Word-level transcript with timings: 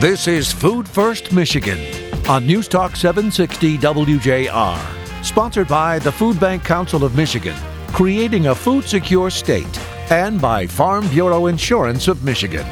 This 0.00 0.28
is 0.28 0.50
Food 0.50 0.88
First 0.88 1.30
Michigan 1.30 1.78
on 2.26 2.46
News 2.46 2.68
Talk 2.68 2.96
760 2.96 3.76
WJR, 3.76 5.22
sponsored 5.22 5.68
by 5.68 5.98
the 5.98 6.10
Food 6.10 6.40
Bank 6.40 6.64
Council 6.64 7.04
of 7.04 7.14
Michigan, 7.14 7.54
creating 7.88 8.46
a 8.46 8.54
food 8.54 8.84
secure 8.84 9.28
state, 9.28 9.78
and 10.10 10.40
by 10.40 10.66
Farm 10.66 11.06
Bureau 11.08 11.48
Insurance 11.48 12.08
of 12.08 12.24
Michigan. 12.24 12.66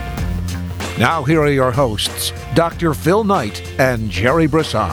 Now, 0.98 1.22
here 1.22 1.42
are 1.42 1.50
your 1.50 1.70
hosts, 1.70 2.32
Dr. 2.54 2.94
Phil 2.94 3.24
Knight 3.24 3.60
and 3.78 4.08
Gerry 4.08 4.46
Brisson. 4.46 4.88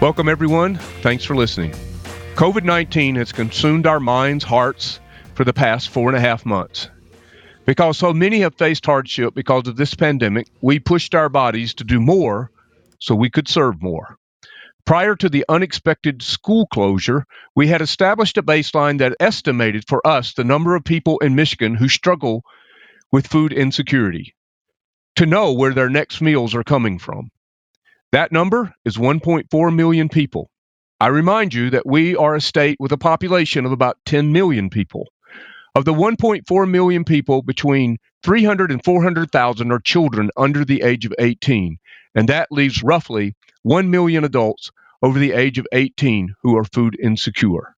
Welcome, 0.00 0.30
everyone. 0.30 0.76
Thanks 1.02 1.24
for 1.24 1.36
listening. 1.36 1.72
COVID 2.36 2.64
19 2.64 3.16
has 3.16 3.32
consumed 3.32 3.86
our 3.86 4.00
minds, 4.00 4.44
hearts 4.44 4.98
for 5.34 5.44
the 5.44 5.52
past 5.52 5.90
four 5.90 6.08
and 6.08 6.16
a 6.16 6.20
half 6.20 6.46
months. 6.46 6.88
Because 7.64 7.96
so 7.96 8.12
many 8.12 8.40
have 8.40 8.56
faced 8.56 8.86
hardship 8.86 9.34
because 9.34 9.68
of 9.68 9.76
this 9.76 9.94
pandemic, 9.94 10.48
we 10.60 10.80
pushed 10.80 11.14
our 11.14 11.28
bodies 11.28 11.74
to 11.74 11.84
do 11.84 12.00
more 12.00 12.50
so 12.98 13.14
we 13.14 13.30
could 13.30 13.48
serve 13.48 13.80
more. 13.80 14.16
Prior 14.84 15.14
to 15.14 15.28
the 15.28 15.44
unexpected 15.48 16.22
school 16.22 16.66
closure, 16.66 17.24
we 17.54 17.68
had 17.68 17.80
established 17.80 18.36
a 18.36 18.42
baseline 18.42 18.98
that 18.98 19.16
estimated 19.20 19.84
for 19.86 20.04
us 20.04 20.32
the 20.32 20.42
number 20.42 20.74
of 20.74 20.82
people 20.82 21.18
in 21.18 21.36
Michigan 21.36 21.76
who 21.76 21.88
struggle 21.88 22.42
with 23.12 23.28
food 23.28 23.52
insecurity 23.52 24.34
to 25.14 25.26
know 25.26 25.52
where 25.52 25.72
their 25.72 25.90
next 25.90 26.20
meals 26.20 26.54
are 26.54 26.64
coming 26.64 26.98
from. 26.98 27.30
That 28.10 28.32
number 28.32 28.74
is 28.84 28.96
1.4 28.96 29.74
million 29.74 30.08
people. 30.08 30.50
I 31.00 31.08
remind 31.08 31.54
you 31.54 31.70
that 31.70 31.86
we 31.86 32.16
are 32.16 32.34
a 32.34 32.40
state 32.40 32.76
with 32.80 32.92
a 32.92 32.98
population 32.98 33.66
of 33.66 33.72
about 33.72 33.98
10 34.06 34.32
million 34.32 34.68
people. 34.68 35.08
Of 35.74 35.86
the 35.86 35.94
1.4 35.94 36.70
million 36.70 37.04
people, 37.04 37.42
between 37.42 37.96
300 38.24 38.70
and 38.72 38.84
400,000 38.84 39.72
are 39.72 39.80
children 39.80 40.30
under 40.36 40.66
the 40.66 40.82
age 40.82 41.06
of 41.06 41.14
18, 41.18 41.78
and 42.14 42.28
that 42.28 42.48
leaves 42.52 42.82
roughly 42.82 43.34
1 43.62 43.90
million 43.90 44.22
adults 44.24 44.70
over 45.02 45.18
the 45.18 45.32
age 45.32 45.58
of 45.58 45.66
18 45.72 46.34
who 46.42 46.58
are 46.58 46.64
food 46.64 46.98
insecure. 47.02 47.74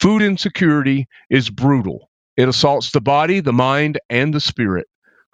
Food 0.00 0.22
insecurity 0.22 1.06
is 1.30 1.50
brutal. 1.50 2.10
It 2.36 2.48
assaults 2.48 2.90
the 2.90 3.02
body, 3.02 3.40
the 3.40 3.52
mind, 3.52 3.98
and 4.10 4.34
the 4.34 4.40
spirit. 4.40 4.88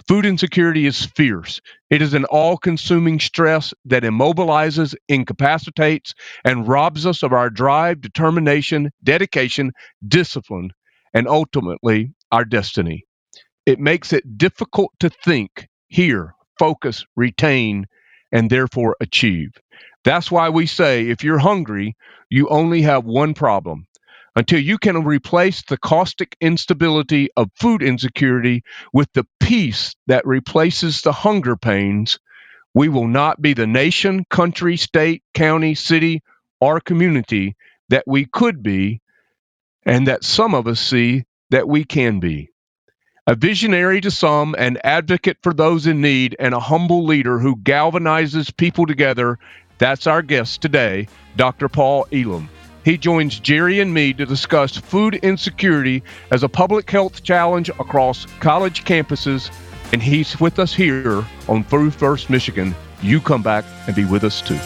Food 0.08 0.27
insecurity 0.27 0.86
is 0.86 1.06
fierce. 1.06 1.60
It 1.90 2.02
is 2.02 2.14
an 2.14 2.24
all 2.27 2.58
consuming 2.58 3.20
stress 3.20 3.72
that 3.84 4.02
immobilizes, 4.02 4.94
incapacitates, 5.08 6.14
and 6.44 6.68
robs 6.68 7.06
us 7.06 7.22
of 7.22 7.33
our 7.33 7.50
drive, 7.50 8.00
determination, 8.00 8.90
dedication, 9.05 9.72
discipline, 10.08 10.72
and 11.14 11.28
ultimately 11.28 12.12
our 12.32 12.44
destiny. 12.44 13.05
It 13.66 13.80
makes 13.80 14.12
it 14.12 14.38
difficult 14.38 14.92
to 15.00 15.10
think, 15.10 15.68
hear, 15.88 16.34
focus, 16.58 17.06
retain, 17.16 17.86
and 18.32 18.50
therefore 18.50 18.96
achieve. 19.00 19.50
That's 20.05 20.30
why 20.30 20.50
we 20.50 20.66
say 20.66 21.08
if 21.08 21.24
you're 21.24 21.38
hungry, 21.38 21.96
you 22.30 22.48
only 22.48 22.83
have 22.83 23.05
one 23.05 23.34
problem. 23.34 23.86
Until 24.36 24.60
you 24.60 24.78
can 24.78 25.05
replace 25.05 25.62
the 25.62 25.78
caustic 25.78 26.36
instability 26.40 27.30
of 27.36 27.50
food 27.55 27.83
insecurity 27.83 28.64
with 28.92 29.08
the 29.14 29.27
peace 29.40 29.94
that 30.08 30.27
replaces 30.27 31.02
the 31.02 31.12
hunger 31.12 31.56
pains, 31.56 32.18
we 32.74 32.88
will 32.88 33.08
not 33.08 33.42
be 33.42 33.55
the 33.55 33.68
nation, 33.68 34.24
country, 34.30 34.78
state, 34.78 35.22
county, 35.34 35.77
city, 35.77 36.22
or 36.60 36.80
community 36.80 37.56
that 37.90 38.05
we 38.08 38.27
could 38.27 38.62
be 38.64 39.02
and 39.84 40.06
that 40.06 40.25
some 40.25 40.55
of 40.55 40.66
us 40.66 40.80
see 40.80 41.25
that 41.50 41.69
we 41.69 41.84
can 41.84 42.20
be. 42.20 42.50
A 43.27 43.36
visionary 43.36 44.01
to 44.01 44.11
some, 44.11 44.57
an 44.58 44.79
advocate 44.83 45.39
for 45.42 45.55
those 45.55 45.86
in 45.86 46.01
need, 46.01 46.34
and 46.40 46.55
a 46.55 46.61
humble 46.61 47.05
leader 47.05 47.39
who 47.39 47.55
galvanizes 47.55 48.57
people 48.57 48.84
together. 48.84 49.39
That's 49.79 50.08
our 50.08 50.23
guest 50.23 50.61
today, 50.61 51.07
Dr. 51.36 51.68
Paul 51.68 52.07
Elam. 52.12 52.48
He 52.84 52.98
joins 52.98 53.39
Gerry 53.39 53.79
and 53.79 53.95
me 53.95 54.12
to 54.14 54.27
discuss 54.27 54.77
food 54.77 55.14
insecurity 55.17 56.02
as 56.33 56.42
a 56.42 56.48
public 56.48 56.90
health 56.90 57.23
challenge 57.23 57.68
across 57.68 58.27
college 58.40 58.84
campuses, 58.84 59.52
and 59.92 60.02
he's 60.02 60.40
with 60.40 60.58
us 60.58 60.74
here 60.74 61.24
on 61.48 61.62
Food 61.62 61.95
First 61.95 62.28
Michigan. 62.28 62.74
You 63.02 63.20
come 63.20 63.42
back 63.42 63.64
and 63.86 63.95
be 63.95 64.05
with 64.05 64.24
us 64.24 64.42
too. 64.42 64.58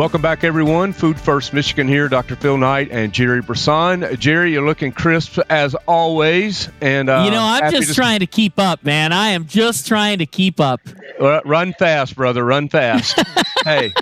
Welcome 0.00 0.22
back, 0.22 0.44
everyone. 0.44 0.94
Food 0.94 1.20
First 1.20 1.52
Michigan 1.52 1.86
here. 1.86 2.08
Dr. 2.08 2.34
Phil 2.34 2.56
Knight 2.56 2.88
and 2.90 3.12
Gerry 3.12 3.42
Brisson. 3.42 4.16
Gerry, 4.18 4.50
you're 4.50 4.64
looking 4.64 4.92
crisp 4.92 5.38
as 5.50 5.74
always. 5.86 6.70
And 6.80 7.10
uh, 7.10 7.24
you 7.26 7.30
know, 7.30 7.42
I'm 7.42 7.70
just 7.70 7.88
to... 7.88 7.94
trying 7.94 8.20
to 8.20 8.26
keep 8.26 8.58
up, 8.58 8.82
man. 8.82 9.12
I 9.12 9.32
am 9.32 9.44
just 9.44 9.86
trying 9.86 10.16
to 10.20 10.24
keep 10.24 10.58
up. 10.58 10.80
Uh, 11.20 11.42
run 11.44 11.74
fast, 11.74 12.16
brother. 12.16 12.42
Run 12.42 12.70
fast. 12.70 13.22
hey. 13.66 13.92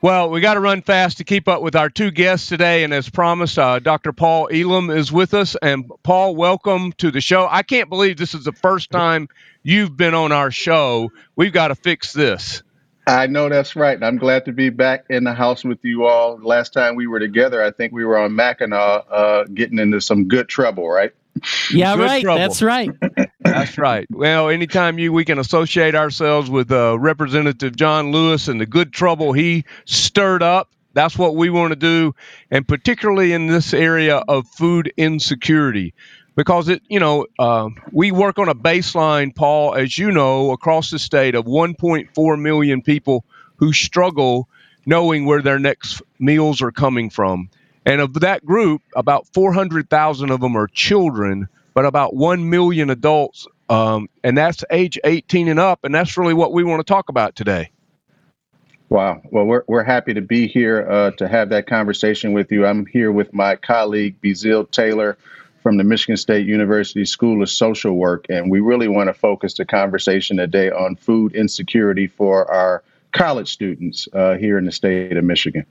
Well, 0.00 0.30
we 0.30 0.40
got 0.40 0.54
to 0.54 0.60
run 0.60 0.80
fast 0.80 1.18
to 1.18 1.24
keep 1.24 1.46
up 1.46 1.60
with 1.60 1.76
our 1.76 1.90
two 1.90 2.10
guests 2.10 2.48
today. 2.48 2.82
And 2.82 2.94
as 2.94 3.10
promised, 3.10 3.58
uh, 3.58 3.80
Dr. 3.80 4.14
Paul 4.14 4.48
Elam 4.50 4.88
is 4.88 5.12
with 5.12 5.34
us. 5.34 5.56
And 5.60 5.90
Paul, 6.04 6.34
welcome 6.36 6.92
to 6.92 7.10
the 7.10 7.20
show. 7.20 7.46
I 7.50 7.64
can't 7.64 7.90
believe 7.90 8.16
this 8.16 8.32
is 8.32 8.44
the 8.44 8.52
first 8.52 8.90
time 8.90 9.28
you've 9.62 9.94
been 9.94 10.14
on 10.14 10.32
our 10.32 10.50
show. 10.50 11.12
We've 11.36 11.52
got 11.52 11.68
to 11.68 11.74
fix 11.74 12.14
this. 12.14 12.62
I 13.06 13.28
know 13.28 13.48
that's 13.48 13.76
right. 13.76 14.02
I'm 14.02 14.16
glad 14.16 14.46
to 14.46 14.52
be 14.52 14.70
back 14.70 15.04
in 15.08 15.22
the 15.24 15.32
house 15.32 15.62
with 15.62 15.78
you 15.84 16.06
all. 16.06 16.40
Last 16.42 16.72
time 16.72 16.96
we 16.96 17.06
were 17.06 17.20
together, 17.20 17.62
I 17.62 17.70
think 17.70 17.92
we 17.92 18.04
were 18.04 18.18
on 18.18 18.34
Mackinac 18.34 19.04
uh, 19.08 19.44
getting 19.44 19.78
into 19.78 20.00
some 20.00 20.26
good 20.26 20.48
trouble, 20.48 20.88
right? 20.88 21.12
Yeah, 21.70 21.94
good 21.94 22.02
right. 22.02 22.22
Trouble. 22.22 22.40
That's 22.40 22.62
right. 22.62 22.90
that's 23.40 23.78
right. 23.78 24.06
Well, 24.10 24.48
anytime 24.48 24.98
you 24.98 25.12
we 25.12 25.24
can 25.24 25.38
associate 25.38 25.94
ourselves 25.94 26.50
with 26.50 26.72
uh, 26.72 26.98
Representative 26.98 27.76
John 27.76 28.10
Lewis 28.10 28.48
and 28.48 28.60
the 28.60 28.66
good 28.66 28.92
trouble 28.92 29.32
he 29.32 29.64
stirred 29.84 30.42
up, 30.42 30.70
that's 30.92 31.16
what 31.16 31.36
we 31.36 31.50
want 31.50 31.72
to 31.72 31.76
do, 31.76 32.14
and 32.50 32.66
particularly 32.66 33.32
in 33.32 33.46
this 33.46 33.72
area 33.72 34.16
of 34.16 34.48
food 34.48 34.92
insecurity 34.96 35.94
because 36.36 36.68
it, 36.68 36.82
you 36.88 37.00
know, 37.00 37.26
uh, 37.38 37.70
we 37.90 38.12
work 38.12 38.38
on 38.38 38.48
a 38.48 38.54
baseline, 38.54 39.34
Paul, 39.34 39.74
as 39.74 39.98
you 39.98 40.12
know, 40.12 40.52
across 40.52 40.90
the 40.90 40.98
state 40.98 41.34
of 41.34 41.46
1.4 41.46 42.40
million 42.40 42.82
people 42.82 43.24
who 43.56 43.72
struggle 43.72 44.48
knowing 44.84 45.24
where 45.24 45.42
their 45.42 45.58
next 45.58 46.02
meals 46.20 46.62
are 46.62 46.70
coming 46.70 47.10
from. 47.10 47.50
And 47.84 48.00
of 48.00 48.14
that 48.20 48.44
group, 48.44 48.82
about 48.94 49.26
400,000 49.32 50.30
of 50.30 50.40
them 50.40 50.56
are 50.56 50.68
children, 50.68 51.48
but 51.74 51.86
about 51.86 52.14
1 52.14 52.48
million 52.48 52.90
adults. 52.90 53.46
Um, 53.68 54.08
and 54.22 54.36
that's 54.36 54.62
age 54.70 54.98
18 55.04 55.48
and 55.48 55.58
up. 55.58 55.80
And 55.84 55.94
that's 55.94 56.16
really 56.16 56.34
what 56.34 56.52
we 56.52 56.62
want 56.62 56.80
to 56.80 56.84
talk 56.84 57.08
about 57.08 57.34
today. 57.34 57.70
Wow. 58.88 59.22
Well, 59.32 59.46
we're, 59.46 59.64
we're 59.66 59.82
happy 59.82 60.14
to 60.14 60.20
be 60.20 60.46
here 60.46 60.86
uh, 60.88 61.10
to 61.12 61.26
have 61.26 61.48
that 61.48 61.66
conversation 61.66 62.32
with 62.32 62.52
you. 62.52 62.66
I'm 62.66 62.86
here 62.86 63.10
with 63.10 63.32
my 63.32 63.56
colleague, 63.56 64.20
Bazil 64.20 64.70
Taylor 64.70 65.16
from 65.66 65.78
the 65.78 65.82
Michigan 65.82 66.16
State 66.16 66.46
University 66.46 67.04
School 67.04 67.42
of 67.42 67.50
Social 67.50 67.96
Work, 67.96 68.26
and 68.28 68.52
we 68.52 68.60
really 68.60 68.86
want 68.86 69.08
to 69.08 69.12
focus 69.12 69.54
the 69.54 69.64
conversation 69.64 70.36
today 70.36 70.70
on 70.70 70.94
food 70.94 71.34
insecurity 71.34 72.06
for 72.06 72.48
our 72.48 72.84
college 73.10 73.52
students 73.52 74.06
uh, 74.12 74.36
here 74.36 74.58
in 74.58 74.64
the 74.64 74.70
state 74.70 75.16
of 75.16 75.24
Michigan. 75.24 75.66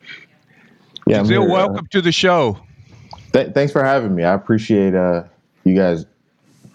Yeah, 1.07 1.23
Phil, 1.23 1.47
welcome 1.47 1.85
uh, 1.85 1.91
to 1.91 2.01
the 2.01 2.11
show. 2.11 2.59
Th- 3.31 3.53
thanks 3.53 3.71
for 3.71 3.86
having 3.86 4.13
me. 4.13 4.25
I 4.25 4.33
appreciate 4.33 4.95
uh, 4.95 5.24
you 5.63 5.75
guys 5.75 6.06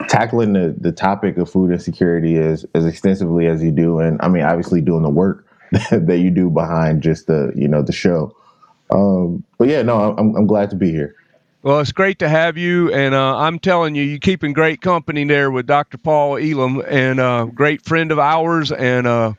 tackling 0.08 0.54
the, 0.54 0.74
the 0.78 0.90
topic 0.90 1.36
of 1.36 1.50
food 1.50 1.72
insecurity 1.72 2.38
as, 2.38 2.64
as 2.74 2.86
extensively 2.86 3.48
as 3.48 3.62
you 3.62 3.70
do, 3.70 3.98
and 3.98 4.18
I 4.22 4.28
mean, 4.28 4.44
obviously 4.44 4.80
doing 4.80 5.02
the 5.02 5.10
work 5.10 5.46
that 5.90 6.20
you 6.20 6.30
do 6.30 6.48
behind 6.48 7.02
just 7.02 7.26
the 7.26 7.52
you 7.54 7.68
know 7.68 7.82
the 7.82 7.92
show. 7.92 8.34
Um, 8.90 9.44
but 9.58 9.68
yeah, 9.68 9.82
no, 9.82 10.16
I'm, 10.16 10.34
I'm 10.36 10.46
glad 10.46 10.70
to 10.70 10.76
be 10.76 10.90
here. 10.90 11.16
Well, 11.62 11.80
it's 11.80 11.92
great 11.92 12.20
to 12.20 12.28
have 12.28 12.56
you, 12.56 12.90
and 12.90 13.14
uh, 13.14 13.36
I'm 13.36 13.58
telling 13.58 13.94
you, 13.94 14.02
you're 14.02 14.18
keeping 14.18 14.54
great 14.54 14.80
company 14.80 15.24
there 15.24 15.50
with 15.50 15.66
Dr. 15.66 15.98
Paul 15.98 16.38
Elam, 16.38 16.82
and 16.88 17.20
a 17.20 17.24
uh, 17.24 17.44
great 17.44 17.84
friend 17.84 18.10
of 18.10 18.18
ours. 18.18 18.72
And 18.72 19.06
uh, 19.06 19.34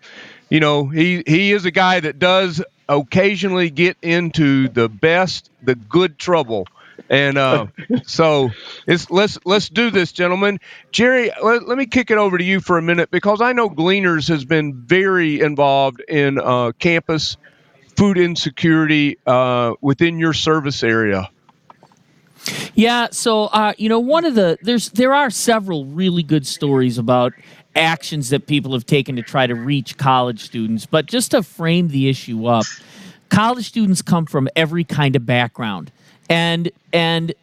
you 0.47 0.59
know, 0.59 0.85
he 0.85 1.23
he 1.25 1.51
is 1.51 1.65
a 1.65 1.71
guy 1.71 1.99
that 1.99 2.19
does 2.19 2.63
occasionally 2.87 3.71
get 3.71 3.97
into 4.03 4.67
the 4.67 4.87
best, 4.87 5.49
the 5.63 5.73
good 5.73 6.19
trouble. 6.19 6.67
And 7.09 7.39
uh, 7.39 7.67
so 8.03 8.51
it's 8.85 9.09
let's 9.09 9.39
let's 9.43 9.69
do 9.69 9.89
this, 9.89 10.11
gentlemen. 10.11 10.59
Gerry, 10.91 11.31
let, 11.41 11.67
let, 11.67 11.75
me 11.75 11.87
kick 11.87 12.11
it 12.11 12.19
over 12.19 12.37
to 12.37 12.43
you 12.43 12.59
for 12.59 12.77
a 12.77 12.83
minute 12.83 13.09
because 13.09 13.41
I 13.41 13.53
know 13.53 13.67
Gleaners 13.67 14.27
has 14.27 14.45
been 14.45 14.75
very 14.75 15.41
involved 15.41 16.01
in 16.07 16.37
uh, 16.37 16.73
campus 16.77 17.37
food 17.97 18.19
insecurity 18.19 19.17
uh, 19.25 19.73
within 19.81 20.19
your 20.19 20.33
service 20.33 20.83
area. 20.83 21.31
Yeah, 22.75 23.07
so 23.11 23.45
uh, 23.45 23.73
you 23.77 23.89
know, 23.89 23.99
one 23.99 24.25
of 24.25 24.35
the 24.35 24.57
there's 24.61 24.89
there 24.91 25.13
are 25.13 25.29
several 25.29 25.85
really 25.85 26.23
good 26.23 26.47
stories 26.47 26.97
about 26.97 27.33
actions 27.75 28.29
that 28.29 28.47
people 28.47 28.73
have 28.73 28.85
taken 28.85 29.15
to 29.15 29.21
try 29.21 29.47
to 29.47 29.55
reach 29.55 29.97
college 29.97 30.41
students. 30.41 30.85
But 30.85 31.05
just 31.05 31.31
to 31.31 31.43
frame 31.43 31.89
the 31.89 32.09
issue 32.09 32.45
up, 32.47 32.65
college 33.29 33.67
students 33.67 34.01
come 34.01 34.25
from 34.25 34.49
every 34.55 34.83
kind 34.83 35.15
of 35.15 35.25
background, 35.25 35.91
and 36.29 36.71
and 36.91 37.33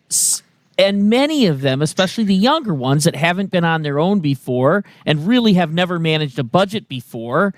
and 0.78 1.10
many 1.10 1.46
of 1.46 1.60
them, 1.60 1.82
especially 1.82 2.24
the 2.24 2.34
younger 2.34 2.72
ones 2.72 3.04
that 3.04 3.16
haven't 3.16 3.50
been 3.50 3.64
on 3.64 3.82
their 3.82 3.98
own 3.98 4.20
before 4.20 4.84
and 5.04 5.26
really 5.26 5.54
have 5.54 5.72
never 5.72 5.98
managed 5.98 6.38
a 6.38 6.44
budget 6.44 6.88
before, 6.88 7.52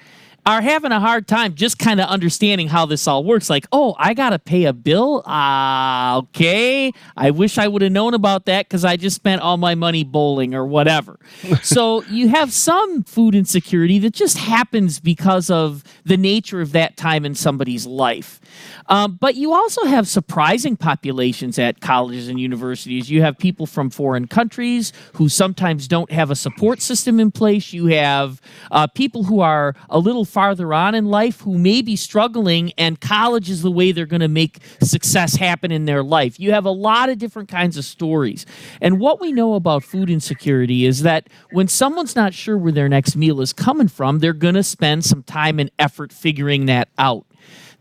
are 0.47 0.61
having 0.61 0.93
a 0.93 1.01
hard 1.01 1.27
time 1.27 1.55
just 1.55 1.79
kind 1.79 2.01
of 2.01 2.09
understanding 2.09 2.69
how 2.69 2.87
this 2.87 3.07
all 3.07 3.25
works. 3.25 3.51
Like, 3.51 3.67
oh, 3.73 3.95
I 3.99 4.15
got 4.15 4.31
to 4.31 4.39
pay 4.39 4.65
a 4.65 4.73
bill? 4.73 5.23
Ah, 5.27 6.15
uh, 6.15 6.19
okay. 6.19 6.93
I 7.17 7.31
wish 7.31 7.59
I 7.59 7.69
would 7.69 7.83
have 7.83 7.93
known 7.93 8.15
about 8.15 8.47
that 8.47 8.67
because 8.67 8.85
I 8.85 8.97
just 8.97 9.17
spent 9.17 9.43
all 9.43 9.57
my 9.57 9.75
money 9.75 10.05
bowling 10.05 10.55
or 10.55 10.67
whatever. 10.67 11.19
so 11.63 12.03
you 12.05 12.29
have 12.29 12.53
some 12.53 13.03
food 13.03 13.35
insecurity 13.35 13.99
that 14.01 14.15
just 14.15 14.39
happens 14.39 14.99
because 14.99 15.51
of 15.51 15.85
the 16.05 16.17
nature 16.17 16.61
of 16.61 16.73
that 16.73 16.97
time 16.97 17.25
in 17.25 17.35
somebody's 17.35 17.87
life. 17.87 18.41
Um, 18.89 19.19
but 19.21 19.37
you 19.37 19.53
also 19.53 19.85
have 19.85 20.09
surprising 20.09 20.77
populations 20.77 21.59
at 21.59 21.81
colleges 21.81 22.29
and 22.29 22.41
universities. 22.41 23.11
You 23.11 23.23
have 23.23 23.39
people 23.39 23.67
from 23.67 23.91
foreign 23.91 24.27
countries 24.27 24.93
who 25.15 25.29
sometimes 25.29 25.87
don't 25.87 26.11
have 26.11 26.31
a 26.31 26.37
support 26.37 26.81
system 26.81 27.21
in 27.21 27.31
place. 27.31 27.73
You 27.73 27.87
have 27.87 28.41
uh, 28.71 28.89
people 28.89 29.25
who 29.25 29.41
are 29.41 29.75
a 29.89 29.99
little 29.99 30.25
farther 30.31 30.73
on 30.73 30.94
in 30.94 31.06
life 31.06 31.41
who 31.41 31.59
may 31.59 31.82
be 31.82 31.97
struggling, 31.97 32.73
and 32.79 33.00
college 33.00 33.50
is 33.50 33.62
the 33.62 33.71
way 33.71 33.93
they're 33.93 34.06
going 34.06 34.21
to 34.21 34.29
make 34.29 34.59
success 34.82 35.35
happen 35.35 35.71
in 35.73 35.85
their 35.85 36.03
life. 36.03 36.38
You 36.38 36.53
have 36.53 36.65
a 36.65 36.71
lot 36.71 37.09
of 37.09 37.19
different 37.19 37.49
kinds 37.49 37.77
of 37.77 37.85
stories. 37.85 38.47
And 38.81 39.00
what 39.00 39.21
we 39.21 39.32
know 39.32 39.55
about 39.55 39.85
food 39.85 40.09
insecurity 40.11 40.87
is 40.87 41.03
that 41.03 41.29
when 41.53 41.69
someone's 41.69 42.17
not 42.17 42.35
sure 42.35 42.56
where 42.56 42.73
their 42.73 42.88
next 42.88 43.17
meal 43.17 43.41
is 43.41 43.53
coming 43.53 43.88
from, 43.88 44.21
they're 44.21 44.32
going 44.32 44.55
to 44.55 44.62
spend 44.62 45.05
some 45.05 45.23
time 45.23 45.59
and 45.59 45.71
effort 45.79 46.12
figuring 46.12 46.67
that 46.67 46.88
out. 46.99 47.27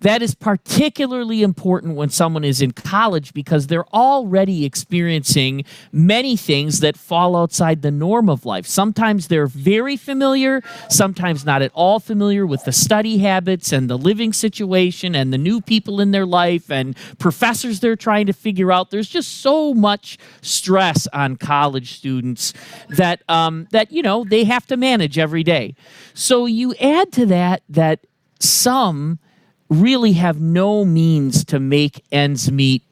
That 0.02 0.22
is 0.22 0.36
particularly 0.36 1.44
important 1.44 1.96
when 1.96 2.10
someone 2.10 2.44
is 2.44 2.62
in 2.62 2.72
college 2.72 3.34
because 3.34 3.68
they're 3.68 3.88
already 3.90 4.66
experiencing 4.66 5.66
many 5.92 6.38
things 6.38 6.80
that 6.80 6.98
fall 6.98 7.36
outside 7.36 7.82
the 7.82 7.92
norm 7.92 8.30
of 8.30 8.46
life. 8.46 8.66
Sometimes 8.66 9.28
they're 9.28 9.48
very 9.48 9.98
familiar, 9.98 10.62
sometimes 10.90 11.46
not 11.46 11.62
at 11.62 11.72
all 11.74 12.00
familiar 12.00 12.46
with 12.46 12.64
the 12.66 12.72
study 12.72 13.18
habits 13.18 13.72
and 13.72 13.90
the 13.90 13.98
living 13.98 14.32
situation 14.34 15.16
and 15.16 15.34
the 15.34 15.38
new 15.38 15.60
people 15.62 16.00
in 16.00 16.12
their 16.12 16.26
life 16.26 16.72
and 16.72 16.96
professors 17.18 17.80
they're 17.80 17.96
trying 17.96 18.26
to 18.26 18.34
figure 18.34 18.72
out. 18.72 18.92
There's 18.92 19.10
just 19.10 19.42
so 19.42 19.74
much 19.74 20.18
stress 20.42 21.08
on 21.08 21.36
college 21.36 21.94
students 21.94 22.54
that 22.90 23.22
um, 23.30 23.68
that 23.72 23.92
you 23.92 24.02
know 24.02 24.24
they 24.24 24.44
have 24.46 24.66
to 24.68 24.78
manage 24.78 25.18
every 25.18 25.44
day. 25.44 25.76
So 26.14 26.46
you 26.46 26.74
add 26.76 27.12
to 27.14 27.26
that 27.28 27.64
that 27.70 28.06
some 28.40 29.20
really 29.70 30.14
have 30.14 30.40
no 30.40 30.84
means 30.84 31.46
to 31.46 31.60
make 31.60 32.04
ends 32.12 32.52
meet 32.52 32.84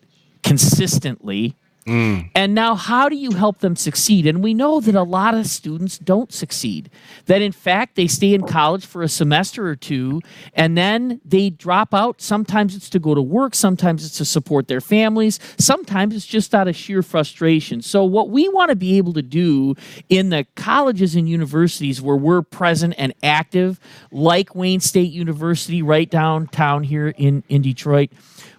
consistently 0.43 1.55
Mm. 1.87 2.29
And 2.35 2.53
now, 2.53 2.75
how 2.75 3.07
do 3.07 3.15
you 3.15 3.31
help 3.31 3.59
them 3.59 3.77
succeed? 3.77 4.27
And 4.27 4.43
we 4.43 4.53
know 4.53 4.81
that 4.81 4.93
a 4.93 5.03
lot 5.03 5.33
of 5.33 5.47
students 5.47 5.97
don't 5.97 6.33
succeed. 6.33 6.89
That 7.27 7.41
in 7.41 7.53
fact, 7.53 7.95
they 7.95 8.07
stay 8.07 8.33
in 8.33 8.45
college 8.45 8.85
for 8.85 9.01
a 9.01 9.07
semester 9.07 9.65
or 9.65 9.77
two 9.77 10.21
and 10.53 10.77
then 10.77 11.21
they 11.23 11.49
drop 11.49 11.93
out. 11.93 12.21
Sometimes 12.21 12.75
it's 12.75 12.89
to 12.89 12.99
go 12.99 13.15
to 13.15 13.21
work, 13.21 13.55
sometimes 13.55 14.05
it's 14.05 14.17
to 14.17 14.25
support 14.25 14.67
their 14.67 14.81
families, 14.81 15.39
sometimes 15.57 16.13
it's 16.13 16.25
just 16.25 16.53
out 16.53 16.67
of 16.67 16.75
sheer 16.75 17.01
frustration. 17.01 17.81
So, 17.81 18.03
what 18.03 18.29
we 18.29 18.49
want 18.49 18.69
to 18.69 18.75
be 18.75 18.97
able 18.97 19.13
to 19.13 19.21
do 19.21 19.75
in 20.09 20.29
the 20.29 20.45
colleges 20.55 21.15
and 21.15 21.29
universities 21.29 22.01
where 22.01 22.17
we're 22.17 22.41
present 22.41 22.95
and 22.97 23.13
active, 23.23 23.79
like 24.11 24.53
Wayne 24.55 24.81
State 24.81 25.11
University 25.13 25.81
right 25.81 26.09
downtown 26.09 26.83
here 26.83 27.07
in, 27.07 27.45
in 27.47 27.61
Detroit 27.61 28.09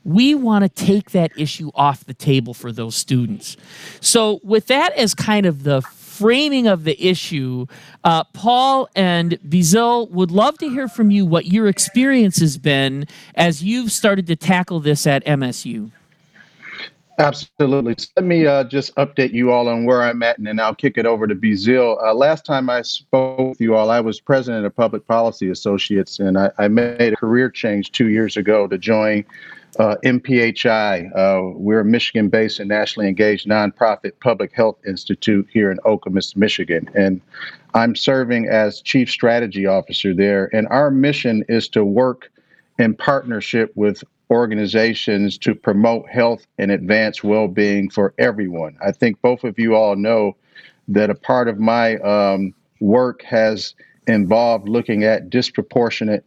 we 0.08 0.34
want 0.34 0.62
to 0.62 0.68
take 0.68 1.10
that 1.10 1.30
issue 1.36 1.70
off 1.74 2.04
the 2.06 2.14
table 2.14 2.54
for 2.54 2.72
those 2.72 2.94
students. 2.94 3.56
So, 4.00 4.40
with 4.42 4.66
that 4.68 4.94
as 4.94 5.14
kind 5.14 5.44
of 5.44 5.64
the 5.64 5.82
framing 5.82 6.66
of 6.66 6.84
the 6.84 7.00
issue, 7.06 7.66
uh, 8.04 8.24
Paul 8.24 8.88
and 8.96 9.38
Bazil 9.46 10.10
would 10.10 10.30
love 10.30 10.56
to 10.58 10.68
hear 10.70 10.88
from 10.88 11.10
you 11.10 11.26
what 11.26 11.46
your 11.46 11.68
experience 11.68 12.40
has 12.40 12.56
been 12.56 13.06
as 13.34 13.62
you've 13.62 13.92
started 13.92 14.26
to 14.28 14.36
tackle 14.36 14.80
this 14.80 15.06
at 15.06 15.24
MSU. 15.26 15.90
Absolutely. 17.18 17.96
Let 18.16 18.24
me 18.24 18.46
uh, 18.46 18.62
just 18.64 18.94
update 18.94 19.32
you 19.32 19.50
all 19.50 19.68
on 19.68 19.84
where 19.84 20.02
I'm 20.02 20.22
at, 20.22 20.38
and 20.38 20.46
then 20.46 20.60
I'll 20.60 20.74
kick 20.74 20.96
it 20.96 21.04
over 21.04 21.26
to 21.26 21.34
Bazil. 21.34 22.02
Uh, 22.02 22.14
last 22.14 22.46
time 22.46 22.70
I 22.70 22.82
spoke 22.82 23.50
with 23.50 23.60
you 23.60 23.74
all, 23.74 23.90
I 23.90 24.00
was 24.00 24.20
president 24.20 24.64
of 24.64 24.74
Public 24.74 25.06
Policy 25.06 25.50
Associates, 25.50 26.20
and 26.20 26.38
I, 26.38 26.50
I 26.58 26.68
made 26.68 27.12
a 27.12 27.16
career 27.16 27.50
change 27.50 27.90
two 27.90 28.08
years 28.08 28.36
ago 28.36 28.68
to 28.68 28.78
join 28.78 29.24
uh, 29.78 29.96
MPHI. 30.04 31.10
Uh, 31.16 31.52
we're 31.54 31.80
a 31.80 31.84
Michigan 31.84 32.28
based 32.28 32.60
and 32.60 32.68
nationally 32.68 33.08
engaged 33.08 33.46
nonprofit 33.46 34.12
public 34.20 34.52
health 34.52 34.78
institute 34.86 35.46
here 35.50 35.70
in 35.70 35.78
Okemos, 35.78 36.36
Michigan. 36.36 36.88
And 36.94 37.20
I'm 37.74 37.94
serving 37.94 38.48
as 38.48 38.80
Chief 38.80 39.10
Strategy 39.10 39.66
Officer 39.66 40.14
there. 40.14 40.50
And 40.54 40.66
our 40.68 40.90
mission 40.90 41.44
is 41.48 41.68
to 41.70 41.84
work 41.84 42.30
in 42.78 42.94
partnership 42.94 43.72
with 43.76 44.02
organizations 44.30 45.38
to 45.38 45.54
promote 45.54 46.08
health 46.08 46.46
and 46.58 46.70
advance 46.70 47.24
well 47.24 47.48
being 47.48 47.88
for 47.88 48.14
everyone. 48.18 48.76
I 48.84 48.92
think 48.92 49.20
both 49.22 49.44
of 49.44 49.58
you 49.58 49.74
all 49.74 49.96
know 49.96 50.36
that 50.88 51.10
a 51.10 51.14
part 51.14 51.48
of 51.48 51.58
my 51.58 51.96
um, 51.98 52.54
work 52.80 53.22
has 53.22 53.74
involved 54.06 54.68
looking 54.68 55.04
at 55.04 55.30
disproportionate 55.30 56.24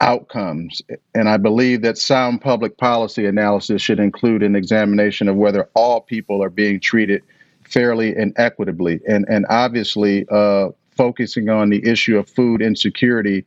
outcomes. 0.00 0.82
And 1.14 1.28
I 1.28 1.36
believe 1.36 1.82
that 1.82 1.98
sound 1.98 2.40
public 2.40 2.78
policy 2.78 3.26
analysis 3.26 3.82
should 3.82 4.00
include 4.00 4.42
an 4.42 4.56
examination 4.56 5.28
of 5.28 5.36
whether 5.36 5.68
all 5.74 6.00
people 6.00 6.42
are 6.42 6.50
being 6.50 6.80
treated 6.80 7.22
fairly 7.62 8.16
and 8.16 8.32
equitably. 8.36 9.00
And, 9.06 9.26
and 9.28 9.46
obviously, 9.48 10.26
uh, 10.30 10.70
focusing 10.96 11.48
on 11.48 11.70
the 11.70 11.86
issue 11.86 12.18
of 12.18 12.28
food 12.28 12.60
insecurity 12.60 13.44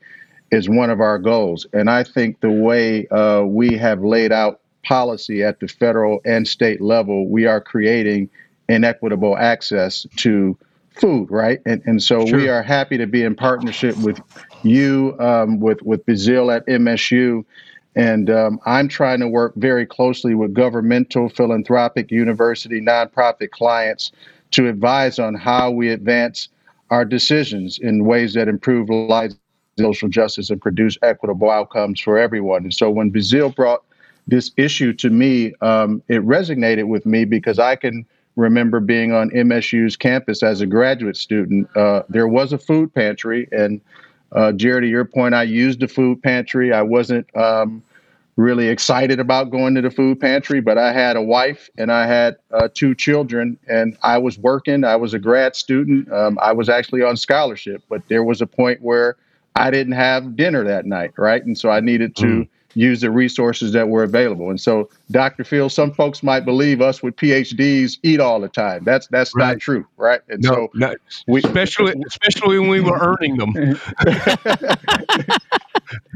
is 0.52 0.70
one 0.70 0.90
of 0.90 1.02
our 1.02 1.20
goals. 1.20 1.66
And 1.74 1.90
I 1.90 2.04
think 2.04 2.40
the 2.40 2.52
way 2.52 3.08
uh, 3.08 3.42
we 3.42 3.78
have 3.78 4.04
laid 4.04 4.32
out 4.32 4.62
policy 4.84 5.44
at 5.44 5.60
the 5.60 5.68
federal 5.68 6.20
and 6.26 6.48
state 6.48 6.82
level, 6.82 7.28
we 7.28 7.46
are 7.46 7.62
creating 7.62 8.30
inequitable 8.70 9.38
access 9.38 10.06
to 10.18 10.58
food, 10.96 11.30
right? 11.32 11.62
And 11.66 11.82
and 11.86 12.02
so 12.02 12.26
sure. 12.26 12.38
we 12.38 12.50
are 12.50 12.62
happy 12.62 12.98
to 12.98 13.08
be 13.08 13.24
in 13.24 13.36
partnership 13.36 13.98
with 13.98 14.22
you, 14.66 15.16
um, 15.20 15.60
with 15.60 15.82
with 15.82 16.06
Bazil 16.06 16.56
at 16.56 16.66
MSU, 16.68 17.46
and 17.96 18.30
um, 18.30 18.60
I'm 18.66 18.88
trying 18.88 19.20
to 19.20 19.28
work 19.28 19.54
very 19.56 19.86
closely 19.86 20.34
with 20.36 20.54
governmental, 20.54 21.30
philanthropic, 21.30 22.12
university, 22.12 22.82
nonprofit 22.82 23.52
clients 23.52 24.12
to 24.52 24.68
advise 24.68 25.20
on 25.20 25.36
how 25.36 25.72
we 25.72 25.90
advance 25.90 26.50
our 26.90 27.06
decisions 27.06 27.80
in 27.80 28.06
ways 28.06 28.34
that 28.34 28.48
improve 28.48 28.90
lives, 28.90 29.36
social 29.80 30.10
justice, 30.10 30.50
and 30.50 30.62
produce 30.62 30.98
equitable 31.02 31.50
outcomes 31.50 32.00
for 32.00 32.18
everyone. 32.18 32.64
And 32.64 32.74
so 32.74 32.90
when 32.90 33.12
Bazil 33.12 33.56
brought 33.56 33.84
this 34.28 34.52
issue 34.58 34.94
to 34.94 35.10
me, 35.10 35.54
um, 35.62 36.02
it 36.08 36.26
resonated 36.26 36.88
with 36.88 37.06
me 37.06 37.26
because 37.26 37.60
I 37.60 37.76
can 37.76 38.06
remember 38.36 38.80
being 38.80 39.12
on 39.12 39.30
MSU's 39.32 39.96
campus 39.96 40.44
as 40.44 40.62
a 40.62 40.66
graduate 40.66 41.18
student. 41.18 41.68
Uh, 41.76 42.04
there 42.10 42.28
was 42.28 42.54
a 42.54 42.58
food 42.58 42.94
pantry, 42.94 43.48
and 43.52 43.82
uh, 44.34 44.52
Jared, 44.52 44.84
to 44.84 44.88
your 44.88 45.06
point, 45.06 45.34
I 45.34 45.44
used 45.44 45.80
the 45.80 45.88
food 45.88 46.22
pantry. 46.22 46.74
I 46.74 46.82
wasn't 46.82 47.28
um, 47.36 47.84
really 48.36 48.68
excited 48.68 49.20
about 49.20 49.52
going 49.52 49.76
to 49.76 49.82
the 49.82 49.92
food 49.92 50.20
pantry, 50.20 50.60
but 50.60 50.78
I 50.78 50.92
had 50.92 51.16
a 51.16 51.22
wife 51.22 51.70
and 51.78 51.92
I 51.92 52.08
had 52.08 52.38
uh, 52.52 52.68
two 52.74 52.96
children, 52.96 53.58
and 53.68 53.98
I 54.02 54.18
was 54.18 54.38
working. 54.38 54.84
I 54.84 54.96
was 54.96 55.14
a 55.14 55.20
grad 55.20 55.56
student. 55.56 56.12
Um, 56.12 56.40
I 56.42 56.52
was 56.52 56.70
actually 56.70 57.04
on 57.04 57.18
scholarship, 57.18 57.84
but 57.90 58.08
there 58.08 58.24
was 58.24 58.42
a 58.42 58.48
point 58.48 58.82
where 58.82 59.18
I 59.56 59.70
didn't 59.70 59.94
have 59.94 60.36
dinner 60.36 60.64
that 60.64 60.86
night, 60.86 61.12
right? 61.18 61.44
And 61.46 61.58
so 61.58 61.70
I 61.70 61.80
needed 61.80 62.16
to. 62.18 62.26
Mm 62.26 62.48
use 62.76 63.02
the 63.02 63.12
resources 63.12 63.72
that 63.74 63.90
were 63.90 64.04
available. 64.04 64.50
And 64.50 64.60
so, 64.60 64.90
Dr. 65.12 65.44
Phil, 65.44 65.70
some 65.70 65.92
folks 65.92 66.24
might 66.24 66.46
believe 66.46 66.82
us 66.82 67.04
with 67.04 67.16
PhDs 67.16 67.98
eat 68.04 68.20
all 68.20 68.40
the 68.40 68.50
time. 68.50 68.84
That's 68.84 69.08
that's 69.08 69.36
right. 69.36 69.50
not 69.54 69.60
true, 69.60 69.86
right? 69.98 70.22
And 70.30 70.42
no, 70.42 70.50
so 70.50 70.72
no. 70.74 70.96
we 71.28 71.42
especially 71.44 71.94
especially 72.08 72.60
when 72.60 72.70
we 72.70 72.82
were 72.82 72.98
earning 73.00 73.38
them. 73.38 73.80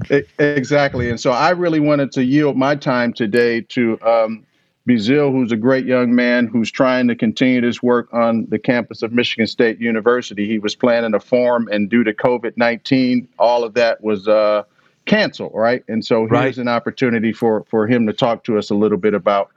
exactly. 0.40 1.10
And 1.10 1.20
so 1.20 1.32
I 1.32 1.52
really 1.52 1.80
wanted 1.80 2.12
to 2.14 2.24
yield 2.24 2.58
my 2.58 2.76
time 2.76 3.14
today 3.14 3.62
to 3.62 4.00
um, 4.02 4.46
who's 4.88 5.52
a 5.52 5.58
great 5.58 5.86
young 5.86 6.16
man 6.16 6.48
who's 6.48 6.72
trying 6.72 7.08
to 7.10 7.16
continue 7.16 7.60
this 7.62 7.84
work 7.84 8.08
on 8.14 8.46
the 8.50 8.58
campus 8.58 9.02
of 9.02 9.12
Michigan 9.12 9.46
State 9.46 9.80
University. 9.80 10.48
He 10.48 10.60
was 10.60 10.76
planning 10.76 11.14
a 11.14 11.20
forum, 11.20 11.68
and 11.72 11.90
due 11.90 12.04
to 12.04 12.14
COVID 12.14 12.54
19, 12.56 13.28
all 13.38 13.64
of 13.64 13.74
that 13.74 14.02
was 14.02 14.28
uh, 14.28 14.64
cancel, 15.08 15.50
right? 15.50 15.84
And 15.88 16.06
so 16.06 16.22
here's 16.22 16.32
right. 16.32 16.58
an 16.58 16.68
opportunity 16.68 17.34
for 17.34 17.66
for 17.70 17.88
him 17.88 18.06
to 18.08 18.14
talk 18.14 18.44
to 18.46 18.58
us 18.58 18.70
a 18.70 18.76
little 18.76 18.98
bit 18.98 19.14
about 19.14 19.50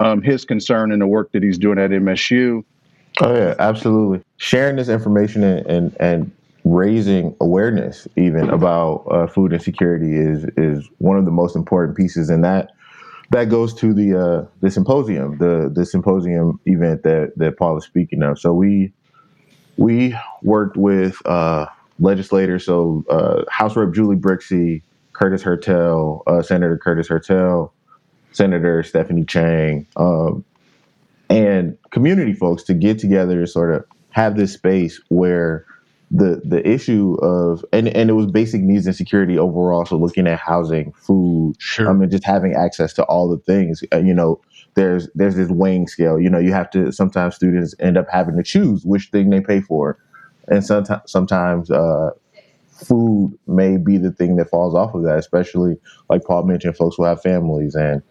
um, 0.00 0.22
his 0.22 0.44
concern 0.44 0.92
and 0.92 1.02
the 1.02 1.06
work 1.06 1.32
that 1.32 1.42
he's 1.42 1.58
doing 1.58 1.78
at 1.78 1.90
MSU. 1.90 2.64
Oh 3.20 3.34
yeah, 3.34 3.54
absolutely. 3.58 4.22
Sharing 4.38 4.76
this 4.76 4.88
information 4.88 5.44
and 5.44 5.66
and, 5.66 5.96
and 6.00 6.32
raising 6.64 7.34
awareness 7.40 8.06
even 8.16 8.48
about 8.48 9.04
uh, 9.10 9.26
food 9.26 9.52
insecurity 9.52 10.16
is 10.16 10.44
is 10.56 10.88
one 10.98 11.18
of 11.18 11.24
the 11.24 11.30
most 11.30 11.56
important 11.56 11.96
pieces, 11.96 12.30
and 12.30 12.44
that 12.44 12.70
that 13.30 13.48
goes 13.48 13.74
to 13.74 13.92
the 13.92 14.18
uh, 14.18 14.46
the 14.60 14.70
symposium, 14.70 15.38
the 15.38 15.70
the 15.72 15.84
symposium 15.84 16.60
event 16.66 17.02
that 17.02 17.32
that 17.36 17.58
Paul 17.58 17.76
is 17.78 17.84
speaking 17.84 18.22
of. 18.22 18.38
So 18.38 18.54
we 18.54 18.92
we 19.76 20.16
worked 20.42 20.76
with 20.76 21.24
uh, 21.26 21.66
legislators, 21.98 22.64
so 22.64 23.04
uh, 23.10 23.44
House 23.50 23.76
Rep 23.76 23.92
Julie 23.92 24.16
Brixie, 24.16 24.82
Curtis 25.12 25.42
Hertel, 25.42 26.22
uh, 26.26 26.42
Senator 26.42 26.78
Curtis 26.78 27.08
Hertel, 27.08 27.72
Senator 28.32 28.82
Stephanie 28.82 29.24
Chang, 29.24 29.86
um, 29.96 30.44
and 31.30 31.76
community 31.90 32.32
folks 32.32 32.62
to 32.64 32.74
get 32.74 32.98
together 32.98 33.40
to 33.40 33.46
sort 33.46 33.74
of 33.74 33.84
have 34.10 34.36
this 34.36 34.52
space 34.52 35.00
where 35.08 35.64
the 36.10 36.42
the 36.44 36.66
issue 36.68 37.14
of 37.22 37.64
and 37.72 37.88
and 37.88 38.10
it 38.10 38.12
was 38.12 38.26
basic 38.26 38.60
needs 38.60 38.86
and 38.86 38.94
security 38.94 39.38
overall. 39.38 39.86
So 39.86 39.96
looking 39.96 40.26
at 40.26 40.38
housing, 40.38 40.92
food, 40.92 41.54
Sure. 41.58 41.88
I 41.88 41.94
mean, 41.94 42.10
just 42.10 42.24
having 42.24 42.54
access 42.54 42.92
to 42.94 43.04
all 43.04 43.28
the 43.28 43.38
things. 43.38 43.82
Uh, 43.92 43.98
you 43.98 44.12
know, 44.12 44.40
there's 44.74 45.08
there's 45.14 45.36
this 45.36 45.48
weighing 45.48 45.88
scale. 45.88 46.20
You 46.20 46.28
know, 46.28 46.38
you 46.38 46.52
have 46.52 46.70
to 46.70 46.92
sometimes 46.92 47.34
students 47.36 47.74
end 47.80 47.96
up 47.96 48.06
having 48.10 48.36
to 48.36 48.42
choose 48.42 48.84
which 48.84 49.08
thing 49.08 49.30
they 49.30 49.40
pay 49.40 49.60
for, 49.62 49.98
and 50.48 50.64
sometimes 50.64 51.00
sometimes 51.06 51.70
uh, 51.70 52.10
food 52.84 53.38
may 53.46 53.76
be 53.76 53.98
the 53.98 54.10
thing 54.10 54.36
that 54.36 54.50
falls 54.50 54.74
off 54.74 54.94
of 54.94 55.02
that. 55.04 55.18
Especially 55.18 55.76
like 56.10 56.24
Paul 56.24 56.44
mentioned, 56.44 56.76
folks 56.76 56.98
will 56.98 57.06
have 57.06 57.22
families, 57.22 57.74
and 57.74 58.02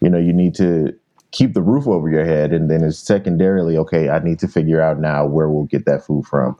you 0.00 0.08
know, 0.08 0.18
you 0.18 0.32
need 0.32 0.54
to 0.56 0.92
keep 1.30 1.54
the 1.54 1.62
roof 1.62 1.88
over 1.88 2.08
your 2.08 2.24
head, 2.24 2.52
and 2.52 2.70
then 2.70 2.84
it's 2.84 2.98
secondarily 2.98 3.76
okay. 3.78 4.08
I 4.08 4.18
need 4.20 4.38
to 4.40 4.48
figure 4.48 4.80
out 4.80 5.00
now 5.00 5.26
where 5.26 5.48
we'll 5.48 5.64
get 5.64 5.86
that 5.86 6.04
food 6.04 6.26
from. 6.26 6.56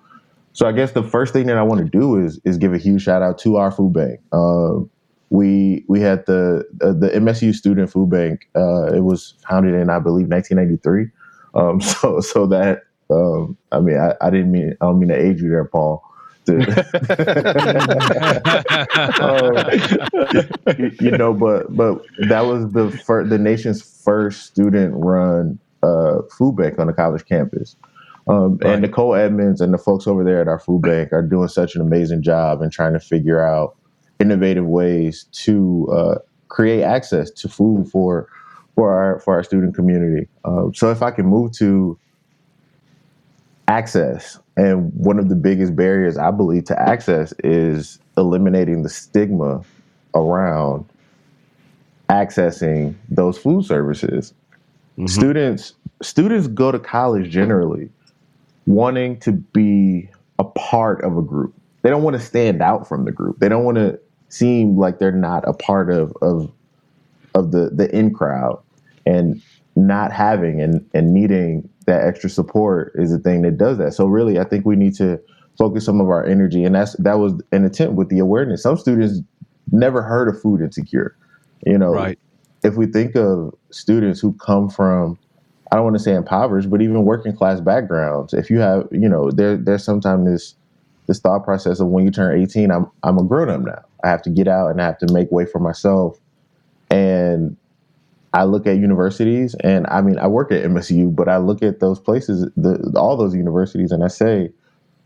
So 0.54 0.66
I 0.66 0.72
guess 0.72 0.92
the 0.92 1.02
first 1.02 1.32
thing 1.32 1.46
that 1.46 1.56
I 1.56 1.62
want 1.62 1.80
to 1.80 1.88
do 1.88 2.16
is 2.16 2.40
is 2.44 2.58
give 2.58 2.74
a 2.74 2.78
huge 2.78 3.02
shout 3.02 3.22
out 3.22 3.38
to 3.38 3.56
our 3.56 3.70
food 3.70 3.92
bank. 3.92 4.20
Um, 4.32 4.90
we 5.30 5.84
we 5.88 6.00
had 6.00 6.26
the 6.26 6.64
uh, 6.82 6.92
the 6.92 7.08
MSU 7.08 7.54
Student 7.54 7.90
Food 7.90 8.10
Bank. 8.10 8.48
Uh, 8.54 8.92
it 8.92 9.00
was 9.00 9.34
founded 9.48 9.74
in 9.74 9.88
I 9.88 9.98
believe 9.98 10.28
1993. 10.28 11.06
Um, 11.54 11.80
so 11.80 12.20
so 12.20 12.46
that 12.48 12.82
um, 13.10 13.56
I 13.72 13.80
mean 13.80 13.98
I, 13.98 14.14
I 14.20 14.30
didn't 14.30 14.52
mean 14.52 14.76
I 14.80 14.86
don't 14.86 14.98
mean 14.98 15.08
to 15.08 15.18
age 15.18 15.40
you 15.40 15.48
there, 15.48 15.64
Paul. 15.64 16.04
Um, 19.20 19.54
you, 20.78 20.90
you 21.00 21.10
know, 21.12 21.32
but 21.32 21.74
but 21.74 22.02
that 22.28 22.42
was 22.44 22.72
the 22.72 22.90
fir- 22.90 23.24
the 23.26 23.38
nation's 23.38 23.82
first 23.82 24.46
student 24.46 24.94
run 24.96 25.58
uh, 25.82 26.22
food 26.36 26.56
bank 26.56 26.78
on 26.78 26.88
a 26.88 26.92
college 26.92 27.24
campus. 27.26 27.76
Um, 28.28 28.58
Right. 28.58 28.74
And 28.74 28.82
Nicole 28.82 29.14
Edmonds 29.14 29.60
and 29.60 29.74
the 29.74 29.78
folks 29.78 30.06
over 30.06 30.22
there 30.24 30.40
at 30.40 30.48
our 30.48 30.58
food 30.58 30.82
bank 30.82 31.12
are 31.12 31.22
doing 31.22 31.48
such 31.48 31.74
an 31.74 31.80
amazing 31.80 32.22
job 32.22 32.62
in 32.62 32.70
trying 32.70 32.92
to 32.92 33.00
figure 33.00 33.40
out 33.40 33.76
innovative 34.20 34.66
ways 34.66 35.24
to 35.32 35.88
uh, 35.92 36.14
create 36.48 36.82
access 36.82 37.30
to 37.30 37.48
food 37.48 37.88
for 37.88 38.28
for 38.74 38.92
our 38.92 39.18
for 39.20 39.34
our 39.34 39.42
student 39.42 39.74
community. 39.74 40.28
Um, 40.44 40.72
so 40.74 40.90
if 40.90 41.02
I 41.02 41.10
can 41.10 41.26
move 41.26 41.52
to 41.58 41.98
access, 43.68 44.38
and 44.56 44.92
one 44.94 45.18
of 45.18 45.28
the 45.28 45.34
biggest 45.34 45.74
barriers 45.76 46.16
I 46.18 46.30
believe 46.30 46.64
to 46.64 46.78
access 46.80 47.32
is 47.44 47.98
eliminating 48.16 48.82
the 48.82 48.88
stigma 48.88 49.62
around 50.14 50.84
accessing 52.10 52.94
those 53.08 53.38
food 53.38 53.64
services. 53.64 54.34
Mhm. 54.98 55.08
Students 55.08 55.74
students 56.02 56.48
go 56.48 56.72
to 56.72 56.78
college 56.78 57.30
generally 57.30 57.88
wanting 58.66 59.18
to 59.20 59.32
be 59.32 60.08
a 60.38 60.44
part 60.44 61.02
of 61.02 61.16
a 61.16 61.22
group. 61.22 61.54
They 61.82 61.90
don't 61.90 62.02
want 62.02 62.14
to 62.14 62.22
stand 62.22 62.60
out 62.60 62.88
from 62.88 63.04
the 63.04 63.12
group. 63.12 63.38
They 63.38 63.48
don't 63.48 63.64
want 63.64 63.76
to 63.78 63.98
seem 64.28 64.76
like 64.76 64.98
they're 64.98 65.12
not 65.12 65.46
a 65.48 65.52
part 65.52 65.90
of 65.90 66.12
of 66.20 66.50
of 67.34 67.52
the 67.52 67.70
the 67.72 67.94
in 67.96 68.12
crowd 68.12 68.58
and 69.06 69.40
not 69.76 70.12
having 70.12 70.60
and 70.60 70.84
and 70.92 71.14
needing 71.14 71.68
that 71.86 72.06
extra 72.06 72.30
support 72.30 72.92
is 72.96 73.10
the 73.10 73.18
thing 73.18 73.42
that 73.42 73.58
does 73.58 73.78
that. 73.78 73.94
So 73.94 74.06
really 74.06 74.38
I 74.38 74.44
think 74.44 74.64
we 74.66 74.76
need 74.76 74.94
to 74.96 75.20
focus 75.58 75.84
some 75.84 76.00
of 76.00 76.08
our 76.08 76.24
energy 76.24 76.64
and 76.64 76.74
that's 76.74 76.94
that 76.96 77.18
was 77.18 77.34
an 77.52 77.64
attempt 77.64 77.94
with 77.94 78.08
the 78.08 78.18
awareness. 78.18 78.62
Some 78.62 78.78
students 78.78 79.20
never 79.70 80.02
heard 80.02 80.28
of 80.28 80.40
food 80.40 80.60
insecure. 80.60 81.16
You 81.66 81.78
know, 81.78 81.92
Right. 81.92 82.18
if 82.62 82.76
we 82.76 82.86
think 82.86 83.16
of 83.16 83.54
students 83.70 84.20
who 84.20 84.32
come 84.34 84.68
from 84.68 85.18
I 85.70 85.76
don't 85.76 85.84
want 85.84 85.96
to 85.96 86.02
say 86.02 86.14
impoverished, 86.14 86.68
but 86.68 86.82
even 86.82 87.04
working 87.04 87.34
class 87.34 87.58
backgrounds, 87.60 88.34
if 88.34 88.50
you 88.50 88.60
have, 88.60 88.86
you 88.92 89.08
know, 89.08 89.30
there 89.30 89.56
there's 89.56 89.84
sometimes 89.84 90.26
this 90.28 90.54
this 91.06 91.18
thought 91.18 91.44
process 91.44 91.80
of 91.80 91.88
when 91.88 92.04
you 92.04 92.10
turn 92.10 92.40
18, 92.40 92.70
I'm 92.70 92.86
I'm 93.02 93.18
a 93.18 93.24
grown 93.24 93.48
up 93.48 93.62
now. 93.62 93.82
I 94.04 94.08
have 94.08 94.22
to 94.22 94.30
get 94.30 94.48
out 94.48 94.68
and 94.68 94.80
I 94.80 94.84
have 94.84 94.98
to 94.98 95.12
make 95.12 95.30
way 95.32 95.46
for 95.46 95.58
myself. 95.58 96.18
And 96.90 97.56
I 98.34 98.44
look 98.44 98.66
at 98.66 98.76
universities 98.76 99.54
and 99.56 99.86
I 99.88 100.00
mean 100.00 100.18
I 100.18 100.26
work 100.26 100.52
at 100.52 100.64
MSU, 100.64 101.14
but 101.14 101.28
I 101.28 101.36
look 101.36 101.62
at 101.62 101.80
those 101.80 102.00
places, 102.00 102.48
the 102.56 102.92
all 102.96 103.16
those 103.16 103.34
universities, 103.34 103.92
and 103.92 104.02
I 104.02 104.08
say 104.08 104.50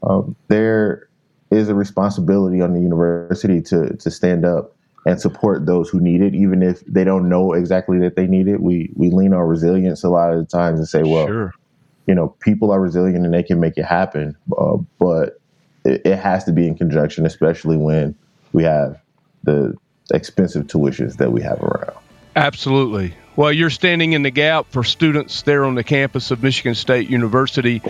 um, 0.02 0.37
there 0.49 1.09
is 1.50 1.68
a 1.68 1.75
responsibility 1.75 2.61
on 2.61 2.73
the 2.73 2.80
university 2.80 3.61
to 3.62 3.97
to 3.97 4.11
stand 4.11 4.45
up 4.45 4.76
and 5.06 5.21
support 5.21 5.66
those 5.66 5.88
who 5.88 6.00
need 6.00 6.21
it, 6.21 6.35
even 6.35 6.62
if 6.62 6.85
they 6.87 7.04
don't 7.04 7.28
know 7.28 7.52
exactly 7.52 7.99
that 8.00 8.16
they 8.16 8.26
need 8.26 8.49
it. 8.49 8.61
We 8.61 8.90
we 8.95 9.11
lean 9.11 9.33
on 9.33 9.40
resilience 9.40 10.04
a 10.04 10.09
lot 10.09 10.33
of 10.33 10.38
the 10.38 10.47
times 10.47 10.78
and 10.78 10.88
say, 10.88 11.02
well, 11.02 11.26
sure. 11.26 11.54
you 12.06 12.14
know, 12.14 12.28
people 12.40 12.71
are 12.71 12.80
resilient 12.80 13.25
and 13.25 13.35
they 13.35 13.42
can 13.42 13.59
make 13.59 13.76
it 13.76 13.85
happen, 13.85 14.37
uh, 14.56 14.76
but 14.99 15.40
it, 15.85 16.02
it 16.04 16.18
has 16.18 16.45
to 16.45 16.52
be 16.52 16.66
in 16.66 16.76
conjunction, 16.76 17.26
especially 17.26 17.76
when 17.76 18.14
we 18.52 18.62
have 18.62 19.00
the 19.42 19.75
expensive 20.12 20.66
tuitions 20.66 21.16
that 21.16 21.33
we 21.33 21.42
have 21.42 21.61
around. 21.61 21.97
Absolutely. 22.37 23.14
Well, 23.35 23.52
you're 23.52 23.71
standing 23.71 24.12
in 24.12 24.23
the 24.23 24.31
gap 24.31 24.66
for 24.71 24.85
students 24.85 25.43
there 25.43 25.64
on 25.64 25.75
the 25.75 25.85
campus 25.85 26.31
of 26.31 26.43
Michigan 26.43 26.75
State 26.75 27.09
University. 27.09 27.83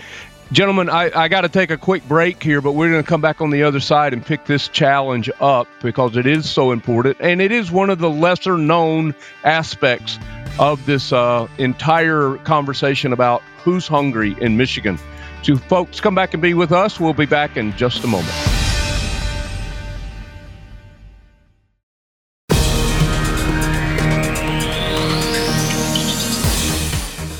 Gentlemen, 0.53 0.89
I, 0.89 1.11
I 1.13 1.27
got 1.27 1.41
to 1.41 1.49
take 1.49 1.71
a 1.71 1.77
quick 1.77 2.07
break 2.07 2.41
here, 2.41 2.61
but 2.61 2.71
we're 2.71 2.89
going 2.89 3.03
to 3.03 3.07
come 3.07 3.19
back 3.19 3.41
on 3.41 3.49
the 3.49 3.63
other 3.63 3.81
side 3.81 4.13
and 4.13 4.25
pick 4.25 4.45
this 4.45 4.69
challenge 4.69 5.29
up 5.41 5.67
because 5.81 6.15
it 6.15 6.25
is 6.25 6.49
so 6.49 6.71
important. 6.71 7.17
And 7.19 7.41
it 7.41 7.51
is 7.51 7.69
one 7.69 7.89
of 7.89 7.99
the 7.99 8.09
lesser 8.09 8.57
known 8.57 9.13
aspects 9.43 10.17
of 10.59 10.85
this 10.85 11.11
uh, 11.11 11.47
entire 11.57 12.37
conversation 12.37 13.11
about 13.11 13.41
who's 13.63 13.87
hungry 13.87 14.37
in 14.39 14.55
Michigan. 14.55 14.97
So, 15.43 15.57
folks, 15.57 15.99
come 15.99 16.15
back 16.15 16.33
and 16.33 16.41
be 16.41 16.53
with 16.53 16.71
us. 16.71 16.99
We'll 16.99 17.13
be 17.13 17.25
back 17.25 17.57
in 17.57 17.75
just 17.75 18.03
a 18.05 18.07
moment. 18.07 18.46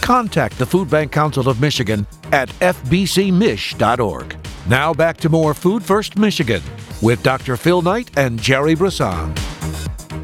Contact 0.07 0.57
the 0.57 0.65
Food 0.65 0.89
Bank 0.89 1.11
Council 1.11 1.49
of 1.49 1.59
Michigan 1.59 2.07
at 2.31 2.47
fbcmich.org. 2.61 4.37
Now 4.69 4.93
back 4.93 5.17
to 5.17 5.27
more 5.27 5.53
Food 5.53 5.83
First 5.83 6.17
Michigan 6.17 6.61
with 7.01 7.21
Dr. 7.23 7.57
Phil 7.57 7.81
Knight 7.81 8.17
and 8.17 8.41
Gerry 8.41 8.73
Brisson. 8.73 9.35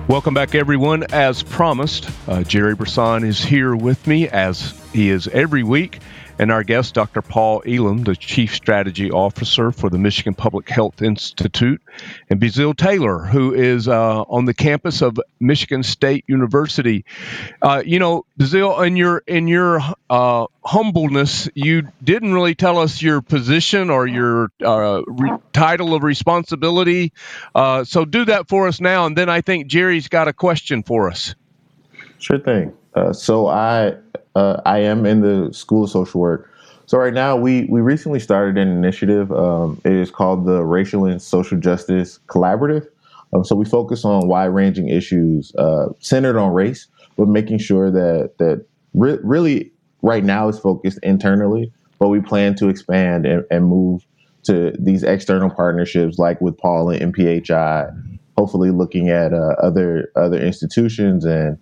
Welcome 0.08 0.34
back, 0.34 0.56
everyone. 0.56 1.04
As 1.12 1.44
promised, 1.44 2.10
uh, 2.30 2.44
Gerry 2.44 2.76
Brisson 2.76 3.26
is 3.26 3.44
here 3.44 3.76
with 3.76 4.08
me, 4.08 4.30
as 4.30 4.72
he 4.94 5.10
is 5.10 5.28
every 5.28 5.64
week, 5.64 6.00
and 6.40 6.52
our 6.52 6.64
guest, 6.64 6.94
Dr. 6.94 7.22
Paul 7.22 7.64
Elam, 7.66 8.04
the 8.04 8.16
Chief 8.16 8.56
Strategy 8.56 9.12
Officer 9.12 9.72
for 9.72 9.90
the 9.90 9.98
Michigan 9.98 10.34
Public 10.34 10.68
Health 10.68 11.02
Institute, 11.02 11.82
and 12.30 12.40
Bazil 12.40 12.76
Taylor, 12.76 13.20
who 13.20 13.54
is 13.54 13.88
uh, 13.88 14.22
on 14.24 14.46
the 14.46 14.54
campus 14.54 15.02
of 15.02 15.20
Michigan 15.40 15.84
State 15.84 16.26
University. 16.28 17.06
Uh, 17.62 17.84
you 17.86 18.00
know, 18.00 18.26
Bazil, 18.40 18.86
in 18.86 18.96
your 18.96 19.20
in 19.28 19.48
your 19.48 19.80
uh, 20.10 20.48
humbleness, 20.66 21.50
you 21.54 21.88
didn't 22.04 22.34
really 22.34 22.56
tell 22.56 22.80
us 22.80 23.02
your 23.02 23.22
position 23.22 23.90
or 23.90 24.08
your 24.08 24.50
uh, 24.64 25.02
re- 25.06 25.38
title 25.54 25.94
of 25.94 26.04
responsibility. 26.04 27.14
Uh, 27.54 27.84
so 27.84 28.06
do 28.06 28.26
that 28.26 28.50
for 28.50 28.68
us 28.68 28.82
now, 28.82 29.06
and 29.06 29.18
then 29.18 29.30
I 29.30 29.42
think 29.42 29.68
Gerry's 29.68 30.08
got 30.08 30.28
a 30.28 30.34
question 30.34 30.84
for 30.84 31.10
us. 31.10 31.36
Sure 32.18 32.40
thing. 32.40 32.74
Uh, 32.96 33.14
so 33.14 33.48
I 33.48 33.96
uh, 34.36 34.62
I 34.66 34.80
am 34.80 35.06
in 35.06 35.22
the 35.22 35.54
School 35.54 35.84
of 35.86 35.90
Social 35.90 36.22
Work. 36.22 36.50
So 36.86 36.98
right 36.98 37.14
now 37.14 37.36
we 37.36 37.66
we 37.66 37.82
recently 37.82 38.20
started 38.20 38.58
an 38.58 38.68
initiative. 38.68 39.32
Um, 39.32 39.82
it 39.86 39.94
is 39.94 40.12
called 40.12 40.46
the 40.46 40.64
Racial 40.64 41.06
and 41.06 41.22
Social 41.22 41.58
Justice 41.58 42.20
Collaborative. 42.28 42.88
Um, 43.34 43.44
so 43.44 43.56
we 43.56 43.66
focus 43.66 44.06
on 44.06 44.28
wide 44.28 44.46
ranging 44.48 44.90
issues 44.90 45.54
uh, 45.56 45.88
centered 46.00 46.38
on 46.38 46.54
race, 46.54 46.88
but 47.18 47.28
making 47.28 47.58
sure 47.58 47.90
that 47.90 48.38
that 48.38 48.66
re- 48.94 49.18
really 49.24 49.72
right 50.02 50.24
now 50.24 50.50
is 50.50 50.60
focused 50.60 51.00
internally, 51.02 51.72
but 52.00 52.10
we 52.10 52.22
plan 52.22 52.54
to 52.56 52.70
expand 52.70 53.26
and, 53.26 53.44
and 53.50 53.66
move 53.66 54.06
to 54.44 54.74
these 54.78 55.04
external 55.04 55.50
partnerships 55.50 56.20
like 56.20 56.40
with 56.42 56.58
Paul 56.58 56.90
and 56.90 57.14
MPHI. 57.14 58.20
Hopefully, 58.38 58.72
looking 58.72 59.10
at 59.10 59.34
uh, 59.34 59.56
other 59.62 60.12
other 60.16 60.40
institutions 60.40 61.24
and 61.24 61.58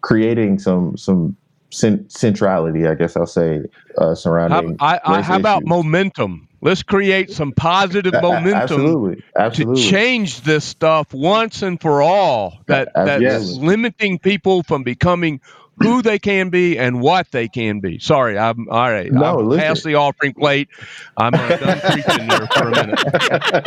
creating 0.00 0.58
some 0.58 0.96
some 0.96 1.36
centrality, 1.70 2.86
I 2.86 2.94
guess 2.94 3.16
I'll 3.16 3.26
say, 3.26 3.62
uh, 3.98 4.14
surrounding. 4.14 4.76
How, 4.80 4.86
I, 4.86 5.00
I, 5.04 5.22
how 5.22 5.36
about 5.36 5.64
momentum? 5.64 6.48
Let's 6.62 6.82
create 6.82 7.30
some 7.30 7.52
positive 7.52 8.12
momentum 8.12 8.54
absolutely, 8.54 9.24
absolutely. 9.36 9.82
to 9.82 9.88
change 9.88 10.42
this 10.42 10.64
stuff 10.64 11.14
once 11.14 11.62
and 11.62 11.80
for 11.80 12.02
all. 12.02 12.58
That 12.66 12.90
that's 12.94 13.22
yes. 13.22 13.52
limiting 13.52 14.18
people 14.18 14.62
from 14.62 14.82
becoming 14.82 15.40
who 15.82 16.02
they 16.02 16.18
can 16.18 16.50
be 16.50 16.78
and 16.78 17.00
what 17.00 17.30
they 17.30 17.48
can 17.48 17.80
be. 17.80 17.98
Sorry, 17.98 18.38
I'm 18.38 18.68
all 18.68 18.90
right. 18.90 19.10
No, 19.10 19.40
I'm 19.40 19.48
listen. 19.48 19.62
past 19.62 19.84
the 19.84 19.94
offering 19.94 20.34
plate. 20.34 20.68
I'm 21.16 21.32
done 21.32 21.80
preaching 21.80 22.28
there 22.28 22.46
for 22.48 22.68
a 22.68 22.70
minute. 22.70 23.66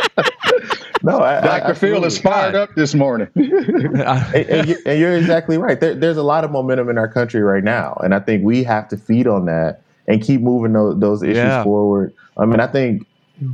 no, 1.04 1.20
I, 1.20 1.40
Dr. 1.40 1.70
I, 1.70 1.74
Phil 1.74 2.04
is 2.04 2.18
fired 2.18 2.54
up 2.54 2.74
this 2.74 2.94
morning. 2.94 3.28
and, 3.34 4.34
and, 4.34 4.98
you're 4.98 5.16
exactly 5.16 5.58
right. 5.58 5.80
There, 5.80 5.94
there's 5.94 6.16
a 6.16 6.22
lot 6.22 6.44
of 6.44 6.50
momentum 6.50 6.88
in 6.88 6.98
our 6.98 7.08
country 7.08 7.42
right 7.42 7.62
now, 7.64 8.00
and 8.02 8.14
I 8.14 8.20
think 8.20 8.44
we 8.44 8.64
have 8.64 8.88
to 8.88 8.96
feed 8.96 9.26
on 9.26 9.46
that 9.46 9.82
and 10.08 10.22
keep 10.22 10.40
moving 10.40 10.72
those, 10.72 10.98
those 10.98 11.22
issues 11.22 11.36
yeah. 11.36 11.62
forward. 11.62 12.12
I 12.36 12.46
mean, 12.46 12.60
I 12.60 12.66
think 12.66 13.06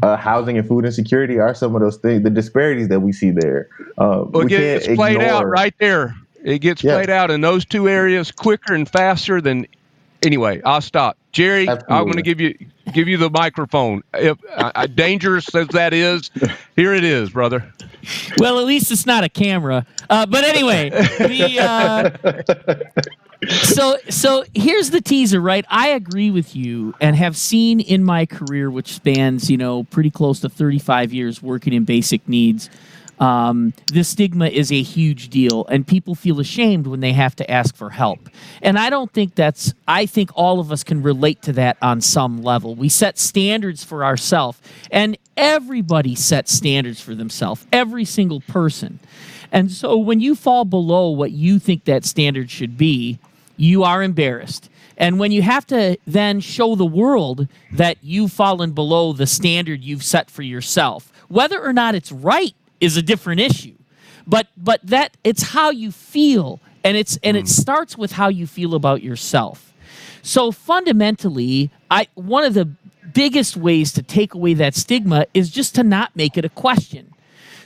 uh, 0.02 0.16
housing 0.16 0.58
and 0.58 0.66
food 0.66 0.84
insecurity 0.84 1.38
are 1.38 1.54
some 1.54 1.74
of 1.74 1.80
those 1.80 1.96
things, 1.96 2.22
the 2.22 2.30
disparities 2.30 2.88
that 2.88 3.00
we 3.00 3.12
see 3.12 3.30
there. 3.30 3.68
Uh, 3.98 4.24
well, 4.28 4.44
we 4.44 4.54
it's 4.54 4.86
played 4.86 5.16
ignore, 5.16 5.28
out 5.28 5.46
right 5.46 5.74
there 5.78 6.14
it 6.44 6.60
gets 6.60 6.82
yeah. 6.82 6.94
played 6.94 7.10
out 7.10 7.30
in 7.30 7.40
those 7.40 7.64
two 7.64 7.88
areas 7.88 8.30
quicker 8.30 8.74
and 8.74 8.88
faster 8.88 9.40
than. 9.40 9.66
Anyway, 10.22 10.60
I'll 10.64 10.80
stop. 10.80 11.16
Gerry, 11.32 11.68
Absolutely. 11.68 11.96
I'm 11.96 12.04
going 12.04 12.16
to 12.16 12.22
give 12.22 12.40
you 12.40 12.54
give 12.92 13.08
you 13.08 13.16
the 13.16 13.30
microphone. 13.30 14.02
If 14.14 14.38
uh, 14.54 14.86
dangerous 14.86 15.54
as 15.54 15.68
that 15.68 15.92
is, 15.92 16.30
here 16.76 16.94
it 16.94 17.04
is, 17.04 17.30
brother. 17.30 17.72
Well, 18.38 18.58
at 18.58 18.64
least 18.66 18.90
it's 18.90 19.06
not 19.06 19.24
a 19.24 19.28
camera. 19.28 19.86
Uh, 20.08 20.26
but 20.26 20.44
anyway, 20.44 20.90
the, 20.90 21.60
uh, 21.60 23.48
so 23.48 23.96
so 24.08 24.44
here's 24.54 24.90
the 24.90 25.00
teaser, 25.00 25.40
right? 25.40 25.64
I 25.68 25.88
agree 25.88 26.30
with 26.30 26.56
you, 26.56 26.94
and 27.00 27.14
have 27.16 27.36
seen 27.36 27.80
in 27.80 28.04
my 28.04 28.26
career, 28.26 28.70
which 28.70 28.92
spans 28.92 29.50
you 29.50 29.56
know 29.56 29.84
pretty 29.84 30.10
close 30.10 30.40
to 30.40 30.48
35 30.48 31.12
years 31.12 31.42
working 31.42 31.72
in 31.72 31.84
basic 31.84 32.28
needs 32.28 32.68
um, 33.20 33.74
this 33.86 34.08
stigma 34.08 34.46
is 34.46 34.72
a 34.72 34.82
huge 34.82 35.28
deal, 35.28 35.66
and 35.66 35.86
people 35.86 36.14
feel 36.14 36.40
ashamed 36.40 36.86
when 36.86 37.00
they 37.00 37.12
have 37.12 37.36
to 37.36 37.50
ask 37.50 37.76
for 37.76 37.90
help. 37.90 38.30
And 38.62 38.78
I 38.78 38.88
don't 38.88 39.12
think 39.12 39.34
that's, 39.34 39.74
I 39.86 40.06
think 40.06 40.30
all 40.34 40.58
of 40.58 40.72
us 40.72 40.82
can 40.82 41.02
relate 41.02 41.42
to 41.42 41.52
that 41.52 41.76
on 41.82 42.00
some 42.00 42.42
level. 42.42 42.74
We 42.74 42.88
set 42.88 43.18
standards 43.18 43.84
for 43.84 44.04
ourselves, 44.04 44.58
and 44.90 45.18
everybody 45.36 46.14
sets 46.14 46.52
standards 46.52 47.00
for 47.00 47.14
themselves, 47.14 47.66
every 47.72 48.06
single 48.06 48.40
person. 48.40 48.98
And 49.52 49.70
so 49.70 49.98
when 49.98 50.20
you 50.20 50.34
fall 50.34 50.64
below 50.64 51.10
what 51.10 51.32
you 51.32 51.58
think 51.58 51.84
that 51.84 52.04
standard 52.04 52.50
should 52.50 52.78
be, 52.78 53.18
you 53.56 53.84
are 53.84 54.02
embarrassed. 54.02 54.70
And 54.96 55.18
when 55.18 55.32
you 55.32 55.42
have 55.42 55.66
to 55.68 55.98
then 56.06 56.40
show 56.40 56.74
the 56.74 56.86
world 56.86 57.48
that 57.72 57.98
you've 58.02 58.32
fallen 58.32 58.72
below 58.72 59.12
the 59.12 59.26
standard 59.26 59.82
you've 59.82 60.04
set 60.04 60.30
for 60.30 60.42
yourself, 60.42 61.10
whether 61.28 61.60
or 61.60 61.72
not 61.72 61.94
it's 61.94 62.12
right 62.12 62.54
is 62.80 62.96
a 62.96 63.02
different 63.02 63.40
issue. 63.40 63.74
But 64.26 64.48
but 64.56 64.80
that 64.84 65.16
it's 65.24 65.42
how 65.42 65.70
you 65.70 65.90
feel 65.92 66.60
and 66.84 66.96
it's 66.96 67.18
and 67.22 67.36
it 67.36 67.44
mm. 67.44 67.48
starts 67.48 67.96
with 67.96 68.12
how 68.12 68.28
you 68.28 68.46
feel 68.46 68.74
about 68.74 69.02
yourself. 69.02 69.72
So 70.22 70.52
fundamentally, 70.52 71.70
I 71.90 72.08
one 72.14 72.44
of 72.44 72.54
the 72.54 72.70
biggest 73.12 73.56
ways 73.56 73.92
to 73.92 74.02
take 74.02 74.34
away 74.34 74.54
that 74.54 74.74
stigma 74.74 75.26
is 75.34 75.50
just 75.50 75.74
to 75.74 75.82
not 75.82 76.14
make 76.14 76.36
it 76.36 76.44
a 76.44 76.48
question. 76.48 77.12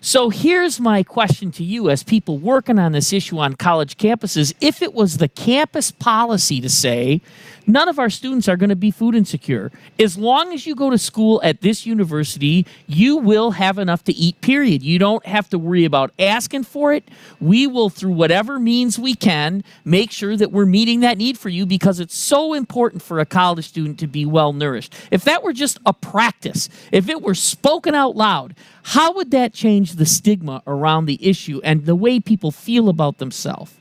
So 0.01 0.29
here's 0.29 0.81
my 0.81 1.03
question 1.03 1.51
to 1.53 1.65
you 1.65 1.89
as 1.89 2.03
people 2.03 2.37
working 2.37 2.79
on 2.79 2.93
this 2.93 3.11
issue 3.11 3.39
on 3.39 3.55
college 3.55 3.97
campuses. 3.97 4.53
If 4.61 4.83
it 4.83 4.93
was 4.93 5.17
the 5.17 5.29
campus 5.29 5.91
policy 5.91 6.61
to 6.61 6.69
say 6.69 7.23
none 7.67 7.89
of 7.89 7.99
our 7.99 8.11
students 8.11 8.49
are 8.49 8.57
going 8.57 8.71
to 8.71 8.77
be 8.77 8.91
food 8.91 9.15
insecure, 9.15 9.73
as 9.99 10.17
long 10.17 10.53
as 10.53 10.67
you 10.67 10.75
go 10.75 10.91
to 10.91 10.99
school 10.99 11.41
at 11.43 11.61
this 11.61 11.87
university, 11.87 12.67
you 12.87 13.17
will 13.17 13.53
have 13.53 13.79
enough 13.79 14.05
to 14.05 14.13
eat, 14.13 14.41
period. 14.41 14.83
You 14.83 14.99
don't 14.99 15.25
have 15.27 15.49
to 15.51 15.59
worry 15.59 15.85
about 15.85 16.13
asking 16.19 16.65
for 16.65 16.93
it. 16.93 17.09
We 17.41 17.67
will, 17.67 17.91
through 17.91 18.13
whatever 18.13 18.59
means 18.59 18.99
we 18.99 19.15
can, 19.15 19.65
make 19.85 20.11
sure 20.11 20.37
that 20.37 20.53
we're 20.53 20.67
meeting 20.67 21.01
that 21.01 21.19
need 21.19 21.39
for 21.39 21.49
you 21.49 21.67
because 21.67 22.01
it's 22.01 22.17
so 22.17 22.55
important 22.55 23.03
for 23.03 23.21
a 23.21 23.27
college 23.27 23.69
student 23.69 23.99
to 24.01 24.07
be 24.07 24.25
well 24.27 24.53
nourished. 24.53 24.95
If 25.11 25.25
that 25.25 25.43
were 25.43 25.53
just 25.53 25.79
a 25.87 25.93
practice, 25.93 26.69
if 26.93 27.09
it 27.09 27.23
were 27.23 27.35
spoken 27.35 27.95
out 27.95 28.17
loud, 28.17 28.55
how 28.83 29.13
would 29.15 29.31
that 29.31 29.55
change 29.55 29.95
the 29.95 30.07
stigma 30.07 30.63
around 30.67 31.07
the 31.07 31.19
issue 31.27 31.61
and 31.65 31.87
the 31.87 31.95
way 31.95 32.21
people 32.21 32.51
feel 32.51 32.89
about 32.89 33.19
themselves? 33.19 33.75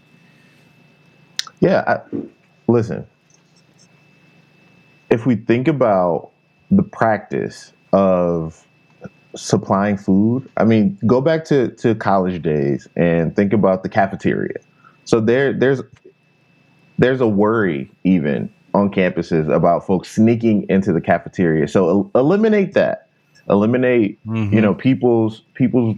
Yeah, 1.59 1.83
I, 1.87 2.17
listen. 2.67 3.05
If 5.13 5.27
we 5.27 5.35
think 5.35 5.67
about 5.67 6.31
the 6.71 6.81
practice 6.81 7.71
of 7.91 8.65
supplying 9.35 9.95
food, 9.95 10.49
I 10.57 10.65
mean, 10.65 10.97
go 11.05 11.21
back 11.21 11.45
to, 11.45 11.69
to 11.69 11.93
college 11.93 12.41
days 12.41 12.87
and 12.95 13.35
think 13.35 13.53
about 13.53 13.83
the 13.83 13.89
cafeteria. 13.89 14.57
So 15.05 15.19
there 15.19 15.53
there's 15.53 15.83
there's 16.97 17.21
a 17.21 17.27
worry 17.27 17.91
even 18.03 18.51
on 18.73 18.89
campuses 18.91 19.53
about 19.55 19.85
folks 19.85 20.09
sneaking 20.09 20.65
into 20.67 20.91
the 20.91 21.01
cafeteria. 21.01 21.67
So 21.67 21.89
el- 21.89 22.11
eliminate 22.15 22.73
that 22.73 23.07
eliminate 23.49 24.19
mm-hmm. 24.25 24.51
you 24.51 24.61
know 24.61 24.73
people's 24.73 25.41
people's 25.53 25.95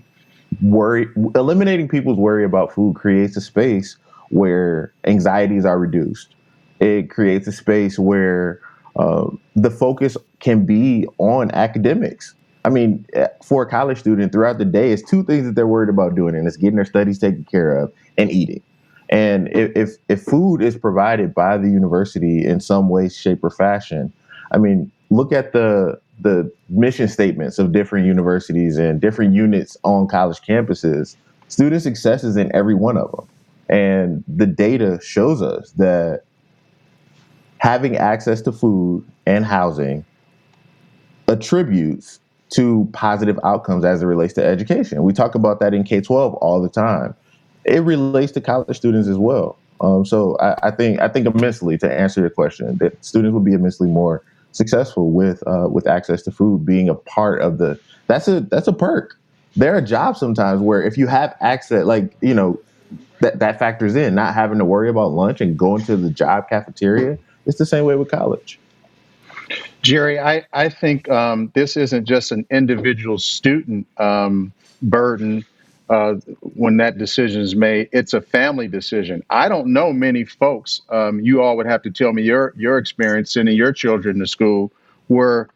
worry 0.62 1.08
eliminating 1.36 1.88
people's 1.88 2.18
worry 2.18 2.44
about 2.44 2.74
food 2.74 2.96
creates 2.96 3.38
a 3.38 3.42
space 3.42 3.98
where 4.30 4.92
anxieties 5.06 5.66
are 5.66 5.78
reduced 5.78 6.36
it 6.80 7.10
creates 7.10 7.48
a 7.48 7.52
space 7.52 8.00
where 8.00 8.60
uh, 8.96 9.28
the 9.56 9.70
focus 9.70 10.18
can 10.40 10.66
be 10.66 11.08
on 11.18 11.52
academics. 11.52 12.34
I 12.64 12.70
mean 12.70 13.06
eh, 13.14 13.28
for 13.44 13.64
a 13.64 13.70
college 13.70 14.00
student 14.00 14.32
throughout 14.32 14.58
the 14.58 14.66
day 14.66 14.92
it's 14.92 15.08
two 15.08 15.24
things 15.24 15.46
that 15.46 15.56
they're 15.56 15.68
worried 15.68 15.90
about 15.90 16.16
doing 16.16 16.36
and 16.36 16.48
it's 16.48 16.58
getting 16.58 16.78
their 16.78 16.86
studies 16.86 17.20
taken 17.20 17.46
care 17.46 17.78
of 17.78 17.94
and 18.18 18.32
eating. 18.32 18.62
And 19.10 19.50
if, 19.50 19.72
if, 19.76 19.90
if 20.10 20.24
food 20.24 20.64
is 20.64 20.76
provided 20.76 21.36
by 21.36 21.58
the 21.58 21.70
university 21.70 22.44
in 22.44 22.60
some 22.60 22.90
way 22.90 23.08
shape 23.08 23.44
or 23.44 23.52
fashion 23.52 24.12
i 24.52 24.58
mean 24.58 24.92
look 25.10 25.32
at 25.32 25.54
the 25.54 26.00
the 26.22 26.52
mission 26.70 27.08
statements 27.08 27.60
of 27.60 27.72
different 27.72 28.06
universities 28.06 28.78
and 28.78 29.02
different 29.02 29.34
units 29.34 29.78
on 29.84 30.08
college 30.08 30.42
campuses, 30.42 31.16
student 31.48 31.82
success 31.82 32.24
is 32.24 32.38
in 32.38 32.54
every 32.56 32.76
one 32.76 32.98
of 32.98 33.12
them. 33.12 33.28
And 33.68 34.24
the 34.28 34.46
data 34.46 35.00
shows 35.02 35.42
us 35.42 35.72
that 35.72 36.24
having 37.66 37.98
access 37.98 38.42
to 38.44 38.52
food 38.52 39.04
and 39.26 39.44
housing 39.44 40.06
attributes 41.28 42.20
to 42.52 42.88
positive 42.94 43.40
outcomes 43.44 43.84
as 43.84 44.04
it 44.04 44.06
relates 44.06 44.34
to 44.34 44.46
education. 44.46 45.02
We 45.02 45.14
talk 45.14 45.34
about 45.34 45.60
that 45.62 45.74
in 45.74 45.84
K 45.84 46.00
12 46.00 46.36
all 46.36 46.62
the 46.62 46.70
time. 46.70 47.16
It 47.64 47.82
relates 47.82 48.32
to 48.34 48.42
college 48.42 48.78
students 48.78 49.08
as 49.08 49.18
well. 49.18 49.58
Um, 49.82 50.06
so 50.06 50.38
I, 50.38 50.68
I, 50.68 50.72
think 50.72 51.02
I 51.02 51.08
think 51.08 51.26
immensely 51.26 51.76
to 51.80 51.92
answer 51.92 52.22
your 52.22 52.30
question 52.30 52.78
that 52.78 53.04
students 53.04 53.34
will 53.34 53.42
be 53.42 53.54
immensely 53.54 53.90
more 53.90 54.22
successful 54.52 55.10
with 55.10 55.42
uh, 55.48 55.68
with 55.68 55.88
access 55.88 56.22
to 56.22 56.32
food 56.32 56.68
being 56.68 56.88
a 56.88 56.94
part 56.94 57.42
of 57.42 57.58
the 57.58 57.80
that's 58.06 58.28
a 58.28 58.42
that's 58.42 58.68
a 58.68 58.74
perk 58.74 59.20
there 59.56 59.76
are 59.76 59.82
jobs 59.82 60.20
sometimes 60.20 60.62
where 60.62 60.84
if 60.84 60.98
you 60.98 61.08
have 61.08 61.36
access 61.42 61.84
like 61.84 62.16
you 62.22 62.34
know 62.34 62.58
that 63.20 63.40
that 63.40 63.60
factors 63.60 63.96
in 63.96 64.16
not 64.16 64.34
having 64.34 64.60
to 64.60 64.64
worry 64.64 64.88
about 64.88 65.12
lunch 65.12 65.42
and 65.42 65.58
going 65.58 65.84
to 65.84 65.98
the 65.98 66.10
job 66.10 66.48
cafeteria 66.48 67.18
it's 67.46 67.58
the 67.58 67.66
same 67.66 67.86
way 67.86 67.96
with 67.96 68.10
college 68.10 68.60
gerry 69.82 70.20
i 70.20 70.46
i 70.54 70.70
think 70.70 71.10
um, 71.10 71.52
this 71.54 71.78
isn't 71.78 72.06
just 72.06 72.32
an 72.32 72.46
individual 72.50 73.18
student 73.18 73.88
um, 74.00 74.52
burden 74.82 75.46
uh, 75.90 76.16
when 76.56 76.78
that 76.78 76.98
decision 76.98 77.42
is 77.42 77.56
made. 77.56 77.90
It's 77.92 78.14
a 78.14 78.22
family 78.22 78.68
decision. 78.68 79.24
I 79.30 79.48
don't 79.50 79.68
know 79.68 79.94
many 79.94 80.26
folks. 80.26 80.82
Um, 80.90 81.20
you 81.20 81.42
all 81.42 81.58
would 81.58 81.68
have 81.68 81.84
to 81.84 81.92
tell 81.92 82.14
me 82.14 82.24
your 82.24 82.54
your 82.58 82.78
experience 82.78 83.32
sending 83.32 83.56
your 83.56 83.72
children 83.72 84.20
to 84.20 84.28
school 84.28 84.72
where 85.08 85.50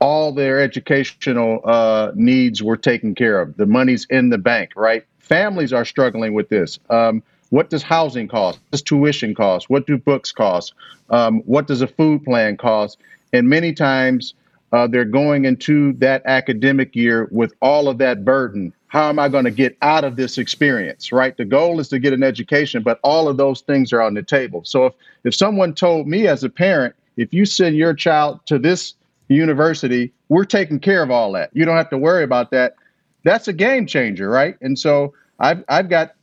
all 0.00 0.32
their 0.32 0.60
educational 0.60 1.60
uh, 1.64 2.12
needs 2.14 2.62
were 2.62 2.76
taken 2.76 3.14
care 3.14 3.40
of. 3.40 3.56
The 3.56 3.66
money's 3.66 4.06
in 4.10 4.30
the 4.30 4.38
bank, 4.38 4.72
right? 4.76 5.04
Families 5.18 5.72
are 5.72 5.84
struggling 5.84 6.34
with 6.34 6.48
this. 6.48 6.78
Um, 6.88 7.22
what 7.50 7.70
does 7.70 7.82
housing 7.82 8.28
cost? 8.28 8.58
What 8.58 8.70
does 8.72 8.82
tuition 8.82 9.34
cost? 9.34 9.70
What 9.70 9.86
do 9.86 9.96
books 9.96 10.32
cost? 10.32 10.74
Um, 11.10 11.40
what 11.40 11.66
does 11.66 11.82
a 11.82 11.86
food 11.86 12.24
plan 12.24 12.56
cost? 12.56 12.98
And 13.32 13.48
many 13.48 13.72
times 13.72 14.34
uh, 14.72 14.86
they're 14.86 15.04
going 15.04 15.44
into 15.44 15.92
that 15.94 16.22
academic 16.26 16.94
year 16.94 17.28
with 17.30 17.54
all 17.60 17.88
of 17.88 17.98
that 17.98 18.24
burden 18.24 18.72
how 18.88 19.10
am 19.10 19.18
I 19.18 19.28
going 19.28 19.44
to 19.44 19.50
get 19.50 19.76
out 19.82 20.04
of 20.04 20.16
this 20.16 20.38
experience, 20.38 21.12
right? 21.12 21.36
The 21.36 21.44
goal 21.44 21.78
is 21.78 21.88
to 21.90 21.98
get 21.98 22.14
an 22.14 22.22
education, 22.22 22.82
but 22.82 22.98
all 23.02 23.28
of 23.28 23.36
those 23.36 23.60
things 23.60 23.92
are 23.92 24.00
on 24.00 24.14
the 24.14 24.22
table. 24.22 24.64
So 24.64 24.86
if, 24.86 24.94
if 25.24 25.34
someone 25.34 25.74
told 25.74 26.08
me 26.08 26.26
as 26.26 26.42
a 26.42 26.48
parent, 26.48 26.94
if 27.18 27.32
you 27.32 27.44
send 27.44 27.76
your 27.76 27.92
child 27.92 28.40
to 28.46 28.58
this 28.58 28.94
university, 29.28 30.12
we're 30.30 30.46
taking 30.46 30.80
care 30.80 31.02
of 31.02 31.10
all 31.10 31.32
that. 31.32 31.50
You 31.52 31.66
don't 31.66 31.76
have 31.76 31.90
to 31.90 31.98
worry 31.98 32.24
about 32.24 32.50
that. 32.52 32.76
That's 33.24 33.46
a 33.46 33.52
game 33.52 33.86
changer, 33.86 34.30
right? 34.30 34.56
And 34.62 34.78
so 34.78 35.12
I've, 35.38 35.62
I've 35.68 35.90
got 35.90 36.14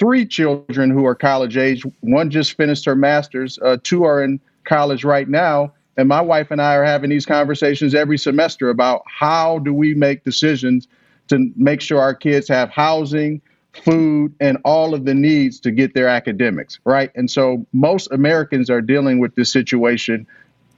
three 0.00 0.26
children 0.26 0.90
who 0.90 1.06
are 1.06 1.14
college 1.14 1.56
age. 1.56 1.84
One 2.00 2.30
just 2.30 2.56
finished 2.56 2.84
her 2.86 2.96
master's. 2.96 3.58
Uh, 3.58 3.76
two 3.82 4.02
are 4.02 4.24
in 4.24 4.40
college 4.64 5.04
right 5.04 5.28
now. 5.28 5.72
And 5.96 6.08
my 6.08 6.22
wife 6.22 6.50
and 6.50 6.62
I 6.62 6.76
are 6.76 6.84
having 6.84 7.10
these 7.10 7.26
conversations 7.26 7.94
every 7.94 8.16
semester 8.16 8.70
about 8.70 9.02
how 9.06 9.58
do 9.58 9.74
we 9.74 9.94
make 9.94 10.24
decisions 10.24 10.88
to 11.28 11.52
make 11.56 11.82
sure 11.82 12.00
our 12.00 12.14
kids 12.14 12.48
have 12.48 12.70
housing, 12.70 13.42
food, 13.84 14.34
and 14.40 14.56
all 14.64 14.94
of 14.94 15.04
the 15.04 15.14
needs 15.14 15.60
to 15.60 15.70
get 15.70 15.92
their 15.94 16.08
academics, 16.08 16.80
right? 16.84 17.10
And 17.14 17.30
so 17.30 17.66
most 17.72 18.10
Americans 18.10 18.70
are 18.70 18.80
dealing 18.80 19.18
with 19.18 19.34
this 19.34 19.52
situation 19.52 20.26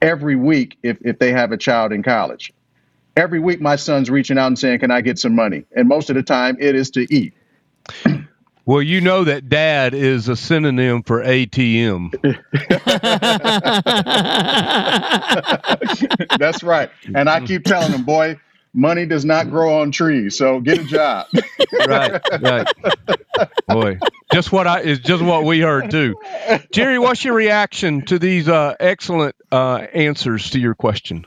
every 0.01 0.35
week 0.35 0.77
if, 0.83 0.97
if 1.01 1.19
they 1.19 1.31
have 1.31 1.53
a 1.53 1.57
child 1.57 1.93
in 1.93 2.03
college. 2.03 2.51
Every 3.15 3.39
week, 3.39 3.61
my 3.61 3.77
son's 3.77 4.09
reaching 4.09 4.37
out 4.37 4.47
and 4.47 4.59
saying, 4.59 4.79
Can 4.79 4.91
I 4.91 5.01
get 5.01 5.19
some 5.19 5.35
money? 5.35 5.65
And 5.75 5.87
most 5.87 6.09
of 6.09 6.15
the 6.15 6.23
time, 6.23 6.57
it 6.59 6.75
is 6.75 6.89
to 6.91 7.07
eat. 7.13 7.33
Well, 8.65 8.81
you 8.81 9.01
know 9.01 9.25
that 9.25 9.49
dad 9.49 9.93
is 9.93 10.29
a 10.29 10.37
synonym 10.37 11.03
for 11.03 11.21
ATM. 11.21 12.13
That's 16.39 16.63
right. 16.63 16.89
And 17.13 17.29
I 17.29 17.41
keep 17.41 17.65
telling 17.65 17.91
them, 17.91 18.03
boy, 18.03 18.39
money 18.73 19.05
does 19.05 19.25
not 19.25 19.49
grow 19.49 19.81
on 19.81 19.91
trees, 19.91 20.37
so 20.37 20.61
get 20.61 20.79
a 20.79 20.83
job. 20.85 21.27
right, 21.87 22.21
right. 22.41 22.67
Boy, 23.67 23.99
just 24.31 24.53
what 24.53 24.65
I 24.65 24.79
is 24.79 24.99
just 24.99 25.21
what 25.21 25.43
we 25.43 25.59
heard 25.59 25.91
too. 25.91 26.15
Gerry, 26.71 26.99
what's 26.99 27.23
your 27.25 27.33
reaction 27.33 28.05
to 28.05 28.17
these 28.17 28.47
uh, 28.47 28.75
excellent 28.79 29.35
uh, 29.51 29.87
answers 29.93 30.51
to 30.51 30.59
your 30.59 30.73
question? 30.73 31.25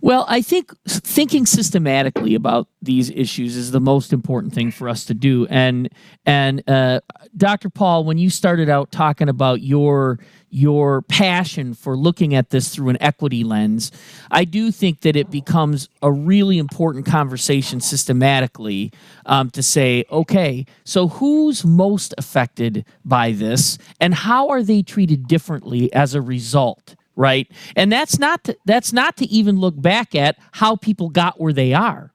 Well, 0.00 0.24
I 0.28 0.42
think 0.42 0.72
thinking 0.86 1.46
systematically 1.46 2.34
about 2.34 2.68
these 2.80 3.10
issues 3.10 3.56
is 3.56 3.70
the 3.70 3.80
most 3.80 4.12
important 4.12 4.54
thing 4.54 4.70
for 4.70 4.88
us 4.88 5.04
to 5.06 5.14
do. 5.14 5.46
And 5.50 5.88
and 6.24 6.68
uh, 6.68 7.00
Dr. 7.36 7.70
Paul, 7.70 8.04
when 8.04 8.18
you 8.18 8.30
started 8.30 8.68
out 8.68 8.92
talking 8.92 9.28
about 9.28 9.62
your 9.62 10.18
your 10.50 11.02
passion 11.02 11.74
for 11.74 11.96
looking 11.96 12.34
at 12.34 12.50
this 12.50 12.74
through 12.74 12.88
an 12.88 12.96
equity 13.02 13.44
lens, 13.44 13.92
I 14.30 14.44
do 14.44 14.70
think 14.70 15.00
that 15.00 15.16
it 15.16 15.30
becomes 15.30 15.88
a 16.02 16.10
really 16.10 16.58
important 16.58 17.06
conversation 17.06 17.80
systematically 17.80 18.92
um, 19.26 19.50
to 19.50 19.62
say, 19.62 20.04
okay, 20.10 20.64
so 20.84 21.08
who's 21.08 21.64
most 21.64 22.14
affected 22.16 22.84
by 23.04 23.32
this, 23.32 23.78
and 24.00 24.14
how 24.14 24.48
are 24.48 24.62
they 24.62 24.82
treated 24.82 25.28
differently 25.28 25.92
as 25.92 26.14
a 26.14 26.22
result? 26.22 26.94
Right? 27.18 27.50
And 27.74 27.90
that's 27.92 28.18
not 28.18 28.44
to, 28.44 28.56
that's 28.64 28.92
not 28.92 29.16
to 29.18 29.26
even 29.26 29.58
look 29.58 29.78
back 29.78 30.14
at 30.14 30.38
how 30.52 30.76
people 30.76 31.10
got 31.10 31.38
where 31.38 31.52
they 31.52 31.74
are. 31.74 32.12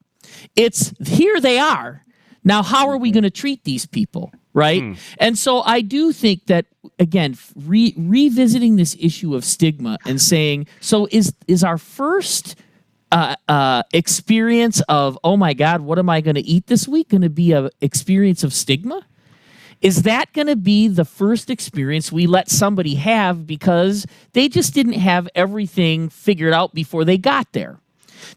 It's 0.55 0.93
here 1.05 1.39
they 1.41 1.59
are. 1.59 2.05
Now 2.43 2.63
how 2.63 2.89
are 2.89 2.97
we 2.97 3.11
going 3.11 3.23
to 3.23 3.29
treat 3.29 3.65
these 3.65 3.85
people, 3.85 4.31
right? 4.53 4.81
Mm. 4.81 4.97
And 5.19 5.37
so 5.37 5.61
I 5.61 5.81
do 5.81 6.13
think 6.13 6.47
that 6.47 6.65
again 6.99 7.37
re- 7.55 7.93
revisiting 7.97 8.77
this 8.77 8.95
issue 8.99 9.35
of 9.35 9.43
stigma 9.43 9.97
and 10.05 10.21
saying 10.21 10.67
so 10.79 11.07
is 11.11 11.33
is 11.47 11.63
our 11.63 11.77
first 11.77 12.55
uh, 13.11 13.35
uh, 13.47 13.83
experience 13.93 14.81
of 14.89 15.17
oh 15.23 15.37
my 15.37 15.53
god 15.53 15.81
what 15.81 15.97
am 15.97 16.09
i 16.09 16.19
going 16.19 16.35
to 16.35 16.41
eat 16.41 16.67
this 16.67 16.87
week 16.87 17.09
going 17.09 17.21
to 17.21 17.29
be 17.29 17.51
a 17.51 17.69
experience 17.81 18.43
of 18.43 18.53
stigma 18.53 19.05
is 19.84 20.04
that 20.04 20.32
going 20.32 20.48
to 20.48 20.56
be 20.56 20.88
the 20.88 21.04
first 21.04 21.50
experience 21.50 22.10
we 22.12 22.26
let 22.26 22.50
somebody 22.50 22.96
have 22.96 23.46
because 23.46 24.08
they 24.32 24.48
just 24.48 24.74
didn't 24.74 24.93
have 24.93 25.28
everything 25.36 26.08
figured 26.08 26.54
out 26.54 26.74
before 26.74 27.04
they 27.04 27.17
got 27.17 27.52
there? 27.52 27.80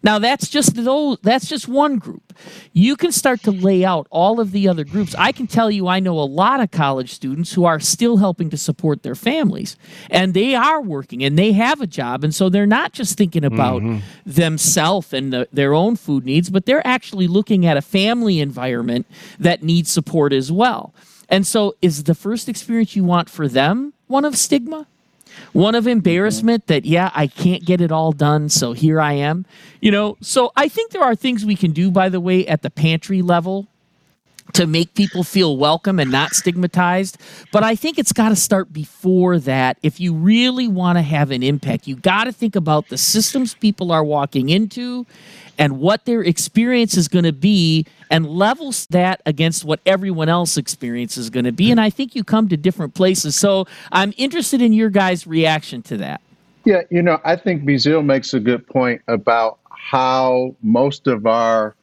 Now 0.03 0.19
that's 0.19 0.49
just 0.49 0.75
those 0.75 1.19
that's 1.23 1.49
just 1.49 1.69
one 1.69 1.99
group. 1.99 2.33
You 2.73 2.97
can 2.97 3.13
start 3.13 3.43
to 3.45 3.53
lay 3.53 3.85
out 3.85 4.07
all 4.11 4.41
of 4.41 4.51
the 4.51 4.69
other 4.69 4.85
groups. 4.85 5.15
I 5.17 5.31
can 5.31 5.47
tell 5.47 5.71
you 5.71 5.87
I 5.87 6.01
know 6.01 6.19
a 6.19 6.27
lot 6.27 6.61
of 6.61 6.73
college 6.73 7.13
students 7.13 7.53
who 7.53 7.65
are 7.65 7.81
still 7.81 8.17
helping 8.17 8.51
to 8.51 8.57
support 8.57 9.05
their 9.05 9.15
families 9.15 9.77
and 10.11 10.35
they 10.35 10.57
are 10.57 10.83
working 10.83 11.23
and 11.23 11.39
they 11.39 11.53
have 11.53 11.81
a 11.81 11.87
job 11.87 12.25
and 12.25 12.35
so 12.35 12.49
they're 12.49 12.67
not 12.67 12.93
just 12.93 13.17
thinking 13.17 13.45
about 13.45 13.83
mm-hmm. 13.83 14.01
themselves 14.27 15.13
and 15.13 15.33
the, 15.33 15.49
their 15.53 15.73
own 15.73 15.97
food 15.97 16.25
needs 16.25 16.51
but 16.51 16.67
they're 16.67 16.87
actually 16.87 17.29
looking 17.29 17.65
at 17.65 17.77
a 17.77 17.83
family 17.83 18.41
environment 18.41 19.07
that 19.39 19.63
needs 19.63 19.91
support 19.91 20.33
as 20.33 20.51
well. 20.51 20.93
And 21.29 21.47
so, 21.47 21.75
is 21.83 22.05
the 22.05 22.15
first 22.15 22.49
experience 22.49 22.95
you 22.95 23.05
want 23.05 23.29
for 23.29 23.49
them 23.49 23.93
one 24.07 24.25
of 24.25 24.37
stigma? 24.37 24.87
One 25.53 25.75
of 25.75 25.87
embarrassment 25.87 26.67
that, 26.69 26.87
yeah, 26.87 27.11
I 27.15 27.27
can't 27.27 27.65
get 27.65 27.81
it 27.81 27.93
all 27.93 28.13
done, 28.13 28.49
so 28.49 28.73
here 28.73 29.01
I 29.01 29.13
am. 29.13 29.45
You 29.81 29.91
know, 29.91 30.17
so 30.23 30.53
I 30.57 30.69
think 30.69 30.93
there 30.93 31.03
are 31.03 31.15
things 31.15 31.45
we 31.45 31.57
can 31.57 31.73
do, 31.73 31.91
by 31.91 32.09
the 32.09 32.21
way, 32.21 32.47
at 32.47 32.63
the 32.63 32.71
pantry 32.71 33.21
level 33.21 33.67
to 34.57 34.67
make 34.67 34.95
people 34.95 35.23
feel 35.23 35.59
welcome 35.59 36.01
and 36.01 36.11
not 36.11 36.35
stigmatized. 36.35 37.19
But 37.53 37.63
I 37.63 37.75
think 37.75 37.99
it's 37.99 38.13
got 38.13 38.31
to 38.31 38.37
start 38.37 38.73
before 38.73 39.39
that. 39.41 39.77
If 39.83 40.01
you 40.01 40.15
really 40.15 40.67
want 40.67 40.97
to 40.97 41.03
have 41.03 41.31
an 41.31 41.43
impact, 41.43 41.87
you 41.87 41.95
got 41.95 42.25
to 42.25 42.33
think 42.33 42.57
about 42.57 42.89
the 42.89 42.97
systems 42.97 43.53
people 43.53 43.93
are 43.93 44.03
walking 44.03 44.49
into 44.49 45.05
and 45.59 45.79
what 45.79 46.07
their 46.07 46.23
experience 46.23 46.97
is 46.97 47.07
going 47.07 47.27
to 47.27 47.35
be 47.35 47.85
and 48.11 48.27
levels 48.27 48.87
that 48.87 49.21
against 49.27 49.63
what 49.63 49.81
everyone 49.85 50.31
else 50.31 50.57
experience 50.57 51.19
is 51.19 51.31
going 51.31 51.47
to 51.47 51.53
be 51.53 51.71
and 51.71 51.81
i 51.81 51.89
think 51.89 52.15
you 52.15 52.23
come 52.23 52.47
to 52.47 52.59
different 52.59 52.93
places 52.93 53.35
so 53.35 53.67
i'm 53.91 54.13
interested 54.19 54.61
in 54.61 54.75
your 54.75 54.91
guys 54.91 55.27
reaction 55.27 55.81
to 55.81 55.97
that 55.97 56.21
yeah 56.67 56.83
you 56.91 57.01
know 57.01 57.19
i 57.25 57.35
think 57.35 57.65
Bazil 57.65 58.05
makes 58.05 58.35
a 58.35 58.41
good 58.41 58.67
point 58.67 59.01
about 59.09 59.59
how 59.71 60.55
most 60.63 61.07
of 61.07 61.27
our 61.27 61.75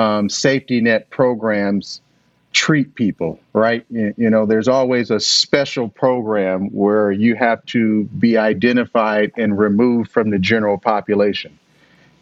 um, 0.00 0.28
safety 0.28 0.80
net 0.80 1.10
programs 1.10 2.00
treat 2.52 2.94
people 2.96 3.38
right 3.52 3.84
you, 3.90 4.12
you 4.16 4.30
know 4.30 4.44
there's 4.44 4.68
always 4.68 5.10
a 5.10 5.20
special 5.20 5.88
program 5.88 6.68
where 6.70 7.12
you 7.12 7.36
have 7.36 7.64
to 7.66 8.04
be 8.18 8.36
identified 8.36 9.30
and 9.36 9.56
removed 9.58 10.10
from 10.10 10.30
the 10.30 10.38
general 10.38 10.76
population 10.76 11.56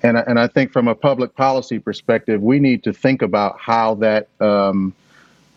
and, 0.03 0.17
and 0.17 0.39
I 0.39 0.47
think 0.47 0.73
from 0.73 0.89
a 0.89 0.95
public 0.95 1.35
policy 1.35 1.79
perspective, 1.79 2.41
we 2.43 2.61
need 2.61 2.85
to 2.85 2.93
think 2.93 3.23
about 3.23 3.59
how 3.59 3.95
that 3.97 4.29
um, 4.41 4.95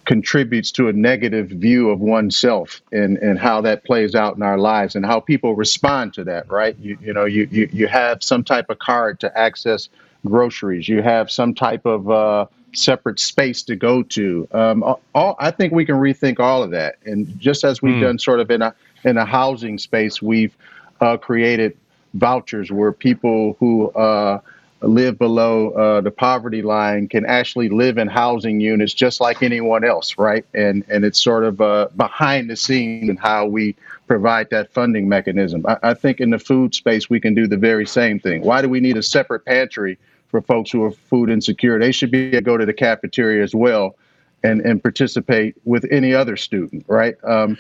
contributes 0.06 0.72
to 0.72 0.88
a 0.88 0.94
negative 0.94 1.50
view 1.50 1.90
of 1.90 2.00
oneself 2.00 2.82
and, 2.92 3.18
and 3.18 3.38
how 3.38 3.62
that 3.62 3.84
plays 3.84 4.16
out 4.16 4.36
in 4.36 4.42
our 4.42 4.58
lives 4.58 4.96
and 4.96 5.06
how 5.06 5.20
people 5.20 5.56
respond 5.56 6.14
to 6.16 6.24
that, 6.24 6.50
right? 6.50 6.76
You, 6.80 6.98
you 7.02 7.14
know, 7.14 7.26
you, 7.26 7.48
you, 7.52 7.70
you 7.72 7.88
have 7.88 8.24
some 8.24 8.44
type 8.44 8.70
of 8.70 8.80
card 8.80 9.20
to 9.20 9.38
access 9.38 9.90
groceries, 10.26 10.88
you 10.88 11.02
have 11.02 11.32
some 11.32 11.54
type 11.54 11.86
of 11.86 12.10
uh, 12.10 12.46
separate 12.74 13.20
space 13.20 13.64
to 13.64 13.76
go 13.76 14.04
to. 14.04 14.48
Um, 14.52 14.84
all, 15.16 15.36
I 15.40 15.52
think 15.52 15.74
we 15.74 15.86
can 15.86 15.96
rethink 15.96 16.40
all 16.40 16.64
of 16.64 16.72
that. 16.72 16.96
And 17.06 17.40
just 17.40 17.64
as 17.64 17.82
we've 17.82 17.96
mm. 17.96 18.02
done 18.02 18.20
sort 18.20 18.40
of 18.40 18.50
in 18.52 18.62
a, 18.62 18.74
in 19.04 19.18
a 19.18 19.26
housing 19.26 19.78
space, 19.78 20.22
we've 20.22 20.56
uh, 21.00 21.18
created 21.18 21.78
vouchers 22.14 22.72
where 22.72 22.92
people 22.92 23.56
who 23.60 23.90
uh, 23.92 24.40
live 24.82 25.18
below 25.18 25.72
uh, 25.72 26.02
the 26.02 26.12
poverty 26.12 26.62
line 26.62 27.08
can 27.08 27.26
actually 27.26 27.70
live 27.70 27.98
in 27.98 28.08
housing 28.08 28.60
units 28.60 28.94
just 28.94 29.22
like 29.22 29.44
anyone 29.44 29.84
else, 29.84 30.18
right? 30.18 30.46
And 30.54 30.84
and 30.90 31.06
it's 31.06 31.22
sort 31.22 31.44
of 31.44 31.62
uh, 31.62 31.88
behind 31.96 32.50
the 32.50 32.56
scenes 32.56 33.10
and 33.10 33.20
how 33.20 33.46
we 33.46 33.76
provide 34.08 34.50
that 34.50 34.74
funding 34.74 35.08
mechanism. 35.08 35.66
I, 35.68 35.78
I, 35.84 35.94
think 35.94 36.20
in 36.20 36.32
the 36.32 36.40
food 36.40 36.76
space 36.76 37.10
we 37.10 37.20
can 37.20 37.34
do 37.34 37.48
the 37.48 37.58
very 37.58 37.86
same 37.86 38.20
thing. 38.20 38.42
Why 38.42 38.62
do 38.62 38.68
we 38.68 38.82
need 38.82 38.98
a 38.98 39.04
separate 39.04 39.46
pantry 39.46 39.98
for 40.32 40.42
folks 40.42 40.72
who 40.72 40.84
are 40.84 40.92
food 40.92 41.30
insecure? 41.30 41.78
They 41.78 41.92
should 41.92 42.10
be 42.10 42.28
able 42.28 42.38
to 42.38 42.42
go 42.42 42.58
to 42.58 42.66
the 42.66 42.74
cafeteria 42.74 43.44
as 43.44 43.54
well 43.54 43.96
and 44.44 44.62
and 44.62 44.82
participate 44.82 45.56
with 45.66 45.86
any 45.92 46.14
other 46.14 46.36
student, 46.36 46.86
right? 46.88 47.16
Um, 47.24 47.58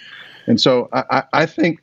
and 0.47 0.59
so 0.59 0.89
I, 0.93 1.23
I 1.33 1.45
think 1.45 1.79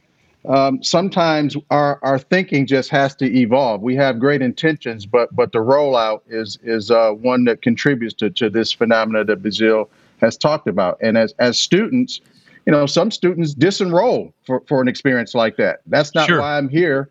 um, 0.49 0.83
sometimes 0.83 1.57
our, 1.71 1.99
our 2.03 2.19
thinking 2.19 2.67
just 2.67 2.91
has 2.91 3.15
to 3.17 3.27
evolve. 3.27 3.83
We 3.83 3.95
have 3.97 4.19
great 4.19 4.43
intentions, 4.43 5.07
but 5.07 5.35
but 5.35 5.53
the 5.53 5.59
rollout 5.59 6.23
is 6.29 6.59
is 6.63 6.91
uh, 6.91 7.11
one 7.13 7.45
that 7.45 7.63
contributes 7.63 8.15
to, 8.15 8.31
to 8.31 8.51
this 8.51 8.73
phenomena 8.73 9.25
that 9.25 9.43
Bazil 9.43 9.89
has 10.21 10.37
talked 10.37 10.69
about. 10.69 10.99
And 11.01 11.19
as 11.19 11.33
as 11.39 11.61
students, 11.61 12.21
you 12.67 12.73
know, 12.73 12.87
some 12.87 13.11
students 13.11 13.55
disenroll 13.55 14.33
for, 14.45 14.63
for 14.67 14.81
an 14.81 14.89
experience 14.89 15.35
like 15.35 15.57
that. 15.57 15.81
That's 15.87 16.15
not 16.15 16.27
sure. 16.29 16.41
why 16.41 16.57
I'm 16.57 16.69
here. 16.69 17.11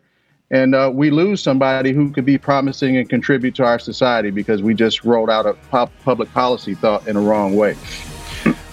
And 0.50 0.74
uh, 0.74 0.90
we 0.92 1.10
lose 1.10 1.42
somebody 1.42 1.92
who 1.92 2.10
could 2.10 2.24
be 2.24 2.38
promising 2.38 2.96
and 2.96 3.08
contribute 3.08 3.54
to 3.56 3.64
our 3.64 3.78
society 3.78 4.30
because 4.30 4.62
we 4.62 4.74
just 4.74 5.04
rolled 5.04 5.28
out 5.28 5.44
a 5.44 5.54
public 6.02 6.32
policy 6.32 6.74
thought 6.74 7.06
in 7.06 7.16
a 7.16 7.20
wrong 7.20 7.54
way. 7.54 7.76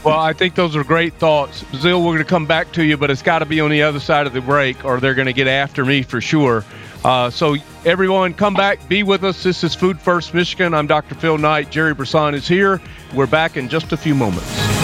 Well, 0.06 0.20
I 0.20 0.34
think 0.34 0.54
those 0.56 0.76
are 0.76 0.84
great 0.84 1.16
thoughts. 1.16 1.64
Zill, 1.74 2.00
we're 2.00 2.14
going 2.14 2.18
to 2.20 2.24
come 2.26 2.46
back 2.46 2.72
to 2.74 2.84
you, 2.84 2.96
but 2.96 3.10
it's 3.10 3.24
got 3.24 3.40
to 3.40 3.46
be 3.46 3.60
on 3.60 3.72
the 3.72 3.82
other 3.82 4.00
side 4.00 4.28
of 4.28 4.34
the 4.34 4.42
break 4.42 4.86
or 4.86 5.00
they're 5.00 5.16
going 5.16 5.26
to 5.26 5.34
get 5.34 5.48
after 5.48 5.84
me 5.84 6.04
for 6.04 6.22
sure. 6.22 6.64
Uh, 7.04 7.30
so, 7.30 7.56
everyone, 7.86 8.34
come 8.34 8.54
back, 8.54 8.88
be 8.88 9.04
with 9.04 9.24
us. 9.24 9.44
This 9.44 9.64
is 9.64 9.76
Food 9.76 10.00
First 10.00 10.34
Michigan. 10.34 10.74
I'm 10.74 10.88
Dr. 10.88 11.16
Phil 11.16 11.38
Knight. 11.38 11.72
Gerry 11.72 11.94
Brisson 11.94 12.36
is 12.36 12.48
here. 12.48 12.80
We're 13.14 13.28
back 13.28 13.58
in 13.58 13.68
just 13.68 13.92
a 13.94 13.98
few 13.98 14.16
moments. 14.16 14.75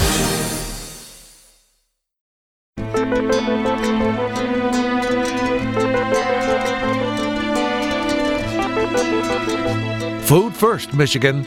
Food 10.32 10.56
First 10.56 10.94
Michigan. 10.94 11.46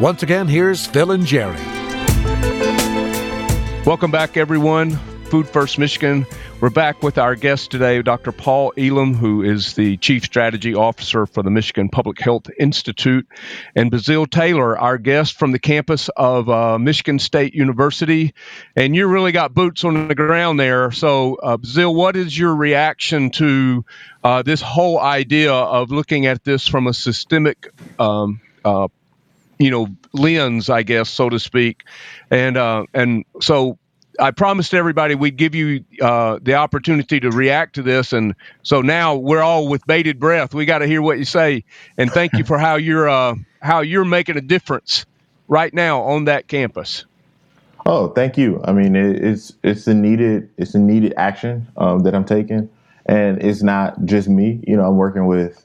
Once 0.00 0.22
again, 0.22 0.48
here's 0.48 0.86
Phil 0.86 1.10
and 1.10 1.26
Gerry. 1.26 1.60
Welcome 3.84 4.10
back, 4.10 4.38
everyone. 4.38 4.98
Food 5.32 5.48
First 5.48 5.78
Michigan. 5.78 6.26
We're 6.60 6.68
back 6.68 7.02
with 7.02 7.16
our 7.16 7.34
guest 7.34 7.70
today, 7.70 8.02
Dr. 8.02 8.32
Paul 8.32 8.74
Elam, 8.76 9.14
who 9.14 9.42
is 9.42 9.72
the 9.72 9.96
Chief 9.96 10.24
Strategy 10.24 10.74
Officer 10.74 11.24
for 11.24 11.42
the 11.42 11.48
Michigan 11.48 11.88
Public 11.88 12.20
Health 12.20 12.50
Institute, 12.60 13.26
and 13.74 13.90
Bazil 13.90 14.30
Taylor, 14.30 14.78
our 14.78 14.98
guest 14.98 15.38
from 15.38 15.52
the 15.52 15.58
campus 15.58 16.10
of 16.18 16.50
uh, 16.50 16.78
Michigan 16.78 17.18
State 17.18 17.54
University. 17.54 18.34
And 18.76 18.94
you 18.94 19.06
really 19.06 19.32
got 19.32 19.54
boots 19.54 19.84
on 19.84 20.06
the 20.06 20.14
ground 20.14 20.60
there. 20.60 20.90
So, 20.90 21.36
uh, 21.36 21.56
Bazil, 21.56 21.94
what 21.94 22.14
is 22.14 22.38
your 22.38 22.54
reaction 22.54 23.30
to 23.30 23.86
uh, 24.22 24.42
this 24.42 24.60
whole 24.60 25.00
idea 25.00 25.54
of 25.54 25.90
looking 25.90 26.26
at 26.26 26.44
this 26.44 26.68
from 26.68 26.86
a 26.86 26.92
systemic 26.92 27.72
um, 27.98 28.42
uh, 28.66 28.88
you 29.58 29.70
know 29.70 29.86
lens, 30.12 30.68
I 30.68 30.82
guess, 30.82 31.08
so 31.08 31.30
to 31.30 31.38
speak. 31.38 31.84
And 32.30 32.58
uh, 32.58 32.84
and 32.92 33.24
so 33.40 33.78
I 34.18 34.30
promised 34.30 34.74
everybody 34.74 35.14
we'd 35.14 35.36
give 35.36 35.54
you 35.54 35.84
uh, 36.00 36.38
the 36.42 36.54
opportunity 36.54 37.20
to 37.20 37.30
react 37.30 37.76
to 37.76 37.82
this, 37.82 38.12
and 38.12 38.34
so 38.62 38.82
now 38.82 39.16
we're 39.16 39.42
all 39.42 39.68
with 39.68 39.86
bated 39.86 40.20
breath. 40.20 40.54
We 40.54 40.64
got 40.64 40.78
to 40.78 40.86
hear 40.86 41.00
what 41.00 41.18
you 41.18 41.24
say, 41.24 41.64
and 41.96 42.10
thank 42.10 42.34
you 42.34 42.44
for 42.44 42.58
how 42.58 42.76
you're 42.76 43.08
uh, 43.08 43.36
how 43.60 43.80
you're 43.80 44.04
making 44.04 44.36
a 44.36 44.40
difference 44.40 45.06
right 45.48 45.72
now 45.72 46.02
on 46.02 46.26
that 46.26 46.48
campus. 46.48 47.04
Oh, 47.84 48.08
thank 48.08 48.38
you. 48.38 48.60
I 48.64 48.72
mean, 48.72 48.94
it, 48.94 49.24
it's 49.24 49.54
it's 49.62 49.86
a 49.86 49.94
needed 49.94 50.50
it's 50.56 50.74
a 50.74 50.78
needed 50.78 51.14
action 51.16 51.66
um, 51.76 52.00
that 52.00 52.14
I'm 52.14 52.24
taking, 52.24 52.68
and 53.06 53.42
it's 53.42 53.62
not 53.62 54.04
just 54.04 54.28
me. 54.28 54.62
You 54.66 54.76
know, 54.76 54.84
I'm 54.86 54.96
working 54.96 55.26
with 55.26 55.64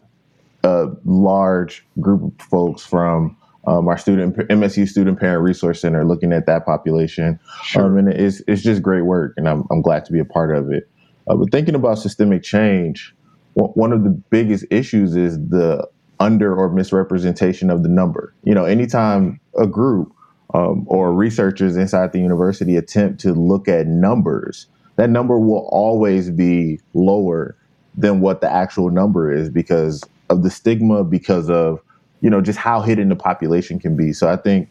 a 0.63 0.89
large 1.05 1.85
group 1.99 2.23
of 2.23 2.45
folks 2.47 2.83
from 2.83 3.37
um, 3.67 3.87
our 3.89 3.97
student 3.97 4.35
MSU 4.35 4.87
Student 4.87 5.19
Parent 5.19 5.43
Resource 5.43 5.81
Center, 5.81 6.05
looking 6.05 6.31
at 6.31 6.45
that 6.45 6.65
population, 6.65 7.39
sure. 7.63 7.85
um, 7.85 7.97
and 7.97 8.09
it's 8.09 8.41
it's 8.47 8.63
just 8.63 8.81
great 8.81 9.01
work, 9.01 9.33
and 9.37 9.47
I'm 9.47 9.65
I'm 9.69 9.81
glad 9.81 10.05
to 10.05 10.13
be 10.13 10.19
a 10.19 10.25
part 10.25 10.55
of 10.55 10.71
it. 10.71 10.89
Uh, 11.27 11.35
but 11.35 11.51
thinking 11.51 11.75
about 11.75 11.99
systemic 11.99 12.41
change, 12.41 13.13
one 13.53 13.91
of 13.91 14.03
the 14.03 14.09
biggest 14.09 14.65
issues 14.71 15.15
is 15.15 15.37
the 15.49 15.85
under 16.19 16.55
or 16.55 16.69
misrepresentation 16.69 17.69
of 17.69 17.83
the 17.83 17.89
number. 17.89 18.33
You 18.43 18.55
know, 18.55 18.63
anytime 18.63 19.39
a 19.57 19.67
group 19.67 20.13
um, 20.53 20.85
or 20.87 21.13
researchers 21.13 21.75
inside 21.75 22.13
the 22.13 22.19
university 22.19 22.77
attempt 22.77 23.19
to 23.21 23.33
look 23.33 23.67
at 23.67 23.85
numbers, 23.87 24.67
that 24.95 25.09
number 25.09 25.37
will 25.37 25.67
always 25.71 26.31
be 26.31 26.79
lower 26.93 27.57
than 27.97 28.21
what 28.21 28.39
the 28.39 28.49
actual 28.49 28.89
number 28.89 29.31
is 29.31 29.49
because 29.49 30.03
of 30.29 30.43
the 30.43 30.49
stigma, 30.49 31.03
because 31.03 31.49
of 31.49 31.81
you 32.21 32.29
know, 32.29 32.41
just 32.41 32.59
how 32.59 32.81
hidden 32.81 33.09
the 33.09 33.15
population 33.15 33.79
can 33.79 33.95
be. 33.95 34.13
So 34.13 34.29
I 34.29 34.37
think 34.37 34.69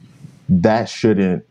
that 0.48 0.88
shouldn't 0.88 1.44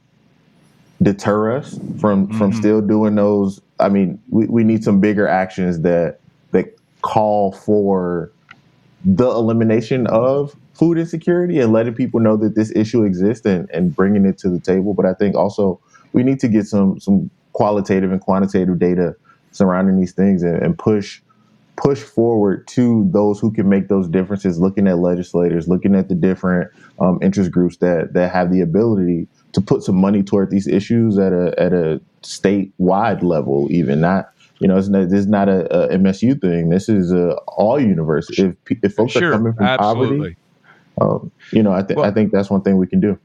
deter 1.02 1.56
us 1.56 1.80
from 2.00 2.28
mm-hmm. 2.28 2.38
from 2.38 2.54
still 2.54 2.82
doing 2.82 3.16
those. 3.16 3.62
I 3.80 3.90
mean, 3.90 4.22
we, 4.30 4.46
we 4.48 4.64
need 4.64 4.84
some 4.84 5.00
bigger 5.00 5.28
actions 5.28 5.82
that 5.82 6.20
that 6.52 6.78
call 7.02 7.52
for 7.52 8.32
the 9.04 9.30
elimination 9.30 10.08
of 10.08 10.56
food 10.74 10.98
insecurity 10.98 11.60
and 11.60 11.72
letting 11.72 11.94
people 11.94 12.20
know 12.20 12.36
that 12.36 12.56
this 12.56 12.72
issue 12.76 13.04
exists 13.04 13.46
and, 13.46 13.70
and 13.72 13.96
bringing 13.96 14.26
it 14.26 14.38
to 14.40 14.50
the 14.50 14.60
table. 14.60 14.94
But 14.94 15.06
I 15.06 15.14
think 15.14 15.36
also 15.36 15.80
we 16.14 16.24
need 16.24 16.40
to 16.40 16.48
get 16.48 16.66
some 16.66 17.00
some 17.00 17.30
qualitative 17.54 18.12
and 18.12 18.20
quantitative 18.20 18.80
data 18.80 19.16
surrounding 19.52 19.98
these 19.98 20.12
things 20.12 20.44
and, 20.44 20.62
and 20.62 20.78
push 20.78 21.22
push 21.78 22.02
forward 22.02 22.68
to 22.68 23.08
those 23.12 23.40
who 23.40 23.52
can 23.52 23.68
make 23.68 23.88
those 23.88 24.08
differences, 24.08 24.60
looking 24.60 24.88
at 24.88 25.00
legislators, 25.00 25.68
looking 25.68 25.96
at 25.96 26.10
the 26.10 26.16
different 26.16 26.72
um, 27.00 27.20
interest 27.22 27.52
groups 27.52 27.78
that 27.78 28.14
that 28.14 28.32
have 28.32 28.52
the 28.52 28.62
ability 28.62 29.28
to 29.54 29.62
put 29.62 29.84
some 29.84 29.96
money 29.96 30.24
toward 30.24 30.50
these 30.50 30.68
issues 30.68 31.18
at 31.18 31.34
a 31.34 31.54
at 31.60 31.74
a 31.74 32.02
statewide 32.22 33.22
level, 33.24 33.68
even 33.72 34.02
not. 34.02 34.32
You 34.60 34.70
know, 34.70 34.78
it's 34.78 34.88
not, 34.88 35.10
this 35.10 35.20
is 35.20 35.28
not 35.28 35.50
a, 35.50 35.94
a 35.94 35.98
MSU 35.98 36.40
thing. 36.40 36.70
This 36.70 36.88
is 36.88 37.12
a 37.12 37.34
all 37.48 37.78
university. 37.78 38.44
If, 38.44 38.56
if 38.84 38.96
folks 38.96 39.12
sure, 39.12 39.30
are 39.30 39.32
coming 39.34 39.54
from 39.54 39.66
absolutely. 39.66 40.38
poverty, 40.98 41.26
um, 41.26 41.32
you 41.52 41.62
know, 41.62 41.74
I, 41.74 41.82
th- 41.82 41.98
well, 41.98 42.06
I 42.06 42.12
think 42.12 42.32
that's 42.32 42.50
one 42.50 42.62
thing 42.62 42.78
we 42.78 42.88
can 42.88 43.02
do. 43.02 43.20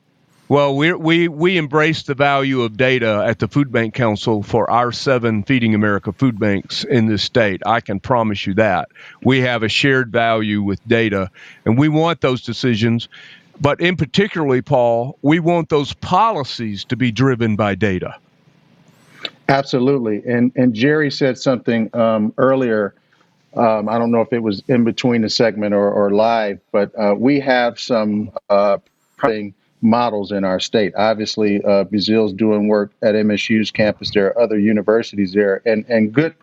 Well, 0.50 0.74
we 0.74 0.92
we 0.92 1.28
we 1.28 1.58
embrace 1.58 2.02
the 2.02 2.16
value 2.16 2.62
of 2.62 2.76
data 2.76 3.22
at 3.24 3.38
the 3.38 3.46
Food 3.46 3.70
Bank 3.70 3.94
Council 3.94 4.42
for 4.42 4.68
our 4.68 4.90
seven 4.90 5.44
Feeding 5.44 5.76
America 5.76 6.12
food 6.12 6.40
banks 6.40 6.82
in 6.82 7.06
this 7.06 7.22
state. 7.22 7.62
I 7.64 7.80
can 7.80 8.00
promise 8.00 8.44
you 8.48 8.54
that 8.54 8.88
we 9.22 9.42
have 9.42 9.62
a 9.62 9.68
shared 9.68 10.10
value 10.10 10.60
with 10.60 10.84
data, 10.88 11.30
and 11.64 11.78
we 11.78 11.88
want 11.88 12.20
those 12.20 12.42
decisions. 12.42 13.08
But 13.60 13.80
in 13.80 13.96
particularly, 13.96 14.60
Paul, 14.60 15.16
we 15.22 15.38
want 15.38 15.68
those 15.68 15.92
policies 15.92 16.82
to 16.86 16.96
be 16.96 17.12
driven 17.12 17.54
by 17.54 17.76
data. 17.76 18.16
Absolutely, 19.48 20.20
and 20.26 20.50
and 20.56 20.74
Gerry 20.74 21.12
said 21.12 21.38
something 21.38 21.94
um, 21.94 22.34
earlier. 22.38 22.92
Um, 23.54 23.88
I 23.88 23.98
don't 23.98 24.10
know 24.10 24.22
if 24.22 24.32
it 24.32 24.42
was 24.42 24.64
in 24.66 24.82
between 24.82 25.22
the 25.22 25.30
segment 25.30 25.74
or, 25.74 25.92
or 25.92 26.10
live, 26.10 26.58
but 26.72 26.90
uh, 26.98 27.14
we 27.16 27.38
have 27.38 27.78
some 27.78 28.32
uh, 28.48 28.78
models 29.82 30.32
in 30.32 30.44
our 30.44 30.60
state. 30.60 30.92
Obviously, 30.96 31.62
uh, 31.64 31.84
Bazil's 31.84 32.32
doing 32.32 32.68
work 32.68 32.92
at 33.02 33.14
MSU's 33.14 33.70
campus. 33.70 34.10
There 34.12 34.26
are 34.26 34.38
other 34.38 34.58
universities 34.58 35.32
there, 35.32 35.62
and 35.64 35.84
and 35.88 36.12
good 36.12 36.34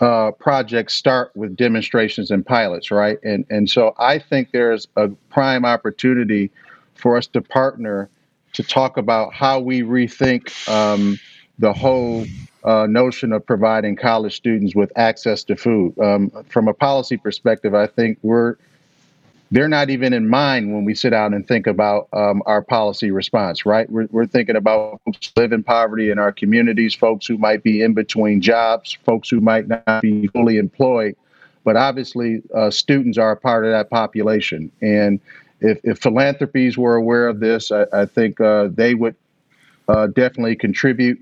uh, 0.00 0.32
projects 0.32 0.94
start 0.94 1.30
with 1.36 1.56
demonstrations 1.56 2.30
and 2.30 2.44
pilots, 2.44 2.90
right? 2.90 3.18
And 3.22 3.44
and 3.50 3.70
so 3.70 3.94
I 3.98 4.18
think 4.18 4.50
there's 4.52 4.88
a 4.96 5.08
prime 5.30 5.64
opportunity 5.64 6.50
for 6.94 7.16
us 7.16 7.26
to 7.28 7.40
partner 7.40 8.08
to 8.54 8.62
talk 8.62 8.96
about 8.96 9.34
how 9.34 9.60
we 9.60 9.82
rethink 9.82 10.68
um, 10.68 11.18
the 11.58 11.72
whole 11.72 12.24
uh, 12.64 12.86
notion 12.88 13.32
of 13.32 13.44
providing 13.44 13.96
college 13.96 14.34
students 14.34 14.74
with 14.74 14.90
access 14.96 15.44
to 15.44 15.56
food. 15.56 15.98
Um, 15.98 16.30
from 16.48 16.68
a 16.68 16.74
policy 16.74 17.16
perspective, 17.16 17.74
I 17.74 17.86
think 17.86 18.18
we're 18.22 18.56
they're 19.50 19.68
not 19.68 19.90
even 19.90 20.12
in 20.12 20.28
mind 20.28 20.72
when 20.72 20.84
we 20.84 20.94
sit 20.94 21.10
down 21.10 21.34
and 21.34 21.46
think 21.46 21.66
about 21.66 22.08
um, 22.12 22.42
our 22.46 22.62
policy 22.62 23.10
response, 23.10 23.66
right? 23.66 23.88
We're, 23.90 24.08
we're 24.10 24.26
thinking 24.26 24.56
about 24.56 25.00
folks 25.04 25.30
who 25.34 25.40
live 25.40 25.52
in 25.52 25.62
poverty 25.62 26.10
in 26.10 26.18
our 26.18 26.32
communities, 26.32 26.94
folks 26.94 27.26
who 27.26 27.38
might 27.38 27.62
be 27.62 27.82
in 27.82 27.94
between 27.94 28.40
jobs, 28.40 28.96
folks 29.04 29.28
who 29.28 29.40
might 29.40 29.68
not 29.68 30.02
be 30.02 30.26
fully 30.28 30.56
employed. 30.56 31.16
But 31.62 31.76
obviously, 31.76 32.42
uh, 32.54 32.70
students 32.70 33.16
are 33.16 33.32
a 33.32 33.36
part 33.36 33.64
of 33.64 33.70
that 33.70 33.90
population. 33.90 34.70
And 34.82 35.20
if, 35.60 35.78
if 35.84 35.98
philanthropies 35.98 36.76
were 36.76 36.96
aware 36.96 37.28
of 37.28 37.40
this, 37.40 37.70
I, 37.70 37.86
I 37.92 38.06
think 38.06 38.40
uh, 38.40 38.68
they 38.72 38.94
would 38.94 39.16
uh, 39.88 40.08
definitely 40.08 40.56
contribute 40.56 41.20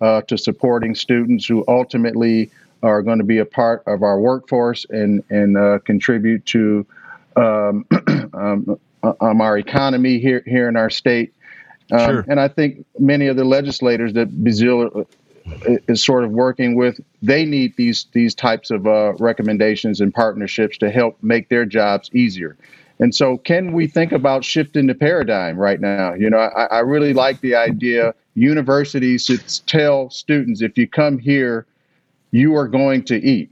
uh, 0.00 0.22
to 0.22 0.36
supporting 0.38 0.94
students 0.94 1.46
who 1.46 1.64
ultimately 1.68 2.50
are 2.82 3.02
going 3.02 3.18
to 3.18 3.24
be 3.24 3.38
a 3.38 3.44
part 3.44 3.82
of 3.86 4.02
our 4.02 4.18
workforce 4.18 4.84
and, 4.90 5.22
and 5.30 5.56
uh, 5.56 5.78
contribute 5.84 6.44
to 6.46 6.86
um, 7.36 7.86
um, 8.32 8.78
um, 9.02 9.40
our 9.40 9.58
economy 9.58 10.18
here 10.18 10.42
here 10.46 10.68
in 10.68 10.76
our 10.76 10.90
state. 10.90 11.34
Um, 11.90 11.98
sure. 11.98 12.24
And 12.28 12.40
I 12.40 12.48
think 12.48 12.86
many 12.98 13.26
of 13.26 13.36
the 13.36 13.44
legislators 13.44 14.12
that 14.14 14.30
Bazil 14.44 15.00
uh, 15.00 15.04
is 15.88 16.04
sort 16.04 16.24
of 16.24 16.30
working 16.30 16.76
with, 16.76 17.00
they 17.20 17.44
need 17.44 17.76
these 17.76 18.06
these 18.12 18.34
types 18.34 18.70
of 18.70 18.86
uh, 18.86 19.14
recommendations 19.14 20.00
and 20.00 20.14
partnerships 20.14 20.78
to 20.78 20.90
help 20.90 21.18
make 21.22 21.48
their 21.48 21.64
jobs 21.64 22.10
easier. 22.14 22.56
And 22.98 23.14
so, 23.14 23.38
can 23.38 23.72
we 23.72 23.88
think 23.88 24.12
about 24.12 24.44
shifting 24.44 24.86
the 24.86 24.94
paradigm 24.94 25.56
right 25.56 25.80
now? 25.80 26.14
You 26.14 26.30
know, 26.30 26.38
I, 26.38 26.66
I 26.66 26.78
really 26.80 27.12
like 27.12 27.40
the 27.40 27.56
idea 27.56 28.14
universities 28.34 29.24
should 29.24 29.42
tell 29.66 30.08
students 30.10 30.62
if 30.62 30.78
you 30.78 30.86
come 30.86 31.18
here, 31.18 31.66
you 32.30 32.56
are 32.56 32.68
going 32.68 33.04
to 33.04 33.16
eat 33.16 33.51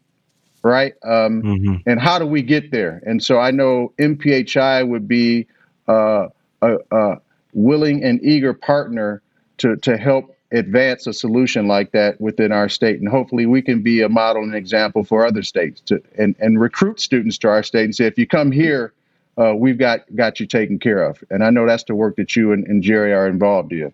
right? 0.63 0.95
Um, 1.05 1.43
mm-hmm. 1.43 1.75
And 1.87 2.01
how 2.01 2.19
do 2.19 2.27
we 2.27 2.43
get 2.43 2.71
there? 2.71 3.03
And 3.07 3.23
so 3.23 3.39
I 3.39 3.51
know 3.51 3.93
MPHI 3.99 4.87
would 4.89 5.09
be 5.09 5.47
uh, 5.89 6.29
a, 6.63 6.77
a, 6.91 7.21
willing 7.53 8.05
and 8.05 8.23
eager 8.23 8.55
partner 8.55 9.23
to, 9.59 9.77
to 9.77 9.97
help 9.97 10.37
advance 10.53 11.07
a 11.07 11.13
solution 11.13 11.67
like 11.67 11.93
that 11.93 12.21
within 12.21 12.53
our 12.53 12.69
state. 12.69 12.99
And 13.01 13.09
hopefully 13.09 13.47
we 13.47 13.63
can 13.63 13.83
be 13.83 14.03
a 14.03 14.09
model 14.09 14.43
and 14.43 14.55
example 14.55 15.05
for 15.05 15.25
other 15.25 15.43
states 15.43 15.81
to 15.83 16.03
and, 16.19 16.35
and 16.41 16.61
recruit 16.61 17.01
students 17.01 17.39
to 17.39 17.49
our 17.49 17.63
state 17.63 17.85
and 17.85 17.95
say, 17.95 18.07
if 18.07 18.19
you 18.19 18.27
come 18.27 18.51
here, 18.51 18.93
uh, 19.39 19.55
we've 19.55 19.79
got 19.79 20.01
got 20.17 20.41
you 20.41 20.47
taken 20.47 20.79
care 20.79 21.03
of. 21.03 21.23
And 21.31 21.45
I 21.45 21.51
know 21.51 21.67
that's 21.67 21.85
the 21.85 21.95
work 21.95 22.17
that 22.17 22.35
you 22.37 22.53
and, 22.53 22.67
and 22.67 22.83
Gerry 22.83 23.13
are 23.13 23.27
involved 23.27 23.73
in. 23.73 23.93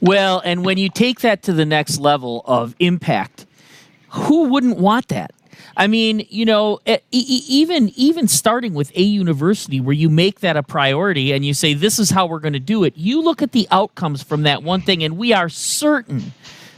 Well, 0.00 0.40
and 0.44 0.64
when 0.64 0.78
you 0.78 0.88
take 0.88 1.20
that 1.20 1.42
to 1.44 1.52
the 1.52 1.64
next 1.64 1.98
level 1.98 2.42
of 2.44 2.74
impact, 2.78 3.46
who 4.10 4.48
wouldn't 4.48 4.78
want 4.78 5.08
that? 5.08 5.32
I 5.76 5.86
mean, 5.86 6.26
you 6.28 6.44
know, 6.44 6.80
even 7.10 7.90
even 7.96 8.28
starting 8.28 8.74
with 8.74 8.90
a 8.96 9.02
university 9.02 9.80
where 9.80 9.94
you 9.94 10.10
make 10.10 10.40
that 10.40 10.56
a 10.56 10.62
priority 10.62 11.32
and 11.32 11.44
you 11.44 11.54
say 11.54 11.74
this 11.74 11.98
is 11.98 12.10
how 12.10 12.26
we're 12.26 12.40
going 12.40 12.52
to 12.52 12.60
do 12.60 12.84
it. 12.84 12.96
You 12.96 13.22
look 13.22 13.42
at 13.42 13.52
the 13.52 13.68
outcomes 13.70 14.22
from 14.22 14.42
that 14.42 14.62
one 14.62 14.80
thing, 14.80 15.02
and 15.02 15.16
we 15.16 15.32
are 15.32 15.48
certain 15.48 16.32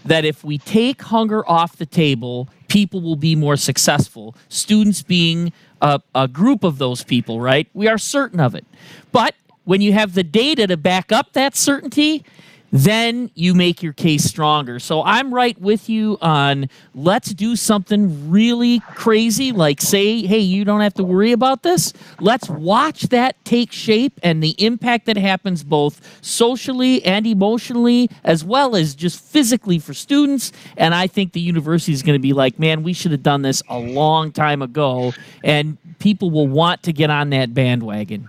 that 0.04 0.24
if 0.24 0.44
we 0.44 0.58
take 0.58 1.02
hunger 1.02 1.48
off 1.48 1.76
the 1.76 1.86
table, 1.86 2.48
people 2.68 3.00
will 3.00 3.16
be 3.16 3.34
more 3.34 3.56
successful. 3.56 4.34
Students 4.48 5.02
being 5.02 5.52
a, 5.80 6.00
a 6.14 6.28
group 6.28 6.64
of 6.64 6.78
those 6.78 7.04
people, 7.04 7.40
right? 7.40 7.68
We 7.74 7.88
are 7.88 7.98
certain 7.98 8.40
of 8.40 8.54
it. 8.54 8.64
But 9.12 9.34
when 9.64 9.80
you 9.80 9.92
have 9.92 10.14
the 10.14 10.24
data 10.24 10.66
to 10.66 10.76
back 10.76 11.12
up 11.12 11.32
that 11.34 11.54
certainty, 11.56 12.24
then 12.70 13.30
you 13.34 13.54
make 13.54 13.82
your 13.82 13.92
case 13.92 14.24
stronger. 14.24 14.78
So 14.78 15.02
I'm 15.02 15.32
right 15.32 15.58
with 15.60 15.88
you 15.88 16.18
on 16.20 16.68
let's 16.94 17.32
do 17.32 17.56
something 17.56 18.30
really 18.30 18.80
crazy, 18.94 19.52
like 19.52 19.80
say, 19.80 20.26
hey, 20.26 20.38
you 20.38 20.64
don't 20.64 20.80
have 20.80 20.94
to 20.94 21.04
worry 21.04 21.32
about 21.32 21.62
this. 21.62 21.92
Let's 22.20 22.48
watch 22.48 23.02
that 23.04 23.42
take 23.44 23.72
shape 23.72 24.18
and 24.22 24.42
the 24.42 24.54
impact 24.58 25.06
that 25.06 25.16
happens 25.16 25.64
both 25.64 26.24
socially 26.24 27.04
and 27.04 27.26
emotionally, 27.26 28.10
as 28.24 28.44
well 28.44 28.76
as 28.76 28.94
just 28.94 29.22
physically 29.22 29.78
for 29.78 29.94
students. 29.94 30.52
And 30.76 30.94
I 30.94 31.06
think 31.06 31.32
the 31.32 31.40
university 31.40 31.92
is 31.92 32.02
going 32.02 32.18
to 32.18 32.22
be 32.22 32.32
like, 32.32 32.58
man, 32.58 32.82
we 32.82 32.92
should 32.92 33.12
have 33.12 33.22
done 33.22 33.42
this 33.42 33.62
a 33.68 33.78
long 33.78 34.32
time 34.32 34.62
ago. 34.62 35.12
And 35.42 35.78
people 35.98 36.30
will 36.30 36.48
want 36.48 36.82
to 36.84 36.92
get 36.92 37.10
on 37.10 37.30
that 37.30 37.54
bandwagon. 37.54 38.28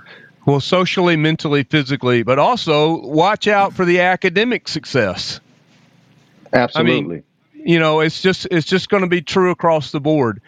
Well, 0.49 0.59
socially, 0.59 1.15
mentally, 1.15 1.62
physically, 1.62 2.23
but 2.23 2.39
also 2.39 3.05
watch 3.05 3.47
out 3.47 3.75
for 3.75 3.85
the 3.85 3.99
academic 3.99 4.67
success. 4.67 5.39
Absolutely. 6.51 7.17
I 7.17 7.19
mean, 7.19 7.23
you 7.53 7.77
know, 7.77 7.99
it's 7.99 8.19
just 8.19 8.47
it's 8.49 8.65
just 8.65 8.89
going 8.89 9.03
to 9.03 9.09
be 9.09 9.21
true 9.21 9.51
across 9.51 9.91
the 9.91 9.99
board, 9.99 10.41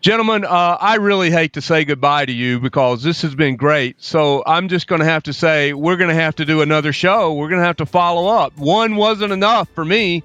gentlemen. 0.00 0.44
Uh, 0.44 0.78
I 0.80 0.98
really 0.98 1.32
hate 1.32 1.54
to 1.54 1.60
say 1.60 1.84
goodbye 1.84 2.26
to 2.26 2.32
you 2.32 2.60
because 2.60 3.02
this 3.02 3.22
has 3.22 3.34
been 3.34 3.56
great. 3.56 4.00
So 4.00 4.44
I'm 4.46 4.68
just 4.68 4.86
going 4.86 5.00
to 5.00 5.06
have 5.06 5.24
to 5.24 5.32
say 5.32 5.72
we're 5.72 5.96
going 5.96 6.10
to 6.10 6.22
have 6.22 6.36
to 6.36 6.44
do 6.44 6.60
another 6.62 6.92
show. 6.92 7.34
We're 7.34 7.48
going 7.48 7.60
to 7.60 7.66
have 7.66 7.78
to 7.78 7.86
follow 7.86 8.28
up. 8.28 8.56
One 8.58 8.94
wasn't 8.94 9.32
enough 9.32 9.68
for 9.70 9.84
me. 9.84 10.22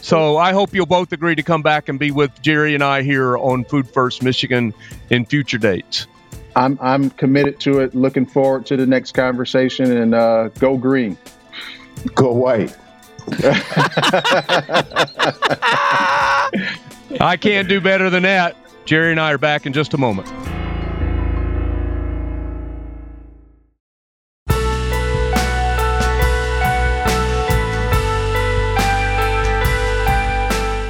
So 0.00 0.36
I 0.36 0.52
hope 0.52 0.72
you'll 0.72 0.86
both 0.86 1.10
agree 1.10 1.34
to 1.34 1.42
come 1.42 1.62
back 1.62 1.88
and 1.88 1.98
be 1.98 2.12
with 2.12 2.40
Gerry 2.40 2.76
and 2.76 2.84
I 2.84 3.02
here 3.02 3.36
on 3.36 3.64
Food 3.64 3.90
First 3.90 4.22
Michigan 4.22 4.74
in 5.10 5.26
future 5.26 5.58
dates. 5.58 6.06
I'm 6.56 6.78
I'm 6.80 7.10
committed 7.10 7.60
to 7.60 7.80
it. 7.80 7.94
Looking 7.94 8.26
forward 8.26 8.66
to 8.66 8.76
the 8.76 8.86
next 8.86 9.12
conversation 9.12 9.94
and 9.94 10.14
uh, 10.14 10.48
go 10.58 10.76
green. 10.76 11.16
Go 12.14 12.32
white. 12.32 12.74
I 17.20 17.36
can't 17.38 17.68
do 17.68 17.80
better 17.80 18.08
than 18.08 18.22
that. 18.22 18.56
Gerry 18.86 19.10
and 19.10 19.20
I 19.20 19.32
are 19.32 19.38
back 19.38 19.66
in 19.66 19.72
just 19.72 19.94
a 19.94 19.98
moment. 19.98 20.28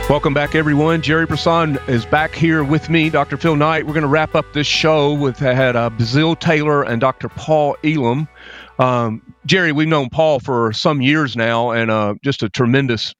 Welcome 0.08 0.34
back, 0.34 0.54
everyone. 0.54 1.02
Gerry 1.02 1.26
Brisson 1.26 1.78
is 1.88 2.06
back 2.06 2.32
here 2.32 2.62
with 2.62 2.88
me, 2.88 3.10
Dr. 3.10 3.36
Phil 3.36 3.56
Knight. 3.56 3.88
We're 3.88 3.92
going 3.92 4.02
to 4.02 4.08
wrap 4.08 4.36
up 4.36 4.44
this 4.52 4.66
show 4.68 5.12
with 5.12 5.42
I 5.42 5.52
had 5.52 5.74
uh, 5.74 5.90
Bazil 5.90 6.38
Taylor 6.38 6.84
and 6.84 7.00
Dr. 7.00 7.28
Paul 7.28 7.76
Elam. 7.82 8.28
Um, 8.78 9.34
Gerry, 9.46 9.72
we've 9.72 9.88
known 9.88 10.08
Paul 10.08 10.38
for 10.38 10.72
some 10.72 11.02
years 11.02 11.34
now, 11.34 11.72
and 11.72 11.90
uh, 11.90 12.14
just 12.22 12.44
a 12.44 12.48
tremendous 12.48 13.16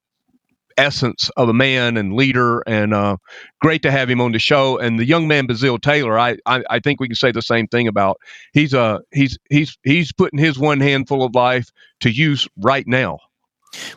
essence 0.77 1.29
of 1.37 1.49
a 1.49 1.53
man 1.53 1.97
and 1.97 2.15
leader, 2.15 2.61
and 2.69 2.95
uh, 2.95 3.17
great 3.61 3.83
to 3.83 3.91
have 3.91 4.09
him 4.09 4.21
on 4.21 4.31
the 4.31 4.39
show. 4.39 4.79
And 4.79 4.97
the 4.97 5.05
young 5.05 5.27
man 5.27 5.49
Bazil 5.49 5.81
Taylor, 5.81 6.17
I, 6.17 6.37
I, 6.47 6.63
I 6.71 6.79
think 6.79 7.01
we 7.01 7.09
can 7.09 7.17
say 7.17 7.33
the 7.33 7.43
same 7.43 7.67
thing 7.67 7.89
about. 7.89 8.21
He's 8.53 8.75
uh 8.75 8.99
he's 9.13 9.37
he's 9.51 9.77
he's 9.83 10.13
putting 10.13 10.39
his 10.39 10.57
one 10.57 10.79
handful 10.79 11.25
of 11.25 11.35
life 11.35 11.69
to 12.01 12.11
use 12.11 12.47
right 12.57 12.87
now. 12.87 13.19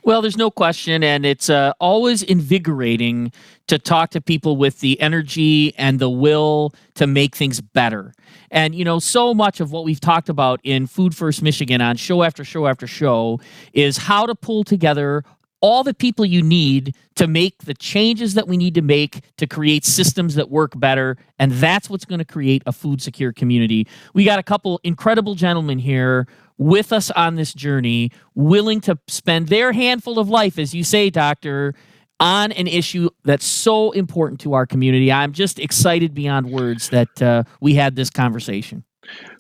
Well, 0.04 0.22
there's 0.22 0.38
no 0.38 0.52
question, 0.52 1.04
and 1.04 1.26
it's 1.26 1.50
uh, 1.50 1.74
always 1.80 2.24
invigorating 2.24 3.32
to 3.68 3.78
talk 3.78 4.10
to 4.12 4.22
people 4.22 4.58
with 4.58 4.80
the 4.80 5.00
energy 5.00 5.74
and 5.78 6.00
the 6.00 6.10
will 6.10 6.74
to 6.96 7.08
make 7.08 7.36
things 7.36 7.62
better. 7.62 8.14
And, 8.52 8.74
you 8.74 8.84
know, 8.84 9.00
so 9.00 9.34
much 9.34 9.60
of 9.60 9.72
what 9.72 9.86
we've 9.86 10.00
talked 10.00 10.30
about 10.30 10.60
in 10.64 10.88
Food 10.88 11.16
First 11.16 11.42
Michigan 11.42 11.82
on 11.82 11.96
show 11.98 12.24
after 12.24 12.44
show 12.44 12.68
after 12.68 12.88
show 12.88 13.40
is 13.74 13.98
how 13.98 14.26
to 14.26 14.34
pull 14.36 14.64
together 14.64 15.24
all 15.62 15.84
the 15.84 15.94
people 15.94 16.26
you 16.26 16.42
need 16.42 16.96
to 17.16 17.28
make 17.28 17.58
the 17.64 17.74
changes 17.74 18.34
that 18.34 18.48
we 18.48 18.58
need 18.58 18.74
to 18.76 18.82
make 18.82 19.22
to 19.38 19.46
create 19.46 19.86
systems 19.86 20.36
that 20.36 20.50
work 20.50 20.80
better. 20.80 21.18
And 21.38 21.52
that's 21.52 21.90
what's 21.90 22.06
going 22.06 22.20
to 22.20 22.26
create 22.26 22.64
a 22.66 22.72
food 22.72 23.02
secure 23.02 23.34
community. 23.34 23.88
We 24.14 24.24
got 24.24 24.40
a 24.40 24.44
couple 24.44 24.80
incredible 24.84 25.36
gentlemen 25.36 25.80
here 25.80 26.28
with 26.60 26.94
us 26.94 27.10
on 27.12 27.36
this 27.36 27.54
journey, 27.56 28.12
willing 28.36 28.82
to 28.82 29.00
spend 29.08 29.48
their 29.48 29.72
handful 29.72 30.20
of 30.20 30.30
life, 30.30 30.60
as 30.60 30.76
you 30.76 30.84
say, 30.84 31.10
Doctor, 31.10 31.74
on 32.20 32.52
an 32.52 32.68
issue 32.68 33.10
that's 33.24 33.46
so 33.46 33.92
important 33.92 34.42
to 34.42 34.54
our 34.54 34.68
community. 34.68 35.12
I'm 35.12 35.32
just 35.32 35.58
excited 35.58 36.14
beyond 36.14 36.52
words 36.52 36.90
that 36.90 37.22
uh, 37.22 37.44
we 37.62 37.76
had 37.76 37.96
this 37.96 38.10
conversation. 38.10 38.84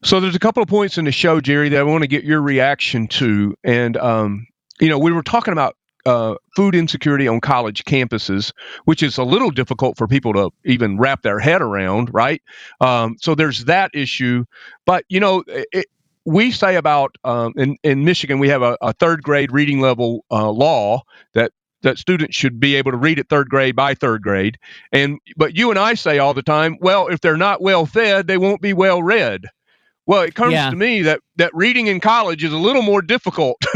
So 0.03 0.19
there's 0.19 0.35
a 0.35 0.39
couple 0.39 0.63
of 0.63 0.69
points 0.69 0.97
in 0.97 1.05
the 1.05 1.11
show, 1.11 1.41
Gerry, 1.41 1.69
that 1.69 1.79
I 1.79 1.83
want 1.83 2.03
to 2.03 2.07
get 2.07 2.23
your 2.23 2.41
reaction 2.41 3.07
to. 3.09 3.53
And, 3.63 3.97
um, 3.97 4.47
you 4.79 4.87
know, 4.87 4.97
we 4.97 5.11
were 5.11 5.21
talking 5.21 5.51
about 5.51 5.75
uh, 6.05 6.35
food 6.55 6.73
insecurity 6.73 7.27
on 7.27 7.41
college 7.41 7.83
campuses, 7.83 8.53
which 8.85 9.03
is 9.03 9.17
a 9.17 9.23
little 9.23 9.51
difficult 9.51 9.97
for 9.97 10.07
people 10.07 10.33
to 10.33 10.49
even 10.63 10.97
wrap 10.97 11.21
their 11.21 11.37
head 11.37 11.61
around, 11.61 12.13
right? 12.13 12.41
Um, 12.79 13.17
so 13.19 13.35
there's 13.35 13.65
that 13.65 13.91
issue. 13.93 14.45
But, 14.85 15.03
you 15.09 15.19
know, 15.19 15.43
it, 15.47 15.87
we 16.25 16.51
say 16.51 16.75
about 16.75 17.15
um, 17.23 17.53
in 17.55 17.77
in 17.83 18.05
Michigan 18.05 18.39
we 18.39 18.49
have 18.49 18.61
a, 18.61 18.77
a 18.81 18.93
third 18.93 19.23
grade 19.23 19.51
reading 19.51 19.81
level 19.81 20.25
uh, 20.31 20.49
law 20.49 21.01
that 21.33 21.51
that 21.81 21.97
students 21.97 22.35
should 22.35 22.59
be 22.59 22.75
able 22.75 22.91
to 22.91 22.97
read 22.97 23.19
at 23.19 23.29
third 23.29 23.49
grade 23.49 23.75
by 23.75 23.93
third 23.93 24.21
grade. 24.21 24.57
And 24.91 25.19
but 25.37 25.55
you 25.55 25.69
and 25.69 25.79
I 25.79 25.93
say 25.93 26.19
all 26.19 26.33
the 26.33 26.43
time 26.43 26.77
well 26.81 27.07
if 27.07 27.21
they're 27.21 27.37
not 27.37 27.61
well 27.61 27.85
fed 27.85 28.27
they 28.27 28.37
won't 28.37 28.61
be 28.61 28.73
well 28.73 29.01
read. 29.01 29.45
Well 30.05 30.23
it 30.23 30.35
comes 30.35 30.53
yeah. 30.53 30.69
to 30.69 30.75
me 30.75 31.03
that 31.03 31.21
that 31.37 31.51
reading 31.53 31.87
in 31.87 31.99
college 31.99 32.43
is 32.43 32.53
a 32.53 32.57
little 32.57 32.83
more 32.83 33.01
difficult. 33.01 33.57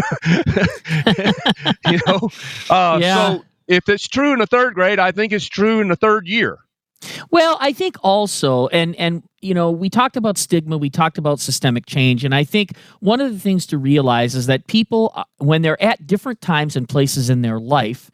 You 1.85 1.99
know? 2.07 2.29
Uh, 2.69 2.97
yeah. 3.01 3.15
so 3.15 3.45
if 3.67 3.89
it's 3.89 4.07
true 4.07 4.31
in 4.31 4.39
the 4.39 4.47
third 4.47 4.73
grade 4.73 4.99
I 4.99 5.11
think 5.11 5.33
it's 5.33 5.47
true 5.47 5.79
in 5.81 5.89
the 5.89 5.95
third 5.95 6.27
year. 6.27 6.59
Well, 7.29 7.57
I 7.59 7.73
think 7.73 7.97
also, 8.01 8.67
and 8.67 8.95
and 8.95 9.23
you 9.43 9.53
know, 9.53 9.69
we 9.69 9.89
talked 9.89 10.17
about 10.17 10.37
stigma, 10.37 10.77
we 10.77 10.89
talked 10.89 11.17
about 11.17 11.39
systemic 11.39 11.85
change, 11.85 12.23
and 12.23 12.33
I 12.33 12.43
think 12.43 12.77
one 12.99 13.21
of 13.21 13.31
the 13.31 13.39
things 13.39 13.65
to 13.67 13.77
realize 13.77 14.35
is 14.35 14.47
that 14.47 14.67
people, 14.67 15.11
uh, 15.15 15.23
when 15.37 15.61
they're 15.61 15.81
at 15.81 16.07
different 16.07 16.41
times 16.41 16.75
and 16.75 16.87
places 16.87 17.29
in 17.29 17.41
their 17.41 17.59
life, 17.59 18.09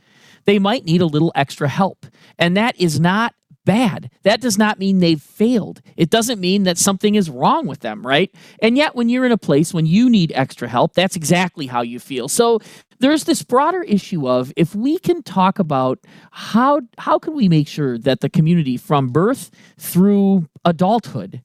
they 0.46 0.60
might 0.60 0.86
need 0.86 1.02
a 1.02 1.06
little 1.06 1.32
extra 1.36 1.68
help, 1.68 2.06
and 2.38 2.58
that 2.58 2.80
is 2.80 3.00
not 3.00 3.36
bad. 3.66 4.10
That 4.24 4.42
does 4.42 4.58
not 4.58 4.80
mean 4.80 5.00
they've 5.00 5.22
failed. 5.22 5.82
It 5.98 6.10
doesn't 6.10 6.40
mean 6.40 6.64
that 6.64 6.78
something 6.78 7.16
is 7.16 7.30
wrong 7.30 7.68
with 7.68 7.80
them, 7.82 8.06
right? 8.06 8.34
And 8.62 8.78
yet, 8.78 8.96
when 8.96 9.10
you're 9.10 9.26
in 9.26 9.32
a 9.32 9.38
place 9.38 9.74
when 9.74 9.86
you 9.86 10.10
need 10.10 10.32
extra 10.36 10.68
help, 10.68 10.94
that's 10.94 11.16
exactly 11.16 11.68
how 11.68 11.82
you 11.82 12.00
feel. 12.00 12.28
So 12.28 12.60
there's 13.00 13.24
this 13.24 13.44
broader 13.44 13.82
issue 13.84 14.28
of 14.28 14.52
if 14.58 14.76
we 14.76 14.98
can 15.00 15.24
talk 15.24 15.60
about 15.60 16.00
how 16.32 16.82
how 16.98 17.18
can 17.18 17.34
we 17.34 17.48
make 17.48 17.68
sure 17.68 17.98
that 17.98 18.20
the 18.20 18.30
community 18.30 18.78
from 18.78 19.08
birth 19.08 19.52
through 19.78 20.48
adulthood 20.66 21.42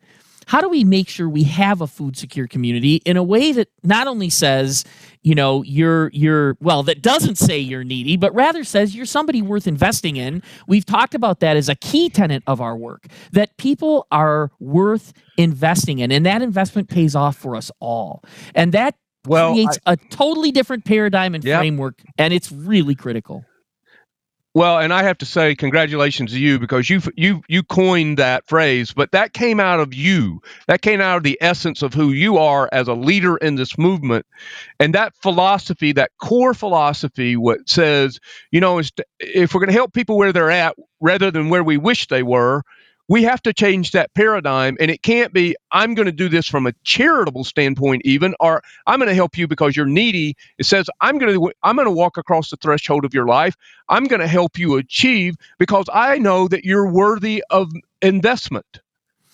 how 0.47 0.61
do 0.61 0.69
we 0.69 0.85
make 0.85 1.09
sure 1.09 1.29
we 1.29 1.45
have 1.45 1.81
a 1.81 1.87
food 1.87 2.17
secure 2.17 2.47
community 2.47 2.97
in 3.05 3.17
a 3.17 3.23
way 3.23 3.53
that 3.53 3.69
not 3.83 4.07
only 4.07 4.31
says 4.31 4.85
you 5.23 5.35
know 5.35 5.63
you're 5.63 6.11
you're 6.13 6.57
well 6.61 6.83
that 6.83 7.03
doesn't 7.03 7.37
say 7.37 7.59
you're 7.59 7.85
needy 7.85 8.17
but 8.17 8.35
rather 8.35 8.65
says 8.65 8.95
you're 8.95 9.07
somebody 9.07 9.43
worth 9.43 9.67
investing 9.67 10.17
in. 10.17 10.43
We've 10.67 10.87
talked 10.87 11.15
about 11.15 11.41
that 11.41 11.57
as 11.57 11.69
a 11.69 11.75
key 11.75 12.09
tenet 12.09 12.43
of 12.47 12.61
our 12.61 12.77
work 12.77 13.07
that 13.33 13.57
people 13.57 14.07
are 14.11 14.51
worth 14.61 15.13
investing 15.37 15.99
in 15.99 16.13
and 16.13 16.25
that 16.27 16.43
investment 16.43 16.89
pays 16.89 17.15
off 17.15 17.37
for 17.37 17.57
us 17.57 17.71
all. 17.81 18.23
And 18.55 18.73
that 18.73 18.97
well, 19.27 19.53
creates 19.53 19.79
I, 19.87 19.95
a 19.95 19.97
totally 19.97 20.53
different 20.53 20.85
paradigm 20.85 21.35
and 21.35 21.43
yep. 21.43 21.61
framework 21.61 22.03
and 22.19 22.33
it's 22.35 22.53
really 22.53 22.95
critical 22.95 23.45
well, 24.55 24.79
and 24.79 24.93
I 24.93 25.05
have 25.05 25.19
to 25.19 25.27
say 25.27 25.57
congratulations 25.57 26.33
to 26.33 26.41
you 26.41 26.59
because 26.61 26.91
you 26.91 27.01
you 27.17 27.43
you 27.49 27.63
coined 27.65 28.19
that 28.19 28.47
phrase, 28.49 28.93
but 28.93 29.13
that 29.13 29.33
came 29.35 29.61
out 29.61 29.81
of 29.81 29.95
you. 29.95 30.41
That 30.69 30.83
came 30.83 31.01
out 31.01 31.19
of 31.19 31.25
the 31.25 31.39
essence 31.41 31.83
of 31.83 31.95
who 31.95 32.11
you 32.13 32.39
are 32.39 32.69
as 32.73 32.89
a 32.89 32.95
leader 32.95 33.37
in 33.37 33.57
this 33.57 33.79
movement. 33.79 34.27
And 34.81 34.95
that 34.95 35.15
philosophy, 35.23 35.93
that 35.93 36.13
core 36.23 36.55
philosophy 36.55 37.37
what 37.37 37.69
says, 37.69 38.21
you 38.53 38.61
know, 38.61 38.81
if 39.21 39.55
we're 39.55 39.61
going 39.61 39.69
to 39.69 39.75
help 39.75 39.95
people 39.95 40.19
where 40.19 40.33
they're 40.33 40.51
at 40.51 40.77
rather 41.01 41.31
than 41.31 41.51
where 41.51 41.65
we 41.65 41.77
wish 41.79 42.09
they 42.09 42.23
were, 42.23 42.63
we 43.09 43.23
have 43.23 43.43
to 43.43 43.53
change 43.53 43.93
that 43.93 44.13
paradigm 44.15 44.77
and 44.81 44.91
it 44.91 45.03
can't 45.03 45.33
be 45.33 45.55
i'm 45.73 45.95
going 45.95 46.07
to 46.07 46.13
do 46.13 46.29
this 46.29 46.47
from 46.47 46.67
a 46.67 46.73
charitable 46.85 47.45
standpoint 47.45 48.03
even 48.05 48.35
or 48.41 48.63
i'm 48.87 48.99
going 48.99 49.09
to 49.09 49.15
help 49.15 49.37
you 49.37 49.47
because 49.47 49.77
you're 49.77 49.87
needy. 49.87 50.37
It 50.59 50.67
says 50.67 50.89
i'm 51.01 51.19
going 51.19 51.35
to 51.35 51.53
i'm 51.63 51.77
going 51.77 51.87
to 51.87 51.93
walk 51.93 52.17
across 52.17 52.51
the 52.51 52.57
threshold 52.57 53.05
of 53.05 53.15
your 53.15 53.27
life. 53.27 53.55
I'm 53.89 54.05
going 54.05 54.21
to 54.21 54.27
help 54.29 54.59
you 54.59 54.77
achieve 54.77 55.37
because 55.59 55.87
i 55.93 56.19
know 56.19 56.49
that 56.49 56.65
you're 56.65 56.91
worthy 56.91 57.43
of 57.51 57.71
investment. 58.03 58.67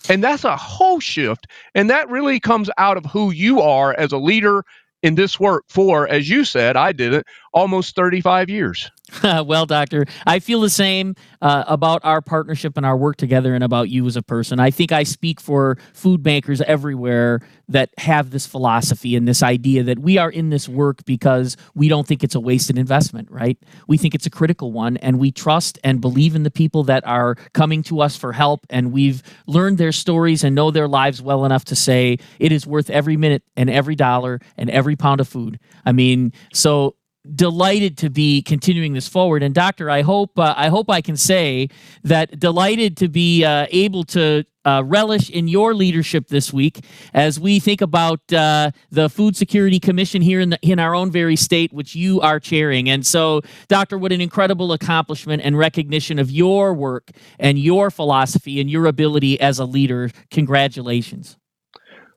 And 0.09 0.25
that's 0.25 0.45
a 0.45 0.57
whole 0.57 0.99
shift 0.99 1.47
and 1.75 1.91
that 1.91 2.09
really 2.09 2.41
comes 2.41 2.71
out 2.79 2.97
of 2.97 3.05
who 3.05 3.31
you 3.31 3.61
are 3.61 3.95
as 3.97 4.13
a 4.13 4.19
leader 4.19 4.65
in 5.03 5.15
this 5.15 5.39
work 5.39 5.65
for 5.69 6.09
as 6.09 6.29
you 6.29 6.45
said 6.45 6.77
i 6.77 6.93
did 6.93 7.15
it 7.15 7.27
almost 7.53 7.97
35 7.97 8.51
years 8.51 8.91
well, 9.23 9.67
Doctor, 9.67 10.07
I 10.27 10.39
feel 10.39 10.61
the 10.61 10.71
same 10.71 11.15
uh, 11.43 11.65
about 11.67 12.05
our 12.05 12.21
partnership 12.21 12.77
and 12.77 12.87
our 12.87 12.97
work 12.97 13.17
together 13.17 13.55
and 13.55 13.65
about 13.65 13.89
you 13.89 14.07
as 14.07 14.17
a 14.17 14.23
person. 14.23 14.61
I 14.61 14.71
think 14.71 14.93
I 14.93 15.03
speak 15.03 15.41
for 15.41 15.79
food 15.93 16.23
bankers 16.23 16.61
everywhere 16.61 17.41
that 17.69 17.91
have 17.99 18.31
this 18.31 18.47
philosophy 18.47 19.17
and 19.17 19.27
this 19.27 19.43
idea 19.43 19.83
that 19.85 19.99
we 19.99 20.19
are 20.19 20.31
in 20.31 20.51
this 20.51 20.69
work 20.69 21.05
because 21.05 21.57
we 21.75 21.89
don't 21.89 22.07
think 22.07 22.25
it's 22.25 22.35
a 22.35 22.41
wasted 22.41 22.79
investment, 22.79 23.31
right? 23.31 23.59
We 23.87 23.97
think 23.97 24.15
it's 24.15 24.27
a 24.27 24.31
critical 24.31 24.73
one, 24.73 24.97
and 24.99 25.19
we 25.19 25.31
trust 25.31 25.79
and 25.85 26.01
believe 26.01 26.35
in 26.35 26.43
the 26.43 26.51
people 26.51 26.85
that 26.85 27.07
are 27.07 27.37
coming 27.53 27.83
to 27.85 28.01
us 28.01 28.17
for 28.17 28.33
help, 28.33 28.67
and 28.71 28.93
we've 28.93 29.23
learned 29.47 29.79
their 29.79 29.93
stories 29.93 30.45
and 30.45 30.55
know 30.55 30.71
their 30.71 30.89
lives 30.89 31.23
well 31.23 31.45
enough 31.45 31.65
to 31.67 31.77
say 31.77 32.19
it 32.39 32.53
is 32.53 32.67
worth 32.67 32.91
every 32.91 33.17
minute 33.17 33.43
and 33.57 33.71
every 33.71 33.95
dollar 33.95 34.41
and 34.57 34.71
every 34.71 34.97
pound 34.97 35.21
of 35.21 35.29
food. 35.29 35.59
I 35.85 35.93
mean, 35.93 36.33
so 36.53 36.97
delighted 37.35 37.99
to 37.99 38.11
be 38.11 38.43
continuing 38.43 38.95
this 38.95 39.09
forward. 39.09 39.43
And 39.43 39.55
doctor, 39.55 39.91
I 39.91 40.03
hope 40.03 40.39
uh, 40.39 40.55
I 40.57 40.69
hope 40.69 40.91
I 40.91 41.01
can 41.01 41.17
say 41.17 41.69
that 42.03 42.39
delighted 42.39 42.97
to 42.99 43.09
be 43.09 43.45
uh, 43.45 43.67
able 43.71 44.05
to. 44.05 44.45
Uh, 44.63 44.83
relish 44.85 45.31
in 45.31 45.49
your 45.49 45.73
leadership 45.73 46.29
this 46.29 46.53
week 46.53 46.85
as 47.15 47.41
we 47.41 47.59
think 47.59 47.81
about 47.81 48.21
uh, 48.31 48.71
the 48.91 49.09
Food 49.09 49.35
Security 49.35 49.81
Commission 49.81 50.21
here 50.21 50.39
in 50.39 50.51
the, 50.51 50.59
in 50.61 50.79
our 50.79 50.95
own 50.95 51.11
very 51.11 51.35
state, 51.35 51.73
which 51.73 51.95
you 51.95 52.21
are 52.21 52.39
chairing. 52.39 52.87
And 52.91 53.07
so, 53.07 53.41
Doctor, 53.69 53.97
what 53.97 54.13
an 54.13 54.21
incredible 54.21 54.75
accomplishment 54.75 55.41
and 55.43 55.57
recognition 55.57 56.19
of 56.19 56.31
your 56.31 56.75
work 56.75 57.11
and 57.39 57.59
your 57.59 57.91
philosophy 57.91 58.61
and 58.61 58.71
your 58.71 58.85
ability 58.85 59.41
as 59.41 59.59
a 59.59 59.65
leader. 59.65 60.11
Congratulations. 60.31 61.39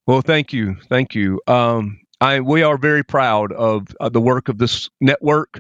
Well, 0.06 0.20
thank 0.20 0.52
you, 0.52 0.76
thank 0.90 1.16
you. 1.16 1.40
Um, 1.48 2.03
I, 2.24 2.40
we 2.40 2.64
are 2.64 2.78
very 2.78 3.04
proud 3.04 3.52
of 3.52 3.88
uh, 4.00 4.08
the 4.08 4.22
work 4.22 4.48
of 4.48 4.58
this 4.58 4.90
network, 5.02 5.60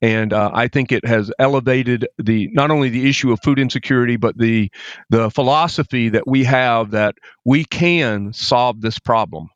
and 0.00 0.32
uh, 0.32 0.48
I 0.54 0.68
think 0.68 0.92
it 0.92 1.04
has 1.04 1.32
elevated 1.40 2.06
the 2.22 2.48
not 2.52 2.70
only 2.70 2.88
the 2.88 3.08
issue 3.08 3.32
of 3.32 3.40
food 3.42 3.58
insecurity, 3.58 4.16
but 4.16 4.38
the 4.38 4.70
the 5.10 5.28
philosophy 5.30 6.10
that 6.10 6.28
we 6.28 6.44
have 6.44 6.92
that 6.92 7.16
we 7.44 7.64
can 7.64 8.32
solve 8.32 8.80
this 8.80 9.00
problem. 9.00 9.48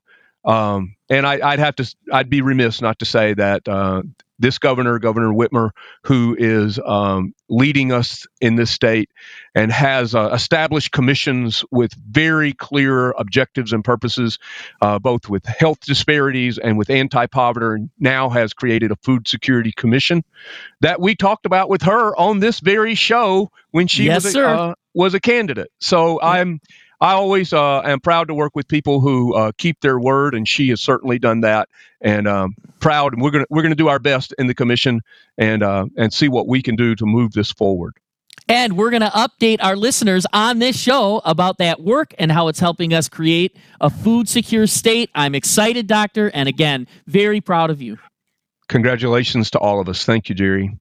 Um, 0.44 0.96
and 1.08 1.24
I, 1.28 1.50
would 1.50 1.60
have 1.60 1.76
to, 1.76 1.94
I'd 2.12 2.30
be 2.30 2.42
remiss 2.42 2.80
not 2.80 2.98
to 2.98 3.04
say 3.04 3.34
that 3.34 3.68
uh, 3.68 4.02
this 4.38 4.58
governor, 4.58 4.98
Governor 4.98 5.32
Whitmer, 5.32 5.70
who 6.04 6.36
is 6.38 6.78
um, 6.84 7.34
leading 7.48 7.92
us 7.92 8.26
in 8.40 8.56
this 8.56 8.70
state 8.70 9.10
and 9.54 9.72
has 9.72 10.14
uh, 10.14 10.30
established 10.32 10.92
commissions 10.92 11.64
with 11.70 11.92
very 11.94 12.52
clear 12.52 13.10
objectives 13.12 13.72
and 13.72 13.84
purposes, 13.84 14.38
uh, 14.80 14.98
both 14.98 15.28
with 15.28 15.44
health 15.44 15.80
disparities 15.80 16.58
and 16.58 16.78
with 16.78 16.90
anti 16.90 17.26
poverty, 17.26 17.88
now 17.98 18.28
has 18.28 18.52
created 18.52 18.92
a 18.92 18.96
food 18.96 19.26
security 19.26 19.72
commission 19.72 20.22
that 20.80 21.00
we 21.00 21.14
talked 21.14 21.46
about 21.46 21.68
with 21.68 21.82
her 21.82 22.16
on 22.16 22.40
this 22.40 22.60
very 22.60 22.94
show 22.94 23.50
when 23.70 23.86
she 23.86 24.04
yes, 24.04 24.24
was, 24.24 24.36
a, 24.36 24.46
uh, 24.46 24.74
was 24.94 25.14
a 25.14 25.20
candidate. 25.20 25.70
So 25.80 26.20
I'm 26.20 26.60
I 27.00 27.12
always 27.12 27.52
uh, 27.52 27.80
am 27.82 28.00
proud 28.00 28.28
to 28.28 28.34
work 28.34 28.56
with 28.56 28.66
people 28.66 29.00
who 29.00 29.34
uh, 29.34 29.52
keep 29.56 29.80
their 29.80 29.98
word, 29.98 30.34
and 30.34 30.48
she 30.48 30.68
has 30.70 30.80
certainly 30.80 31.18
done 31.18 31.42
that. 31.42 31.68
And 32.00 32.26
um, 32.26 32.56
proud, 32.80 33.12
and 33.12 33.22
we're 33.22 33.30
gonna 33.30 33.46
we're 33.50 33.62
gonna 33.62 33.74
do 33.74 33.88
our 33.88 33.98
best 33.98 34.34
in 34.38 34.46
the 34.46 34.54
commission 34.54 35.00
and 35.36 35.62
uh, 35.62 35.86
and 35.96 36.12
see 36.12 36.28
what 36.28 36.48
we 36.48 36.62
can 36.62 36.76
do 36.76 36.94
to 36.96 37.06
move 37.06 37.32
this 37.32 37.52
forward. 37.52 37.94
And 38.48 38.78
we're 38.78 38.90
going 38.90 39.02
to 39.02 39.08
update 39.08 39.58
our 39.60 39.76
listeners 39.76 40.24
on 40.32 40.58
this 40.58 40.78
show 40.78 41.20
about 41.26 41.58
that 41.58 41.82
work 41.82 42.14
and 42.18 42.32
how 42.32 42.48
it's 42.48 42.60
helping 42.60 42.94
us 42.94 43.06
create 43.06 43.56
a 43.80 43.90
food 43.90 44.26
secure 44.26 44.66
state. 44.66 45.10
I'm 45.14 45.34
excited, 45.34 45.86
Doctor, 45.86 46.30
and 46.32 46.48
again, 46.48 46.86
very 47.06 47.42
proud 47.42 47.68
of 47.68 47.82
you. 47.82 47.98
Congratulations 48.68 49.50
to 49.50 49.58
all 49.58 49.80
of 49.80 49.88
us. 49.88 50.04
Thank 50.04 50.30
you, 50.30 50.34
Gerry. 50.34 50.78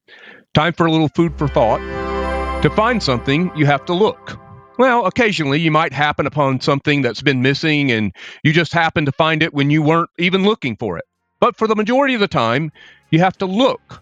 Time 0.54 0.72
for 0.72 0.86
a 0.86 0.92
little 0.92 1.10
food 1.10 1.38
for 1.38 1.48
thought. 1.50 1.82
To 2.62 2.70
find 2.70 3.04
something, 3.04 3.52
you 3.56 3.66
have 3.66 3.86
to 3.86 3.94
look. 3.94 4.40
Well, 4.78 5.08
occasionally 5.08 5.60
you 5.60 5.72
might 5.72 5.92
happen 5.92 6.28
upon 6.28 6.62
something 6.62 7.02
that's 7.02 7.22
been 7.22 7.42
missing 7.42 7.92
and 7.92 8.14
you 8.44 8.54
just 8.54 8.74
happen 8.74 9.06
to 9.06 9.12
find 9.12 9.42
it 9.42 9.54
when 9.54 9.72
you 9.72 9.82
weren't 9.82 10.10
even 10.20 10.44
looking 10.44 10.76
for 10.76 10.98
it. 10.98 11.06
But 11.40 11.56
for 11.56 11.68
the 11.68 11.76
majority 11.76 12.14
of 12.14 12.20
the 12.20 12.28
time, 12.28 12.72
you 13.10 13.20
have 13.20 13.38
to 13.40 13.46
look 13.46 14.02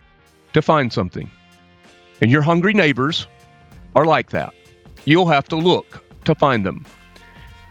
to 0.53 0.61
find 0.61 0.91
something. 0.91 1.29
And 2.21 2.29
your 2.29 2.41
hungry 2.41 2.73
neighbors 2.73 3.27
are 3.95 4.05
like 4.05 4.31
that. 4.31 4.53
You'll 5.05 5.27
have 5.27 5.47
to 5.49 5.55
look 5.55 6.03
to 6.25 6.35
find 6.35 6.65
them. 6.65 6.85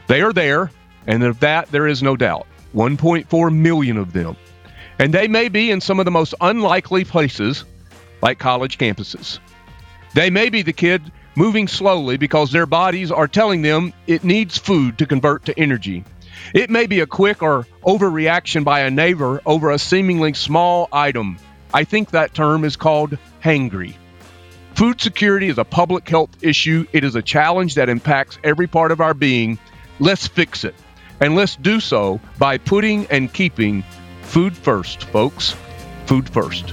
They 0.06 0.22
are 0.22 0.32
there, 0.32 0.70
and 1.06 1.22
of 1.22 1.40
that 1.40 1.70
there 1.70 1.86
is 1.86 2.02
no 2.02 2.16
doubt. 2.16 2.46
1.4 2.74 3.54
million 3.54 3.96
of 3.96 4.12
them. 4.12 4.36
And 4.98 5.12
they 5.12 5.28
may 5.28 5.48
be 5.48 5.70
in 5.70 5.80
some 5.80 5.98
of 5.98 6.04
the 6.04 6.10
most 6.10 6.34
unlikely 6.40 7.04
places, 7.04 7.64
like 8.22 8.38
college 8.38 8.78
campuses. 8.78 9.38
They 10.14 10.30
may 10.30 10.50
be 10.50 10.62
the 10.62 10.72
kid 10.72 11.10
moving 11.34 11.68
slowly 11.68 12.16
because 12.16 12.52
their 12.52 12.66
bodies 12.66 13.10
are 13.10 13.28
telling 13.28 13.62
them 13.62 13.92
it 14.06 14.24
needs 14.24 14.58
food 14.58 14.98
to 14.98 15.06
convert 15.06 15.46
to 15.46 15.58
energy. 15.58 16.04
It 16.52 16.70
may 16.70 16.86
be 16.86 17.00
a 17.00 17.06
quick 17.06 17.42
or 17.42 17.66
overreaction 17.82 18.64
by 18.64 18.80
a 18.80 18.90
neighbor 18.90 19.40
over 19.46 19.70
a 19.70 19.78
seemingly 19.78 20.34
small 20.34 20.88
item. 20.92 21.38
I 21.72 21.84
think 21.84 22.10
that 22.10 22.34
term 22.34 22.64
is 22.64 22.76
called 22.76 23.18
hangry. 23.42 23.94
Food 24.74 25.00
security 25.00 25.48
is 25.48 25.58
a 25.58 25.64
public 25.64 26.08
health 26.08 26.30
issue. 26.42 26.86
It 26.92 27.04
is 27.04 27.14
a 27.14 27.22
challenge 27.22 27.76
that 27.76 27.88
impacts 27.88 28.38
every 28.42 28.66
part 28.66 28.90
of 28.90 29.00
our 29.00 29.14
being. 29.14 29.58
Let's 30.00 30.26
fix 30.26 30.64
it. 30.64 30.74
And 31.20 31.36
let's 31.36 31.56
do 31.56 31.78
so 31.78 32.20
by 32.38 32.58
putting 32.58 33.06
and 33.06 33.32
keeping 33.32 33.84
food 34.22 34.56
first, 34.56 35.04
folks. 35.04 35.54
Food 36.06 36.28
first. 36.28 36.72